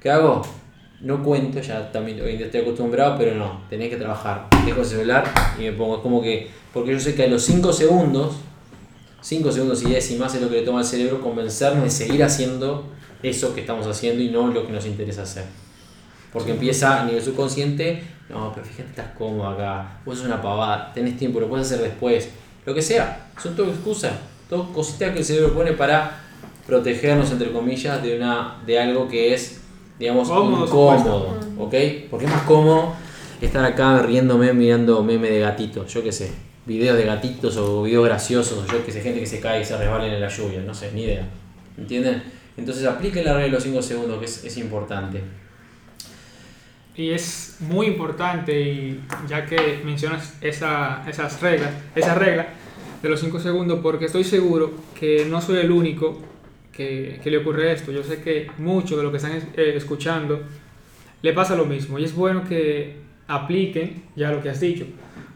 ¿Qué 0.00 0.10
hago? 0.10 0.42
No 1.00 1.22
cuento, 1.22 1.60
ya 1.60 1.92
también 1.92 2.18
estoy 2.20 2.60
acostumbrado, 2.60 3.16
pero 3.18 3.34
no, 3.34 3.62
tenés 3.68 3.90
que 3.90 3.96
trabajar. 3.96 4.48
Dejo 4.64 4.80
el 4.80 4.86
celular 4.86 5.24
y 5.58 5.62
me 5.62 5.72
pongo, 5.72 5.96
es 5.96 6.02
como 6.02 6.22
que, 6.22 6.48
porque 6.72 6.92
yo 6.92 7.00
sé 7.00 7.14
que 7.14 7.24
a 7.24 7.28
los 7.28 7.42
5 7.42 7.72
segundos 7.72 8.36
5 9.22 9.52
segundos 9.52 9.82
y 9.84 9.90
décimas 9.90 10.34
es 10.34 10.42
lo 10.42 10.50
que 10.50 10.56
le 10.56 10.62
toma 10.62 10.80
al 10.80 10.84
cerebro 10.84 11.20
convencernos 11.20 11.84
de 11.84 11.90
seguir 11.90 12.24
haciendo 12.24 12.84
eso 13.22 13.54
que 13.54 13.60
estamos 13.60 13.86
haciendo 13.86 14.20
y 14.20 14.30
no 14.30 14.48
lo 14.48 14.66
que 14.66 14.72
nos 14.72 14.84
interesa 14.84 15.22
hacer. 15.22 15.44
Porque 16.32 16.52
empieza 16.52 17.02
a 17.02 17.04
nivel 17.04 17.22
subconsciente, 17.22 18.02
no, 18.28 18.52
pero 18.54 18.66
fíjate, 18.66 18.88
estás 18.88 19.08
cómodo 19.16 19.48
acá, 19.48 19.98
vos 20.04 20.16
sos 20.16 20.26
una 20.26 20.40
pavada, 20.40 20.92
tenés 20.94 21.18
tiempo, 21.18 21.40
lo 21.40 21.48
puedes 21.48 21.66
hacer 21.66 21.82
después, 21.82 22.30
lo 22.64 22.74
que 22.74 22.80
sea, 22.80 23.28
son 23.40 23.54
todo 23.54 23.68
excusas, 23.68 24.12
todo 24.48 24.72
cositas 24.72 25.12
que 25.12 25.18
el 25.18 25.24
cerebro 25.24 25.52
pone 25.52 25.72
para 25.72 26.20
protegernos, 26.66 27.30
entre 27.30 27.52
comillas, 27.52 28.02
de, 28.02 28.16
una, 28.16 28.62
de 28.64 28.78
algo 28.78 29.08
que 29.08 29.34
es, 29.34 29.60
digamos, 29.98 30.28
Cómodo, 30.28 30.66
incómodo, 30.66 31.36
¿ok? 31.58 31.74
Porque 32.10 32.24
es 32.24 32.30
más 32.30 32.42
cómodo 32.42 32.94
estar 33.40 33.64
acá 33.64 33.98
riéndome 34.02 34.52
mirando 34.52 35.02
meme 35.02 35.28
de 35.28 35.40
gatitos, 35.40 35.92
yo 35.92 36.02
qué 36.02 36.12
sé, 36.12 36.32
videos 36.64 36.96
de 36.96 37.04
gatitos 37.04 37.56
o 37.56 37.82
videos 37.82 38.06
graciosos, 38.06 38.58
o 38.58 38.72
yo 38.72 38.84
que 38.86 38.92
sé, 38.92 39.02
gente 39.02 39.20
que 39.20 39.26
se 39.26 39.40
cae 39.40 39.60
y 39.60 39.64
se 39.64 39.76
resbala 39.76 40.06
en 40.06 40.20
la 40.20 40.28
lluvia, 40.28 40.62
no 40.66 40.72
sé, 40.72 40.92
ni 40.92 41.02
idea. 41.02 41.28
¿Entienden? 41.76 42.22
Entonces 42.56 42.86
apliquen 42.86 43.24
la 43.24 43.32
regla 43.32 43.46
de 43.46 43.52
los 43.52 43.62
5 43.62 43.82
segundos, 43.82 44.18
que 44.18 44.26
es, 44.26 44.44
es 44.44 44.56
importante. 44.58 45.22
Y 46.94 47.10
es 47.10 47.56
muy 47.60 47.86
importante, 47.86 48.60
y 48.60 49.00
ya 49.26 49.46
que 49.46 49.80
mencionas 49.84 50.36
esa, 50.42 51.04
esas 51.08 51.40
reglas, 51.40 51.70
esa 51.94 52.14
regla 52.14 52.48
de 53.02 53.08
los 53.08 53.20
5 53.20 53.40
segundos, 53.40 53.80
porque 53.82 54.04
estoy 54.04 54.24
seguro 54.24 54.72
que 54.98 55.24
no 55.24 55.40
soy 55.40 55.58
el 55.58 55.70
único 55.70 56.20
que, 56.70 57.18
que 57.22 57.30
le 57.30 57.38
ocurre 57.38 57.72
esto. 57.72 57.92
Yo 57.92 58.02
sé 58.02 58.22
que 58.22 58.50
muchos 58.58 58.98
de 58.98 59.02
los 59.04 59.10
que 59.10 59.16
están 59.16 59.32
eh, 59.32 59.72
escuchando 59.74 60.42
le 61.22 61.32
pasa 61.32 61.56
lo 61.56 61.64
mismo. 61.64 61.98
Y 61.98 62.04
es 62.04 62.14
bueno 62.14 62.44
que 62.44 62.96
apliquen 63.26 64.02
ya 64.14 64.30
lo 64.30 64.42
que 64.42 64.50
has 64.50 64.60
dicho, 64.60 64.84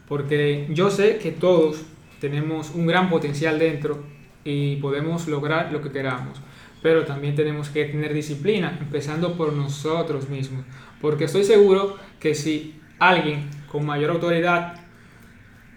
porque 0.07 0.67
yo 0.69 0.91
sé 0.91 1.17
que 1.17 1.31
todos 1.31 1.81
tenemos 2.19 2.71
un 2.71 2.85
gran 2.85 3.09
potencial 3.09 3.57
dentro 3.57 4.03
y 4.43 4.77
podemos 4.77 5.27
lograr 5.27 5.71
lo 5.71 5.81
que 5.81 5.91
queramos. 5.91 6.39
Pero 6.81 7.05
también 7.05 7.35
tenemos 7.35 7.69
que 7.69 7.85
tener 7.85 8.13
disciplina, 8.13 8.77
empezando 8.79 9.35
por 9.35 9.51
nosotros 9.51 10.29
mismos. 10.29 10.63
Porque 11.01 11.25
estoy 11.25 11.43
seguro 11.43 11.97
que 12.19 12.35
si 12.35 12.79
alguien 12.99 13.49
con 13.71 13.85
mayor 13.85 14.11
autoridad 14.11 14.73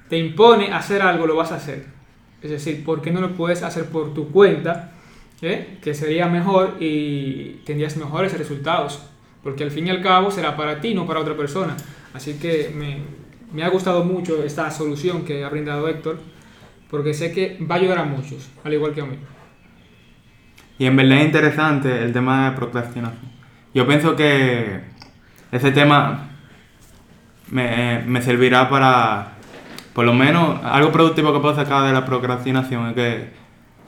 te 0.09 0.19
impone 0.19 0.73
hacer 0.73 1.03
algo, 1.03 1.27
lo 1.27 1.37
vas 1.37 1.53
a 1.53 1.57
hacer. 1.57 1.87
Es 2.43 2.51
decir, 2.51 2.85
¿por 2.85 3.03
qué 3.03 3.11
no 3.11 3.21
lo 3.21 3.35
puedes 3.35 3.63
hacer 3.63 3.87
por 3.87 4.15
tu 4.15 4.31
cuenta? 4.31 4.93
¿Eh? 5.43 5.79
Que 5.83 5.95
sería 5.95 6.27
mejor 6.27 6.77
y 6.81 7.61
tendrías 7.65 7.97
mejores 7.97 8.37
resultados. 8.37 9.03
Porque 9.43 9.65
al 9.65 9.71
fin 9.71 9.87
y 9.87 9.91
al 9.91 10.03
cabo 10.03 10.31
será 10.31 10.57
para 10.57 10.81
ti, 10.81 10.95
no 10.95 11.07
para 11.07 11.21
otra 11.21 11.37
persona. 11.37 11.77
Así 12.13 12.35
que 12.35 12.73
me, 12.75 12.99
me 13.53 13.63
ha 13.63 13.69
gustado 13.69 14.05
mucho 14.05 14.43
esta 14.43 14.71
solución 14.71 15.25
que 15.25 15.45
ha 15.45 15.49
brindado 15.49 15.89
Héctor. 15.89 16.19
Porque 16.91 17.15
sé 17.15 17.33
que 17.33 17.59
va 17.71 17.77
a 17.77 17.79
ayudar 17.79 17.99
a 17.99 18.05
muchos, 18.05 18.51
al 18.65 18.75
igual 18.75 18.93
que 18.95 19.01
a 19.01 19.07
mí. 19.07 19.17
Y 20.79 20.87
en 20.87 20.97
verdad 20.97 21.19
es 21.19 21.27
interesante 21.27 22.03
el 22.03 22.13
tema 22.13 22.51
de 22.51 22.57
procrastinación. 22.57 23.31
Yo 23.73 23.87
pienso 23.87 24.17
que 24.17 24.81
ese 25.53 25.73
tema 25.73 26.29
me, 27.51 28.03
me 28.07 28.23
servirá 28.23 28.69
para, 28.69 29.33
por 29.93 30.05
lo 30.05 30.15
menos, 30.15 30.61
algo 30.65 30.93
productivo 30.93 31.33
que 31.33 31.41
puedo 31.41 31.55
sacar 31.55 31.87
de 31.87 31.93
la 31.93 32.05
procrastinación 32.05 32.89
es 32.89 32.95
que 32.95 33.29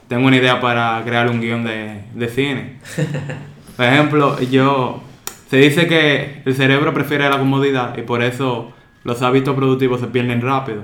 tengo 0.07 0.27
una 0.27 0.37
idea 0.37 0.59
para 0.59 1.01
crear 1.05 1.29
un 1.29 1.41
guion 1.41 1.63
de, 1.63 2.03
de 2.13 2.27
cine. 2.27 2.79
Por 3.77 3.85
ejemplo, 3.85 4.39
yo, 4.41 5.01
se 5.49 5.57
dice 5.57 5.87
que 5.87 6.43
el 6.45 6.53
cerebro 6.53 6.93
prefiere 6.93 7.27
la 7.27 7.39
comodidad 7.39 7.97
y 7.97 8.03
por 8.03 8.21
eso 8.21 8.71
los 9.03 9.21
hábitos 9.23 9.55
productivos 9.55 9.99
se 9.99 10.07
pierden 10.07 10.41
rápido. 10.41 10.83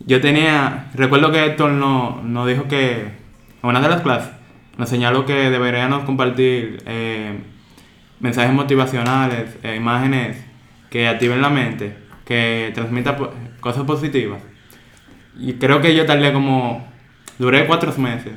Yo 0.00 0.20
tenía, 0.20 0.90
recuerdo 0.94 1.30
que 1.30 1.44
Héctor 1.44 1.72
nos 1.72 2.22
no 2.22 2.46
dijo 2.46 2.68
que, 2.68 3.00
en 3.02 3.68
una 3.68 3.80
de 3.80 3.88
las 3.88 4.00
clases, 4.00 4.30
nos 4.78 4.88
señaló 4.88 5.26
que 5.26 5.50
deberíamos 5.50 6.04
compartir 6.04 6.82
eh, 6.86 7.38
mensajes 8.20 8.52
motivacionales, 8.52 9.56
eh, 9.62 9.76
imágenes 9.76 10.44
que 10.90 11.08
activen 11.08 11.42
la 11.42 11.50
mente, 11.50 11.96
que 12.24 12.70
transmitan 12.74 13.16
cosas 13.60 13.84
positivas. 13.84 14.40
Y 15.38 15.54
creo 15.54 15.80
que 15.80 15.94
yo 15.94 16.06
tardé 16.06 16.32
como, 16.32 16.86
duré 17.38 17.66
cuatro 17.66 17.92
meses 17.98 18.32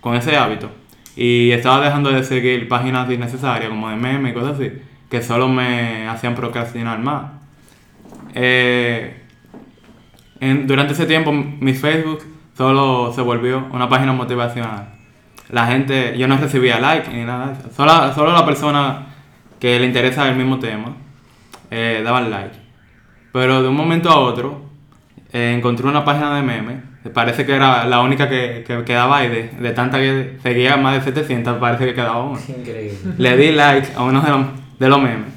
con 0.00 0.14
ese 0.14 0.36
hábito. 0.36 0.70
Y 1.16 1.50
estaba 1.50 1.84
dejando 1.84 2.10
de 2.10 2.22
seguir 2.22 2.68
páginas 2.68 3.10
innecesarias 3.10 3.70
como 3.70 3.88
de 3.88 3.96
memes 3.96 4.32
y 4.32 4.34
cosas 4.34 4.54
así, 4.54 4.72
que 5.10 5.22
solo 5.22 5.48
me 5.48 6.06
hacían 6.06 6.34
procrastinar 6.34 6.98
más. 6.98 7.32
Eh, 8.34 9.22
durante 10.40 10.92
ese 10.92 11.06
tiempo 11.06 11.32
mi 11.32 11.74
Facebook 11.74 12.20
solo 12.56 13.12
se 13.12 13.20
volvió 13.22 13.66
una 13.72 13.88
página 13.88 14.12
motivacional. 14.12 14.97
La 15.50 15.66
gente, 15.66 16.16
yo 16.18 16.28
no 16.28 16.36
recibía 16.36 16.78
like 16.78 17.10
ni 17.10 17.24
nada. 17.24 17.56
Solo, 17.74 18.12
solo 18.14 18.32
la 18.32 18.44
persona 18.44 19.06
que 19.58 19.78
le 19.78 19.86
interesa 19.86 20.28
el 20.28 20.36
mismo 20.36 20.58
tema 20.58 20.94
eh, 21.70 22.02
daban 22.04 22.30
like. 22.30 22.56
Pero 23.32 23.62
de 23.62 23.68
un 23.68 23.76
momento 23.76 24.10
a 24.10 24.18
otro 24.18 24.62
eh, 25.32 25.54
encontré 25.56 25.86
una 25.86 26.04
página 26.04 26.34
de 26.36 26.42
memes. 26.42 26.82
Parece 27.14 27.46
que 27.46 27.54
era 27.54 27.86
la 27.86 28.00
única 28.00 28.28
que, 28.28 28.64
que 28.66 28.84
quedaba 28.84 29.18
ahí. 29.18 29.28
De, 29.28 29.48
de 29.48 29.70
tantas 29.72 30.00
que 30.00 30.38
seguía 30.42 30.76
más 30.76 30.94
de 30.96 31.12
700, 31.12 31.56
parece 31.58 31.86
que 31.86 31.94
quedaba 31.94 32.24
una. 32.24 32.40
Increíble. 32.40 33.14
Le 33.16 33.36
di 33.36 33.52
like 33.52 33.88
a 33.96 34.02
uno 34.02 34.20
de 34.20 34.30
los, 34.30 34.46
de 34.78 34.88
los 34.88 35.00
memes. 35.00 35.32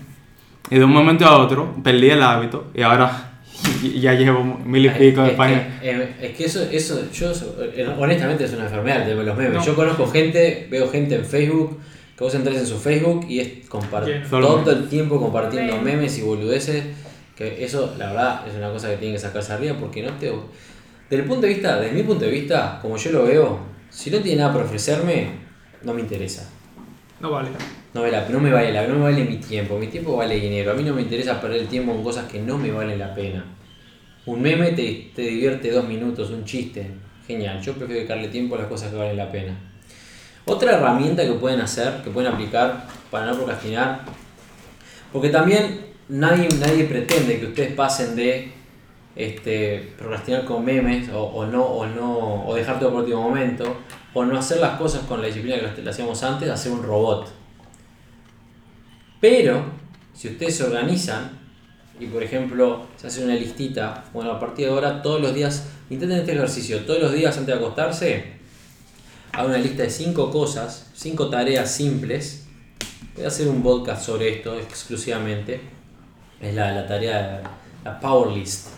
Y 0.70 0.78
de 0.78 0.86
un 0.86 0.92
momento 0.92 1.26
a 1.26 1.38
otro 1.38 1.76
perdí 1.84 2.10
el 2.10 2.24
hábito 2.24 2.72
y 2.74 2.82
ahora 2.82 3.31
ya 4.00 4.14
llevo 4.14 4.44
mil 4.44 4.86
y 4.86 4.90
pico 4.90 5.24
de 5.24 5.32
es, 5.32 5.36
páginas. 5.36 5.82
que, 5.82 5.90
eh, 5.90 6.10
es 6.22 6.38
que 6.38 6.46
eso, 6.46 6.64
eso 6.72 7.12
yo 7.12 7.32
eh, 7.62 7.88
honestamente 7.98 8.46
es 8.46 8.54
una 8.54 8.66
enfermedad 8.66 9.02
el 9.02 9.08
tema 9.10 9.22
de 9.22 9.28
los 9.28 9.38
memes. 9.38 9.54
No. 9.54 9.66
Yo 9.66 9.76
conozco 9.76 10.08
gente, 10.08 10.68
veo 10.70 10.90
gente 10.90 11.16
en 11.16 11.26
Facebook, 11.26 11.80
que 12.18 12.24
vos 12.24 12.34
entras 12.36 12.58
en 12.58 12.66
su 12.66 12.78
Facebook 12.78 13.26
y 13.28 13.40
es. 13.40 13.50
Solo 14.30 14.56
todo 14.58 14.72
el 14.72 14.88
tiempo 14.90 15.20
compartiendo 15.20 15.74
Memes. 15.78 15.96
memes 15.96 16.18
y 16.18 16.22
boludeces. 16.22 16.84
Que 17.36 17.64
eso, 17.64 17.96
la 17.98 18.08
verdad, 18.08 18.48
es 18.48 18.56
una 18.56 18.72
cosa 18.72 18.90
que 18.90 18.98
tienen 18.98 19.16
que 19.16 19.22
sacarse 19.22 19.54
arriba 19.54 19.76
porque 19.80 20.04
no 20.04 20.12
te. 20.14 20.32
Desde 21.10 21.24
el 21.24 21.28
punto 21.28 21.48
de 21.48 21.54
vista, 21.54 21.80
desde 21.80 21.96
mi 21.96 22.04
punto 22.04 22.26
de 22.26 22.32
vista, 22.32 22.80
como 22.82 22.98
yo 22.98 23.12
lo 23.12 23.24
veo, 23.24 23.60
si 23.90 24.12
no 24.12 24.20
tiene 24.20 24.42
nada 24.42 24.54
para 24.54 24.66
ofrecerme, 24.66 25.28
no 25.84 25.94
me 25.94 26.02
interesa. 26.02 26.50
No 27.20 27.32
vale. 27.32 27.50
No 27.94 28.06
la- 28.08 28.28
no 28.30 28.40
me 28.40 28.52
vale 28.52 28.72
la- 28.72 28.88
no 28.88 28.96
me 28.96 29.02
vale 29.04 29.24
mi 29.26 29.38
tiempo, 29.38 29.78
mi 29.78 29.88
tiempo 29.88 30.16
vale 30.16 30.36
dinero. 30.40 30.72
A 30.72 30.76
mí 30.76 30.84
no 30.84 30.94
me 30.94 31.02
interesa 31.02 31.42
perder 31.42 31.68
tiempo 31.68 31.92
en 31.92 32.04
cosas 32.04 32.26
que 32.32 32.40
no 32.40 32.58
me 32.58 32.72
valen 32.72 32.98
la 33.00 33.14
pena. 33.14 33.44
Un 34.26 34.42
meme 34.42 34.72
te, 34.72 35.12
te 35.16 35.24
divierte 35.24 35.72
dos 35.72 35.86
minutos, 35.88 36.30
un 36.30 36.46
chiste. 36.46 36.90
Genial, 37.28 37.62
yo 37.62 37.74
prefiero 37.74 38.00
dedicarle 38.00 38.28
tiempo 38.30 38.56
a 38.56 38.60
las 38.60 38.68
cosas 38.68 38.92
que 38.92 38.98
valen 38.98 39.18
la 39.18 39.30
pena. 39.32 39.58
Otra 40.46 40.74
herramienta 40.78 41.24
que 41.26 41.34
pueden 41.34 41.60
hacer, 41.60 42.02
que 42.04 42.10
pueden 42.10 42.32
aplicar 42.32 42.88
para 43.10 43.26
no 43.28 43.36
procrastinar, 43.36 44.02
porque 45.12 45.30
también 45.30 45.82
nadie, 46.10 46.48
nadie 46.60 46.86
pretende 46.86 47.40
que 47.40 47.48
ustedes 47.48 47.74
pasen 47.74 48.16
de 48.16 48.52
este, 49.16 49.92
procrastinar 49.98 50.46
con 50.46 50.64
memes 50.66 51.10
o, 51.14 51.46
no, 51.46 51.64
o 51.64 51.86
no, 51.86 52.46
o 52.48 52.56
dejar 52.56 52.80
todo 52.80 52.92
por 52.92 53.02
último 53.02 53.22
momento, 53.22 53.78
o 54.14 54.24
no 54.26 54.38
hacer 54.38 54.60
las 54.60 54.78
cosas 54.80 55.02
con 55.04 55.22
la 55.22 55.28
disciplina 55.28 55.58
que 55.60 55.82
las- 55.84 55.94
hacíamos 55.96 56.22
antes, 56.24 56.50
a 56.50 56.56
ser 56.58 56.72
un 56.72 56.84
robot. 56.84 57.28
Pero, 59.22 59.64
si 60.14 60.30
ustedes 60.30 60.58
se 60.58 60.64
organizan 60.64 61.40
y, 62.00 62.08
por 62.08 62.24
ejemplo, 62.24 62.88
se 62.98 63.08
hacen 63.08 63.26
una 63.26 63.36
listita, 63.36 64.04
bueno, 64.12 64.32
a 64.32 64.40
partir 64.40 64.66
de 64.66 64.72
ahora, 64.74 65.02
todos 65.04 65.22
los 65.22 65.34
días, 65.34 65.68
intenten 65.92 66.20
este 66.20 66.34
ejercicio, 66.34 66.80
todos 66.86 67.00
los 67.00 67.14
días 67.14 67.38
antes 67.38 67.54
de 67.56 67.62
acostarse, 67.62 68.26
hagan 69.32 69.52
una 69.52 69.60
lista 69.60 69.84
de 69.84 69.90
cinco 69.92 70.32
cosas, 70.32 70.90
cinco 70.94 71.30
tareas 71.30 71.72
simples. 71.72 72.48
Voy 73.16 73.26
a 73.26 73.28
hacer 73.28 73.48
un 73.48 73.62
podcast 73.62 74.04
sobre 74.04 74.38
esto 74.38 74.58
exclusivamente. 74.58 75.62
Es 76.42 76.56
la, 76.56 76.72
la 76.72 76.88
tarea, 76.88 77.44
la 77.84 78.00
Power 78.00 78.36
List. 78.36 78.70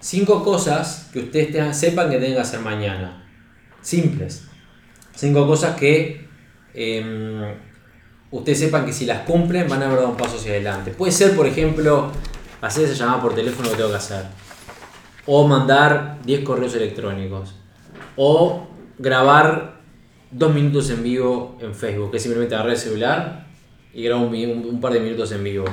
Cinco 0.00 0.44
cosas 0.44 1.08
que 1.12 1.20
ustedes 1.20 1.76
sepan 1.76 2.10
que 2.10 2.18
tienen 2.18 2.36
que 2.36 2.42
hacer 2.42 2.60
mañana. 2.60 3.26
Simples. 3.80 4.44
Cinco 5.14 5.46
cosas 5.46 5.76
que 5.76 6.26
em, 6.74 7.54
ustedes 8.30 8.58
sepan 8.60 8.84
que 8.86 8.92
si 8.92 9.06
las 9.06 9.20
cumplen 9.22 9.68
van 9.68 9.82
a 9.82 9.86
haber 9.86 9.98
dado 9.98 10.10
un 10.10 10.16
paso 10.16 10.36
hacia 10.36 10.52
adelante. 10.52 10.90
Puede 10.92 11.12
ser, 11.12 11.34
por 11.36 11.46
ejemplo, 11.46 12.10
hacer 12.60 12.84
esa 12.84 12.94
llamada 12.94 13.22
por 13.22 13.34
teléfono 13.34 13.70
que 13.70 13.76
tengo 13.76 13.90
que 13.90 13.96
hacer. 13.96 14.24
O 15.26 15.46
mandar 15.46 16.18
10 16.24 16.44
correos 16.44 16.74
electrónicos. 16.74 17.54
O 18.16 18.66
grabar 18.98 19.76
dos 20.30 20.52
minutos 20.54 20.90
en 20.90 21.02
vivo 21.02 21.58
en 21.60 21.74
Facebook, 21.74 22.10
que 22.12 22.18
simplemente 22.18 22.54
agarrar 22.54 22.72
el 22.74 22.78
celular 22.78 23.46
y 23.94 24.02
grabar 24.02 24.26
un, 24.26 24.32
mi- 24.32 24.44
un- 24.46 24.64
un 24.64 24.80
par 24.80 24.92
de 24.92 25.00
minutos 25.00 25.32
en 25.32 25.42
vivo. 25.44 25.64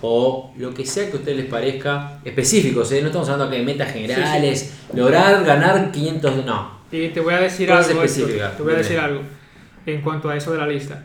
O 0.00 0.52
lo 0.56 0.72
que 0.72 0.86
sea 0.86 1.06
que 1.10 1.16
a 1.16 1.20
ustedes 1.20 1.36
les 1.38 1.46
parezca 1.46 2.20
específicos, 2.24 2.90
¿eh? 2.92 3.00
no 3.00 3.08
estamos 3.08 3.28
hablando 3.28 3.46
acá 3.46 3.56
de 3.56 3.64
metas 3.64 3.92
generales, 3.92 4.74
lograr 4.94 5.44
ganar 5.44 5.90
500, 5.90 6.44
no. 6.46 6.78
Y 6.92 7.08
te 7.08 7.20
voy 7.20 7.34
a 7.34 7.40
decir 7.40 7.68
Cosas 7.68 7.88
algo. 7.88 8.02
Específicas, 8.04 8.56
te 8.56 8.62
voy 8.62 8.74
a 8.74 8.76
decir 8.78 8.98
algo 8.98 9.22
en 9.86 10.00
cuanto 10.02 10.28
a 10.30 10.36
eso 10.36 10.52
de 10.52 10.58
la 10.58 10.66
lista. 10.66 11.04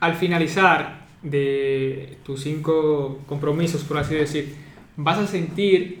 Al 0.00 0.14
finalizar 0.14 1.06
de 1.22 2.18
tus 2.24 2.42
cinco 2.42 3.20
compromisos, 3.26 3.82
por 3.82 3.98
así 3.98 4.14
decir, 4.14 4.54
vas 4.96 5.18
a 5.18 5.26
sentir 5.26 6.00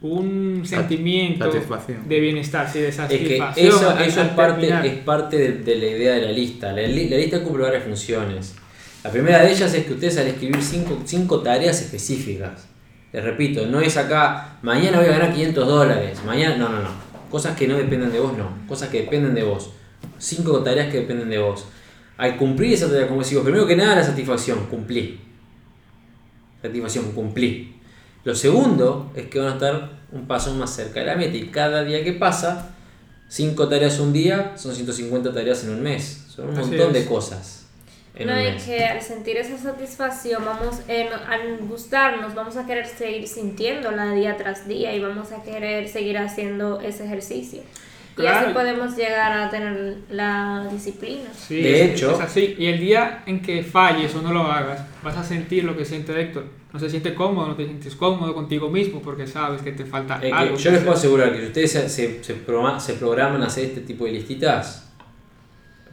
un 0.00 0.62
sentimiento 0.66 1.50
satisfacción. 1.50 2.06
de 2.08 2.20
bienestar, 2.20 2.70
sí, 2.70 2.80
de 2.80 2.88
Es 2.88 2.96
que 2.96 3.02
satisfacción. 3.02 3.66
eso, 3.68 3.98
es, 3.98 4.14
parte, 4.30 4.60
terminar. 4.66 4.86
es 4.86 4.94
parte 4.98 5.38
de, 5.38 5.52
de 5.62 5.76
la 5.76 5.86
idea 5.86 6.14
de 6.14 6.20
la 6.22 6.32
lista. 6.32 6.72
La, 6.72 6.82
li- 6.82 7.08
la 7.08 7.16
lista 7.16 7.42
cumple 7.42 7.62
varias 7.64 7.84
funciones. 7.84 8.54
La 9.02 9.10
primera 9.10 9.42
de 9.42 9.50
ellas 9.52 9.72
es 9.72 9.86
que 9.86 9.94
ustedes 9.94 10.18
al 10.18 10.26
escribir 10.26 10.62
cinco, 10.62 11.00
cinco 11.06 11.40
tareas 11.40 11.80
específicas, 11.80 12.68
les 13.12 13.24
repito, 13.24 13.66
no 13.66 13.80
es 13.80 13.96
acá, 13.96 14.58
mañana 14.62 14.98
voy 14.98 15.06
a 15.08 15.12
ganar 15.12 15.32
500 15.32 15.66
dólares, 15.68 16.18
mañana, 16.26 16.56
no, 16.56 16.68
no, 16.68 16.82
no. 16.82 16.88
Cosas 17.30 17.56
que 17.56 17.66
no 17.66 17.76
dependen 17.76 18.12
de 18.12 18.20
vos, 18.20 18.36
no. 18.36 18.48
Cosas 18.68 18.88
que 18.90 19.02
dependen 19.02 19.34
de 19.34 19.42
vos. 19.42 19.70
Cinco 20.18 20.58
tareas 20.62 20.90
que 20.90 21.00
dependen 21.00 21.30
de 21.30 21.38
vos. 21.38 21.66
Al 22.16 22.36
cumplir 22.36 22.72
esa 22.74 22.88
tarea, 22.88 23.08
como 23.08 23.20
decimos, 23.20 23.44
primero 23.44 23.66
que 23.66 23.76
nada 23.76 23.96
la 23.96 24.04
satisfacción, 24.04 24.66
cumplí. 24.66 25.20
Satisfacción, 26.62 27.12
cumplí. 27.12 27.74
Lo 28.24 28.34
segundo 28.34 29.12
es 29.14 29.26
que 29.26 29.38
van 29.38 29.48
a 29.48 29.52
estar 29.54 29.90
un 30.12 30.26
paso 30.26 30.54
más 30.54 30.74
cerca 30.74 31.00
de 31.00 31.06
la 31.06 31.16
meta 31.16 31.36
y 31.36 31.48
cada 31.48 31.84
día 31.84 32.02
que 32.02 32.12
pasa, 32.14 32.74
5 33.28 33.68
tareas 33.68 33.98
un 34.00 34.12
día 34.12 34.56
son 34.56 34.74
150 34.74 35.32
tareas 35.32 35.64
en 35.64 35.70
un 35.70 35.82
mes. 35.82 36.24
Son 36.28 36.48
un 36.48 36.56
Así 36.56 36.70
montón 36.70 36.92
de 36.92 37.00
es. 37.00 37.06
cosas 37.06 37.66
en 38.14 38.28
No, 38.28 38.32
un 38.32 38.40
y 38.40 38.44
mes. 38.44 38.62
que 38.62 38.84
al 38.84 39.02
sentir 39.02 39.36
esa 39.36 39.58
satisfacción, 39.58 40.44
vamos, 40.44 40.76
eh, 40.88 41.08
al 41.28 41.58
gustarnos, 41.68 42.34
vamos 42.34 42.56
a 42.56 42.66
querer 42.66 42.86
seguir 42.86 43.28
sintiéndola 43.28 44.12
día 44.14 44.36
tras 44.36 44.66
día 44.68 44.94
y 44.94 45.00
vamos 45.00 45.32
a 45.32 45.42
querer 45.42 45.88
seguir 45.88 46.16
haciendo 46.18 46.80
ese 46.80 47.04
ejercicio. 47.04 47.62
Y 48.16 48.20
Claro. 48.20 48.46
así 48.46 48.54
podemos 48.54 48.96
llegar 48.96 49.32
a 49.32 49.50
tener 49.50 49.96
la 50.10 50.68
disciplina. 50.70 51.28
Sí, 51.36 51.60
De 51.62 51.84
es- 51.84 51.90
hecho- 51.92 52.12
es 52.12 52.20
así. 52.20 52.54
Y 52.58 52.66
el 52.66 52.78
día 52.78 53.24
en 53.26 53.42
que 53.42 53.62
falles 53.64 54.14
o 54.14 54.22
no 54.22 54.32
lo 54.32 54.42
hagas, 54.50 54.80
vas 55.02 55.16
a 55.16 55.24
sentir 55.24 55.64
lo 55.64 55.76
que 55.76 55.84
siente 55.84 56.18
Héctor. 56.20 56.44
No 56.72 56.78
se 56.80 56.88
siente 56.90 57.14
cómodo, 57.14 57.48
no 57.48 57.54
te 57.56 57.64
sientes 57.64 57.94
cómodo 57.96 58.32
contigo 58.34 58.68
mismo 58.68 59.00
porque 59.02 59.26
sabes 59.26 59.62
que 59.62 59.72
te 59.72 59.84
falta 59.84 60.18
Eh, 60.22 60.30
algo. 60.32 60.56
yo 60.56 60.70
les 60.70 60.80
puedo 60.80 60.94
asegurar 60.96 61.32
que 61.32 61.40
si 61.40 61.46
ustedes 61.46 61.72
se, 61.72 61.88
se, 61.88 62.22
se 62.24 62.34
programa- 62.34 62.78
se 62.80 62.94
programan 62.94 63.42
a 63.42 63.46
hacer 63.46 63.64
este 63.66 63.80
tipo 63.80 64.04
de 64.04 64.12
listitas, 64.12 64.90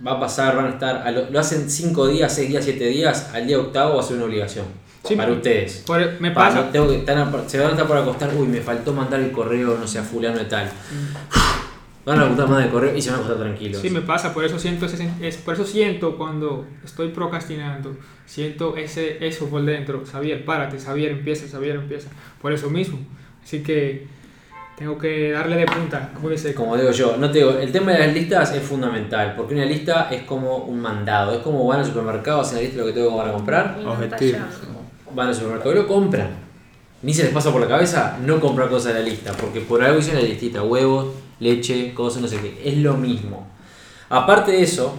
va 0.06 0.14
a 0.14 0.20
pasar, 0.20 0.56
van 0.56 0.66
a 0.66 0.70
estar, 0.70 1.08
a 1.08 1.12
lo, 1.12 1.30
lo 1.30 1.40
hacen 1.40 1.70
5 1.70 2.08
días, 2.08 2.34
6 2.34 2.50
días, 2.50 2.64
7 2.66 2.86
días, 2.88 3.30
al 3.34 3.46
día 3.48 3.60
octavo 3.60 3.96
va 3.96 4.00
a 4.02 4.04
ser 4.04 4.18
una 4.18 4.26
obligación 4.26 4.66
Sí, 5.08 5.16
para 5.16 5.32
ustedes. 5.32 5.84
Por- 5.86 6.20
me 6.20 6.32
Pa, 6.32 6.46
pasa. 6.48 6.62
no 6.62 6.70
tengo 6.70 6.88
que- 6.88 6.98
están 6.98 7.18
a- 7.20 7.50
se 7.50 7.58
van 7.60 7.68
a 7.68 7.72
estar 7.72 7.86
por 7.88 7.98
acostar, 7.98 8.32
uy, 8.36 8.48
me 8.48 8.62
faltó 8.62 8.92
mandar 8.94 9.20
el 9.20 9.32
correo, 9.32 9.78
no 9.80 9.88
sé, 9.88 10.00
a 10.00 10.04
fulano 10.04 10.38
de 10.40 10.46
tal. 10.46 10.68
Van 12.06 12.20
a 12.20 12.26
acostar 12.26 12.50
más 12.50 12.66
el 12.66 12.72
correo 12.72 12.96
y 12.96 13.02
se 13.02 13.12
van 13.12 13.20
a 13.20 13.24
acostar 13.24 13.44
tranquilos. 13.46 13.82
Sí, 13.82 13.90
me 13.92 14.02
pasa, 14.02 14.34
por 14.34 14.44
eso 14.44 14.58
siento 14.58 14.88
ese, 14.88 15.08
es, 15.22 15.38
por 15.38 15.54
eso 15.54 15.66
siento 15.66 16.18
cuando 16.18 16.66
estoy 16.84 17.10
procrastinando, 17.10 17.96
siento 18.26 18.76
ese 18.76 19.26
eso 19.26 19.48
por 19.48 19.64
dentro, 19.64 20.04
Xavier, 20.12 20.44
párate, 20.44 20.80
Xavier, 20.80 21.12
empieza, 21.12 21.48
Xavier, 21.48 21.76
empieza, 21.76 22.10
por 22.42 22.54
eso 22.54 22.70
mismo. 22.70 23.00
Así 23.44 23.62
que 23.62 24.08
tengo 24.76 24.98
que 24.98 25.32
darle 25.32 25.58
de 25.58 25.66
punta, 25.68 26.10
como 26.16 26.30
dice, 26.30 26.56
Como 26.56 26.76
digo 26.76 26.90
yo, 26.90 27.16
no 27.18 27.30
te 27.30 27.38
digo, 27.38 27.52
el 27.52 27.72
tema 27.72 27.92
de 27.92 28.00
las 28.00 28.14
listas 28.16 28.52
es 28.56 28.64
fundamental, 28.64 29.36
porque 29.38 29.54
una 29.54 29.66
lista 29.66 30.08
es 30.10 30.24
como 30.24 30.58
un 30.58 30.82
mandado, 30.82 31.36
es 31.36 31.40
como 31.40 31.68
van 31.68 31.82
al 31.82 31.86
supermercado, 31.86 32.42
hacen 32.42 32.58
la 32.58 32.62
lista 32.64 32.78
de 32.78 32.82
lo 32.82 32.88
que 32.88 33.00
tengo 33.00 33.16
para 33.16 33.32
comprar, 33.32 33.80
Objetivos. 33.86 34.42
van 35.14 35.28
al 35.28 35.36
supermercado 35.36 35.74
y 35.74 35.76
lo 35.76 35.88
compran. 35.88 36.30
Ni 37.04 37.14
se 37.14 37.24
les 37.24 37.32
pasa 37.32 37.52
por 37.52 37.62
la 37.62 37.68
cabeza 37.68 38.18
no 38.26 38.40
comprar 38.40 38.70
cosas 38.70 38.96
de 38.96 39.02
la 39.02 39.06
lista, 39.06 39.34
porque 39.34 39.62
por 39.62 39.84
algo 39.84 40.00
hicieron 40.00 40.24
la 40.24 40.28
listita, 40.28 40.64
huevos, 40.64 41.10
leche, 41.42 41.94
cosas, 41.94 42.22
no 42.22 42.28
sé 42.30 42.40
qué, 42.40 42.62
es 42.64 42.78
lo 42.78 42.96
mismo. 42.96 43.48
Aparte 44.08 44.52
de 44.52 44.62
eso, 44.62 44.98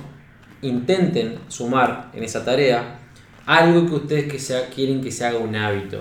intenten 0.61 1.39
sumar 1.49 2.11
en 2.13 2.25
esa 2.25 2.45
tarea 2.45 2.99
algo 3.47 3.87
que 3.87 3.95
ustedes 3.95 4.31
que 4.31 4.39
sea, 4.39 4.69
quieren 4.69 5.01
que 5.03 5.11
se 5.11 5.25
haga 5.25 5.39
un 5.39 5.55
hábito. 5.57 6.01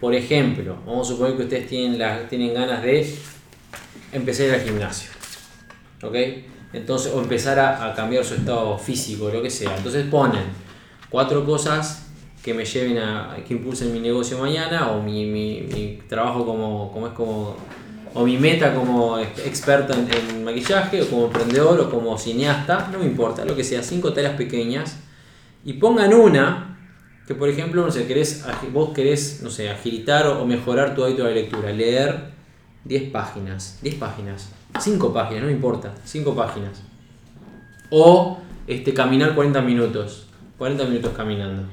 Por 0.00 0.14
ejemplo, 0.14 0.76
vamos 0.86 1.08
a 1.08 1.12
suponer 1.12 1.36
que 1.36 1.44
ustedes 1.44 1.68
tienen, 1.68 1.98
la, 1.98 2.28
tienen 2.28 2.54
ganas 2.54 2.82
de 2.82 3.14
empezar 4.12 4.46
a 4.46 4.48
ir 4.48 4.54
al 4.54 4.60
gimnasio. 4.60 5.10
¿Ok? 6.02 6.14
Entonces, 6.72 7.12
o 7.12 7.20
empezar 7.20 7.58
a, 7.58 7.92
cambiar 7.94 8.24
su 8.24 8.34
estado 8.34 8.78
físico, 8.78 9.28
lo 9.28 9.42
que 9.42 9.50
sea. 9.50 9.76
Entonces 9.76 10.06
ponen 10.06 10.44
cuatro 11.08 11.44
cosas 11.44 12.06
que 12.42 12.54
me 12.54 12.64
lleven 12.64 12.98
a, 12.98 13.36
que 13.46 13.54
impulsen 13.54 13.92
mi 13.92 14.00
negocio 14.00 14.38
mañana 14.38 14.90
o 14.92 15.02
mi, 15.02 15.26
mi, 15.26 15.62
mi 15.62 15.98
trabajo 16.08 16.46
como, 16.46 16.90
como 16.92 17.06
es 17.08 17.12
como 17.12 17.56
o 18.14 18.24
mi 18.24 18.36
meta 18.36 18.74
como 18.74 19.18
ex- 19.18 19.46
experta 19.46 19.94
en, 19.94 20.44
maquillaje 20.44 21.02
o 21.02 21.08
como 21.08 21.26
emprendedor 21.26 21.80
o 21.80 21.90
como 21.90 22.16
cineasta, 22.18 22.88
no 22.92 22.98
me 22.98 23.06
importa, 23.06 23.44
lo 23.44 23.54
que 23.54 23.64
sea, 23.64 23.82
cinco 23.82 24.12
tareas 24.12 24.36
pequeñas 24.36 24.96
y 25.64 25.74
pongan 25.74 26.12
una 26.14 26.66
que 27.26 27.34
por 27.36 27.48
ejemplo, 27.48 27.84
no 27.84 27.92
sé, 27.92 28.06
querés, 28.08 28.44
vos 28.72 28.90
querés, 28.92 29.40
no 29.42 29.50
sé, 29.50 29.70
agilitar 29.70 30.26
o 30.26 30.44
mejorar 30.44 30.96
tu 30.96 31.04
hábito 31.04 31.24
de 31.24 31.34
lectura, 31.34 31.70
leer 31.70 32.30
10 32.84 33.10
páginas, 33.12 33.78
10 33.82 33.94
páginas, 33.96 34.48
5 34.80 35.12
páginas, 35.12 35.42
no 35.42 35.46
me 35.46 35.52
importa, 35.52 35.94
5 36.04 36.34
páginas. 36.34 36.82
O 37.90 38.38
este, 38.66 38.92
caminar 38.94 39.36
40 39.36 39.60
minutos, 39.60 40.26
40 40.58 40.84
minutos 40.86 41.12
caminando. 41.16 41.68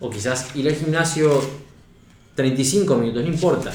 O 0.00 0.08
quizás 0.08 0.54
ir 0.56 0.66
al 0.68 0.74
gimnasio 0.74 1.38
35 2.34 2.94
minutos, 2.96 3.22
no 3.24 3.28
importa. 3.28 3.72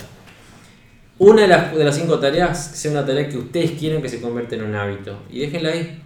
Una 1.20 1.44
de 1.44 1.48
las, 1.48 1.76
de 1.76 1.84
las 1.84 1.96
cinco 1.96 2.20
tareas 2.20 2.72
sea 2.76 2.92
una 2.92 3.06
tarea 3.06 3.30
que 3.30 3.38
ustedes 3.38 3.72
quieren 3.72 4.02
que 4.02 4.10
se 4.10 4.20
convierta 4.20 4.56
en 4.56 4.64
un 4.64 4.76
hábito. 4.76 5.20
Y 5.30 5.40
déjenla 5.40 5.70
ahí. 5.70 6.02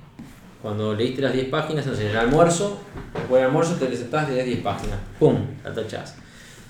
Cuando 0.62 0.94
leíste 0.94 1.22
las 1.22 1.34
10 1.34 1.48
páginas, 1.50 1.88
en 1.88 2.08
el 2.08 2.18
almuerzo, 2.18 2.80
después 3.14 3.40
del 3.40 3.50
almuerzo 3.50 3.76
te 3.76 3.96
sentás 3.96 4.30
y 4.30 4.34
lees 4.34 4.46
10 4.48 4.60
páginas. 4.60 4.98
¡Pum! 5.20 5.38
La 5.64 5.74
tachás. 5.74 6.16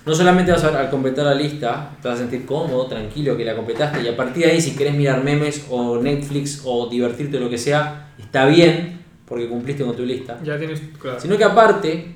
No 0.06 0.14
solamente 0.14 0.52
vas 0.52 0.64
a, 0.64 0.80
al 0.80 0.90
completar 0.90 1.26
la 1.26 1.34
lista, 1.34 1.98
te 2.02 2.08
vas 2.08 2.18
a 2.18 2.22
sentir 2.22 2.46
cómodo, 2.46 2.86
tranquilo 2.86 3.36
que 3.36 3.44
la 3.44 3.56
completaste. 3.56 4.04
Y 4.04 4.08
a 4.08 4.16
partir 4.16 4.46
de 4.46 4.52
ahí, 4.52 4.62
si 4.62 4.76
querés 4.76 4.94
mirar 4.94 5.24
memes 5.24 5.66
o 5.70 5.98
Netflix 5.98 6.62
o 6.64 6.88
divertirte 6.88 7.38
o 7.38 7.40
lo 7.40 7.50
que 7.50 7.58
sea, 7.58 8.14
está 8.20 8.46
bien, 8.46 9.02
porque 9.26 9.50
cumpliste 9.50 9.84
con 9.84 9.96
tu 9.96 10.06
lista. 10.06 10.40
Ya 10.44 10.58
tienes, 10.58 10.82
claro. 11.02 11.20
Sino 11.20 11.38
que 11.38 11.44
aparte, 11.44 12.16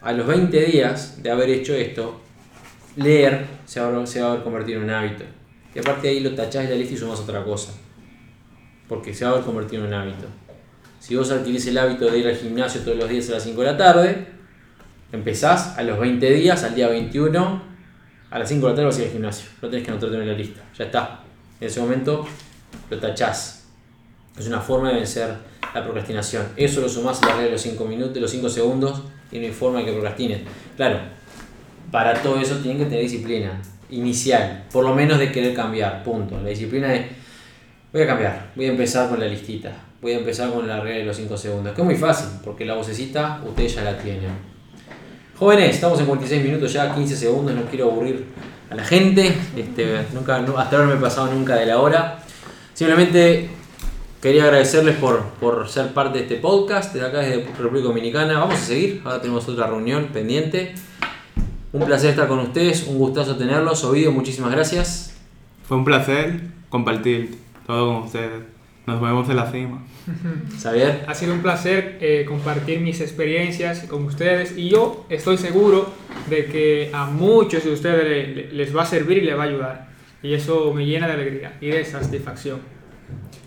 a 0.00 0.12
los 0.12 0.26
20 0.26 0.60
días 0.64 1.22
de 1.22 1.30
haber 1.30 1.50
hecho 1.50 1.74
esto, 1.74 2.20
leer 2.96 3.46
se 3.64 3.80
va, 3.80 3.86
a- 3.86 4.30
haber 4.30 4.42
convertido 4.42 4.78
en 4.78 4.84
un 4.84 4.90
hábito. 4.90 5.24
Y 5.74 5.78
aparte 5.78 6.08
ahí 6.08 6.20
lo 6.20 6.34
tachás 6.34 6.64
de 6.64 6.70
la 6.70 6.76
lista 6.76 6.94
y 6.94 6.96
sumás 6.96 7.20
otra 7.20 7.42
cosa. 7.44 7.72
Porque 8.88 9.12
se 9.14 9.24
va 9.24 9.30
a 9.30 9.34
haber 9.34 9.44
convertido 9.46 9.82
en 9.82 9.88
un 9.88 9.94
hábito. 9.94 10.26
Si 11.00 11.16
vos 11.16 11.30
adquirís 11.30 11.66
el 11.66 11.78
hábito 11.78 12.06
de 12.10 12.18
ir 12.18 12.26
al 12.28 12.36
gimnasio 12.36 12.80
todos 12.82 12.96
los 12.96 13.08
días 13.08 13.28
a 13.30 13.32
las 13.32 13.42
5 13.42 13.60
de 13.60 13.66
la 13.66 13.76
tarde, 13.76 14.26
empezás 15.12 15.76
a 15.76 15.82
los 15.82 15.98
20 15.98 16.30
días, 16.32 16.62
al 16.64 16.74
día 16.74 16.88
21, 16.88 17.62
a 18.30 18.38
las 18.38 18.48
5 18.48 18.66
de 18.66 18.72
la 18.72 18.76
tarde 18.76 18.86
vas 18.86 18.96
a 18.98 19.00
ir 19.02 19.06
al 19.08 19.12
gimnasio. 19.12 19.48
No 19.60 19.68
tenés 19.68 19.84
que 19.84 19.90
anotarte 19.90 20.16
en 20.16 20.26
la 20.28 20.32
lista. 20.34 20.60
Ya 20.78 20.84
está. 20.86 21.20
En 21.60 21.66
ese 21.66 21.80
momento 21.80 22.26
lo 22.90 22.98
tachás. 22.98 23.66
Es 24.38 24.46
una 24.48 24.60
forma 24.60 24.88
de 24.88 24.96
vencer 24.96 25.34
la 25.74 25.84
procrastinación. 25.84 26.46
Eso 26.56 26.80
lo 26.80 26.88
sumás 26.88 27.22
a 27.22 27.26
la 27.26 27.32
regla 27.32 27.44
de 27.46 27.50
los 27.52 27.60
5 27.62 27.84
minutos, 27.84 28.14
de 28.14 28.20
los 28.20 28.30
5 28.30 28.48
segundos 28.48 29.02
y 29.30 29.38
no 29.38 29.44
hay 29.46 29.52
forma 29.52 29.78
de 29.80 29.86
que 29.86 29.92
procrastines. 29.92 30.40
Claro, 30.76 30.98
para 31.94 32.12
todo 32.12 32.40
eso 32.40 32.56
tienen 32.56 32.78
que 32.78 32.86
tener 32.86 33.02
disciplina 33.02 33.62
inicial, 33.88 34.64
por 34.72 34.82
lo 34.82 34.96
menos 34.96 35.16
de 35.16 35.30
querer 35.30 35.54
cambiar, 35.54 36.02
punto. 36.02 36.40
La 36.42 36.48
disciplina 36.48 36.88
de 36.88 37.06
voy 37.92 38.02
a 38.02 38.06
cambiar, 38.08 38.50
voy 38.56 38.64
a 38.64 38.70
empezar 38.70 39.08
con 39.08 39.20
la 39.20 39.26
listita, 39.26 39.70
voy 40.02 40.10
a 40.10 40.18
empezar 40.18 40.50
con 40.50 40.66
la 40.66 40.80
regla 40.80 40.98
de 40.98 41.04
los 41.04 41.16
5 41.16 41.36
segundos, 41.36 41.72
que 41.72 41.82
es 41.82 41.84
muy 41.84 41.94
fácil, 41.94 42.26
porque 42.42 42.64
la 42.64 42.74
vocecita 42.74 43.40
ustedes 43.46 43.76
ya 43.76 43.84
la 43.84 43.96
tienen. 43.96 44.32
Jóvenes, 45.38 45.76
estamos 45.76 46.00
en 46.00 46.06
46 46.06 46.42
minutos 46.42 46.72
ya, 46.72 46.92
15 46.92 47.16
segundos, 47.16 47.54
no 47.54 47.62
quiero 47.66 47.92
aburrir 47.92 48.24
a 48.70 48.74
la 48.74 48.84
gente, 48.84 49.32
este, 49.56 50.04
nunca, 50.12 50.38
hasta 50.38 50.76
ahora 50.76 50.88
no 50.88 50.94
me 50.94 50.98
he 50.98 51.00
pasado 51.00 51.32
nunca 51.32 51.54
de 51.54 51.66
la 51.66 51.78
hora. 51.78 52.18
Simplemente 52.72 53.50
quería 54.20 54.42
agradecerles 54.42 54.96
por, 54.96 55.26
por 55.38 55.68
ser 55.68 55.94
parte 55.94 56.18
de 56.18 56.24
este 56.24 56.36
podcast, 56.38 56.92
de 56.92 57.06
acá 57.06 57.20
desde 57.20 57.44
República 57.56 57.86
Dominicana. 57.86 58.40
Vamos 58.40 58.56
a 58.56 58.64
seguir, 58.64 59.00
ahora 59.04 59.20
tenemos 59.20 59.48
otra 59.48 59.68
reunión 59.68 60.08
pendiente. 60.12 60.74
Un 61.74 61.84
placer 61.84 62.10
estar 62.10 62.28
con 62.28 62.38
ustedes, 62.38 62.86
un 62.86 62.98
gustazo 62.98 63.36
tenerlos. 63.36 63.82
Ovidio, 63.84 64.12
muchísimas 64.12 64.52
gracias. 64.52 65.16
Fue 65.66 65.76
un 65.76 65.84
placer 65.84 66.40
compartir 66.68 67.36
todo 67.66 67.92
con 67.94 68.04
ustedes. 68.04 68.42
Nos 68.86 69.00
vemos 69.00 69.28
en 69.28 69.36
la 69.36 69.50
cima. 69.50 69.82
Xavier, 70.62 71.04
Ha 71.08 71.14
sido 71.14 71.32
un 71.34 71.40
placer 71.42 71.98
eh, 72.00 72.24
compartir 72.28 72.80
mis 72.80 73.00
experiencias 73.00 73.80
con 73.84 74.04
ustedes 74.04 74.56
y 74.56 74.68
yo 74.68 75.04
estoy 75.08 75.36
seguro 75.38 75.88
de 76.30 76.46
que 76.46 76.90
a 76.92 77.06
muchos 77.06 77.64
de 77.64 77.72
ustedes 77.72 78.04
le- 78.04 78.34
le- 78.34 78.52
les 78.52 78.76
va 78.76 78.82
a 78.82 78.86
servir 78.86 79.18
y 79.18 79.22
les 79.22 79.36
va 79.36 79.42
a 79.42 79.46
ayudar. 79.46 79.88
Y 80.22 80.34
eso 80.34 80.72
me 80.72 80.86
llena 80.86 81.06
de 81.08 81.14
alegría 81.14 81.56
y 81.60 81.68
de 81.68 81.84
satisfacción. 81.84 82.60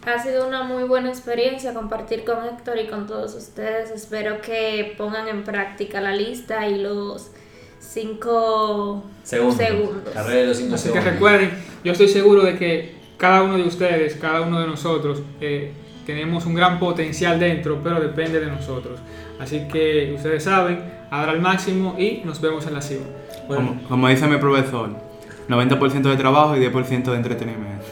Ha 0.05 0.21
sido 0.21 0.47
una 0.47 0.63
muy 0.63 0.84
buena 0.84 1.09
experiencia 1.09 1.73
compartir 1.73 2.23
con 2.25 2.43
Héctor 2.45 2.78
y 2.80 2.88
con 2.88 3.07
todos 3.07 3.36
ustedes. 3.36 3.91
Espero 3.91 4.41
que 4.41 4.95
pongan 4.97 5.28
en 5.28 5.43
práctica 5.43 6.01
la 6.01 6.13
lista 6.15 6.67
y 6.67 6.80
los 6.82 7.32
cinco 7.88 9.03
segundo. 9.23 9.55
segundos. 9.55 10.13
Carrera 10.13 10.41
de 10.41 10.47
los 10.47 10.57
5 10.57 10.75
Así 10.75 10.83
que 10.89 10.93
segundos. 10.93 11.13
recuerden, 11.13 11.51
yo 11.83 11.91
estoy 11.91 12.07
seguro 12.07 12.43
de 12.43 12.55
que 12.57 12.95
cada 13.17 13.43
uno 13.43 13.57
de 13.57 13.63
ustedes, 13.63 14.15
cada 14.15 14.41
uno 14.41 14.59
de 14.59 14.67
nosotros, 14.67 15.21
eh, 15.41 15.71
tenemos 16.05 16.45
un 16.45 16.53
gran 16.53 16.79
potencial 16.79 17.39
dentro, 17.39 17.79
pero 17.83 17.99
depende 17.99 18.39
de 18.39 18.47
nosotros. 18.47 18.99
Así 19.39 19.67
que 19.71 20.13
ustedes 20.15 20.43
saben, 20.43 20.83
ahora 21.11 21.31
al 21.31 21.41
máximo 21.41 21.95
y 21.97 22.21
nos 22.23 22.39
vemos 22.41 22.65
en 22.67 22.73
la 22.73 22.81
cima. 22.81 23.05
Bueno, 23.47 23.67
Como, 23.67 23.88
como 23.89 24.07
dice 24.07 24.27
mi 24.27 24.38
profesor, 24.38 24.89
90% 25.49 26.01
de 26.01 26.17
trabajo 26.17 26.55
y 26.55 26.59
10% 26.59 27.03
de 27.03 27.15
entretenimiento. 27.15 27.85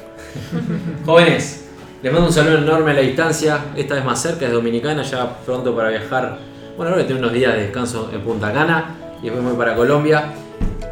Jóvenes, 1.05 1.69
les 2.01 2.11
mando 2.11 2.27
un 2.27 2.33
saludo 2.33 2.57
enorme 2.57 2.91
a 2.91 2.93
la 2.95 3.01
distancia, 3.01 3.59
esta 3.75 3.95
vez 3.95 4.05
más 4.05 4.21
cerca, 4.21 4.45
es 4.45 4.51
Dominicana, 4.51 5.01
ya 5.03 5.37
pronto 5.45 5.75
para 5.75 5.89
viajar. 5.89 6.37
Bueno, 6.77 6.91
ahora 6.91 7.07
tengo 7.07 7.19
unos 7.19 7.33
días 7.33 7.53
de 7.53 7.61
descanso 7.63 8.09
en 8.13 8.21
Punta 8.21 8.51
Cana 8.51 8.95
y 9.22 9.26
después 9.26 9.43
me 9.43 9.49
voy 9.49 9.57
para 9.57 9.76
Colombia. 9.76 10.34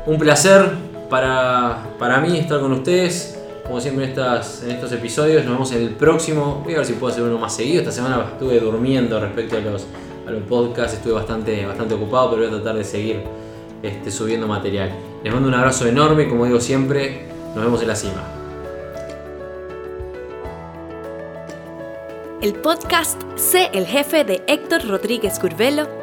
Un 0.06 0.18
placer 0.18 0.70
para, 1.10 1.84
para 2.00 2.20
mí 2.20 2.38
estar 2.38 2.60
con 2.60 2.72
ustedes, 2.72 3.40
como 3.66 3.80
siempre 3.80 4.06
en, 4.06 4.10
estas, 4.10 4.64
en 4.64 4.72
estos 4.72 4.92
episodios. 4.92 5.44
Nos 5.46 5.54
vemos 5.54 5.72
en 5.74 5.82
el 5.84 5.90
próximo. 5.92 6.62
Voy 6.64 6.74
a 6.74 6.78
ver 6.78 6.86
si 6.86 6.94
puedo 6.94 7.14
hacer 7.14 7.24
uno 7.24 7.38
más 7.38 7.56
seguido. 7.56 7.80
Esta 7.80 7.92
semana 7.92 8.26
estuve 8.34 8.60
durmiendo 8.60 9.20
respecto 9.20 9.58
a 9.58 9.60
los, 9.60 9.86
a 10.28 10.32
los 10.32 10.44
podcasts, 10.44 10.98
estuve 10.98 11.14
bastante, 11.14 11.66
bastante 11.66 11.94
ocupado, 11.94 12.32
pero 12.32 12.44
voy 12.44 12.50
a 12.50 12.62
tratar 12.62 12.76
de 12.76 12.84
seguir 12.84 13.24
este, 13.82 14.12
subiendo 14.12 14.48
material. 14.48 14.92
Les 15.24 15.34
mando 15.34 15.48
un 15.48 15.56
abrazo 15.56 15.88
enorme, 15.88 16.28
como 16.28 16.46
digo 16.46 16.60
siempre, 16.60 17.28
nos 17.56 17.64
vemos 17.64 17.82
en 17.82 17.88
la 17.88 17.96
cima. 17.96 18.24
El 22.42 22.56
podcast 22.56 23.22
Sé 23.36 23.70
el 23.74 23.86
jefe 23.86 24.26
de 24.26 24.44
Héctor 24.48 24.86
Rodríguez 24.86 25.40
Curvelo 25.40 26.03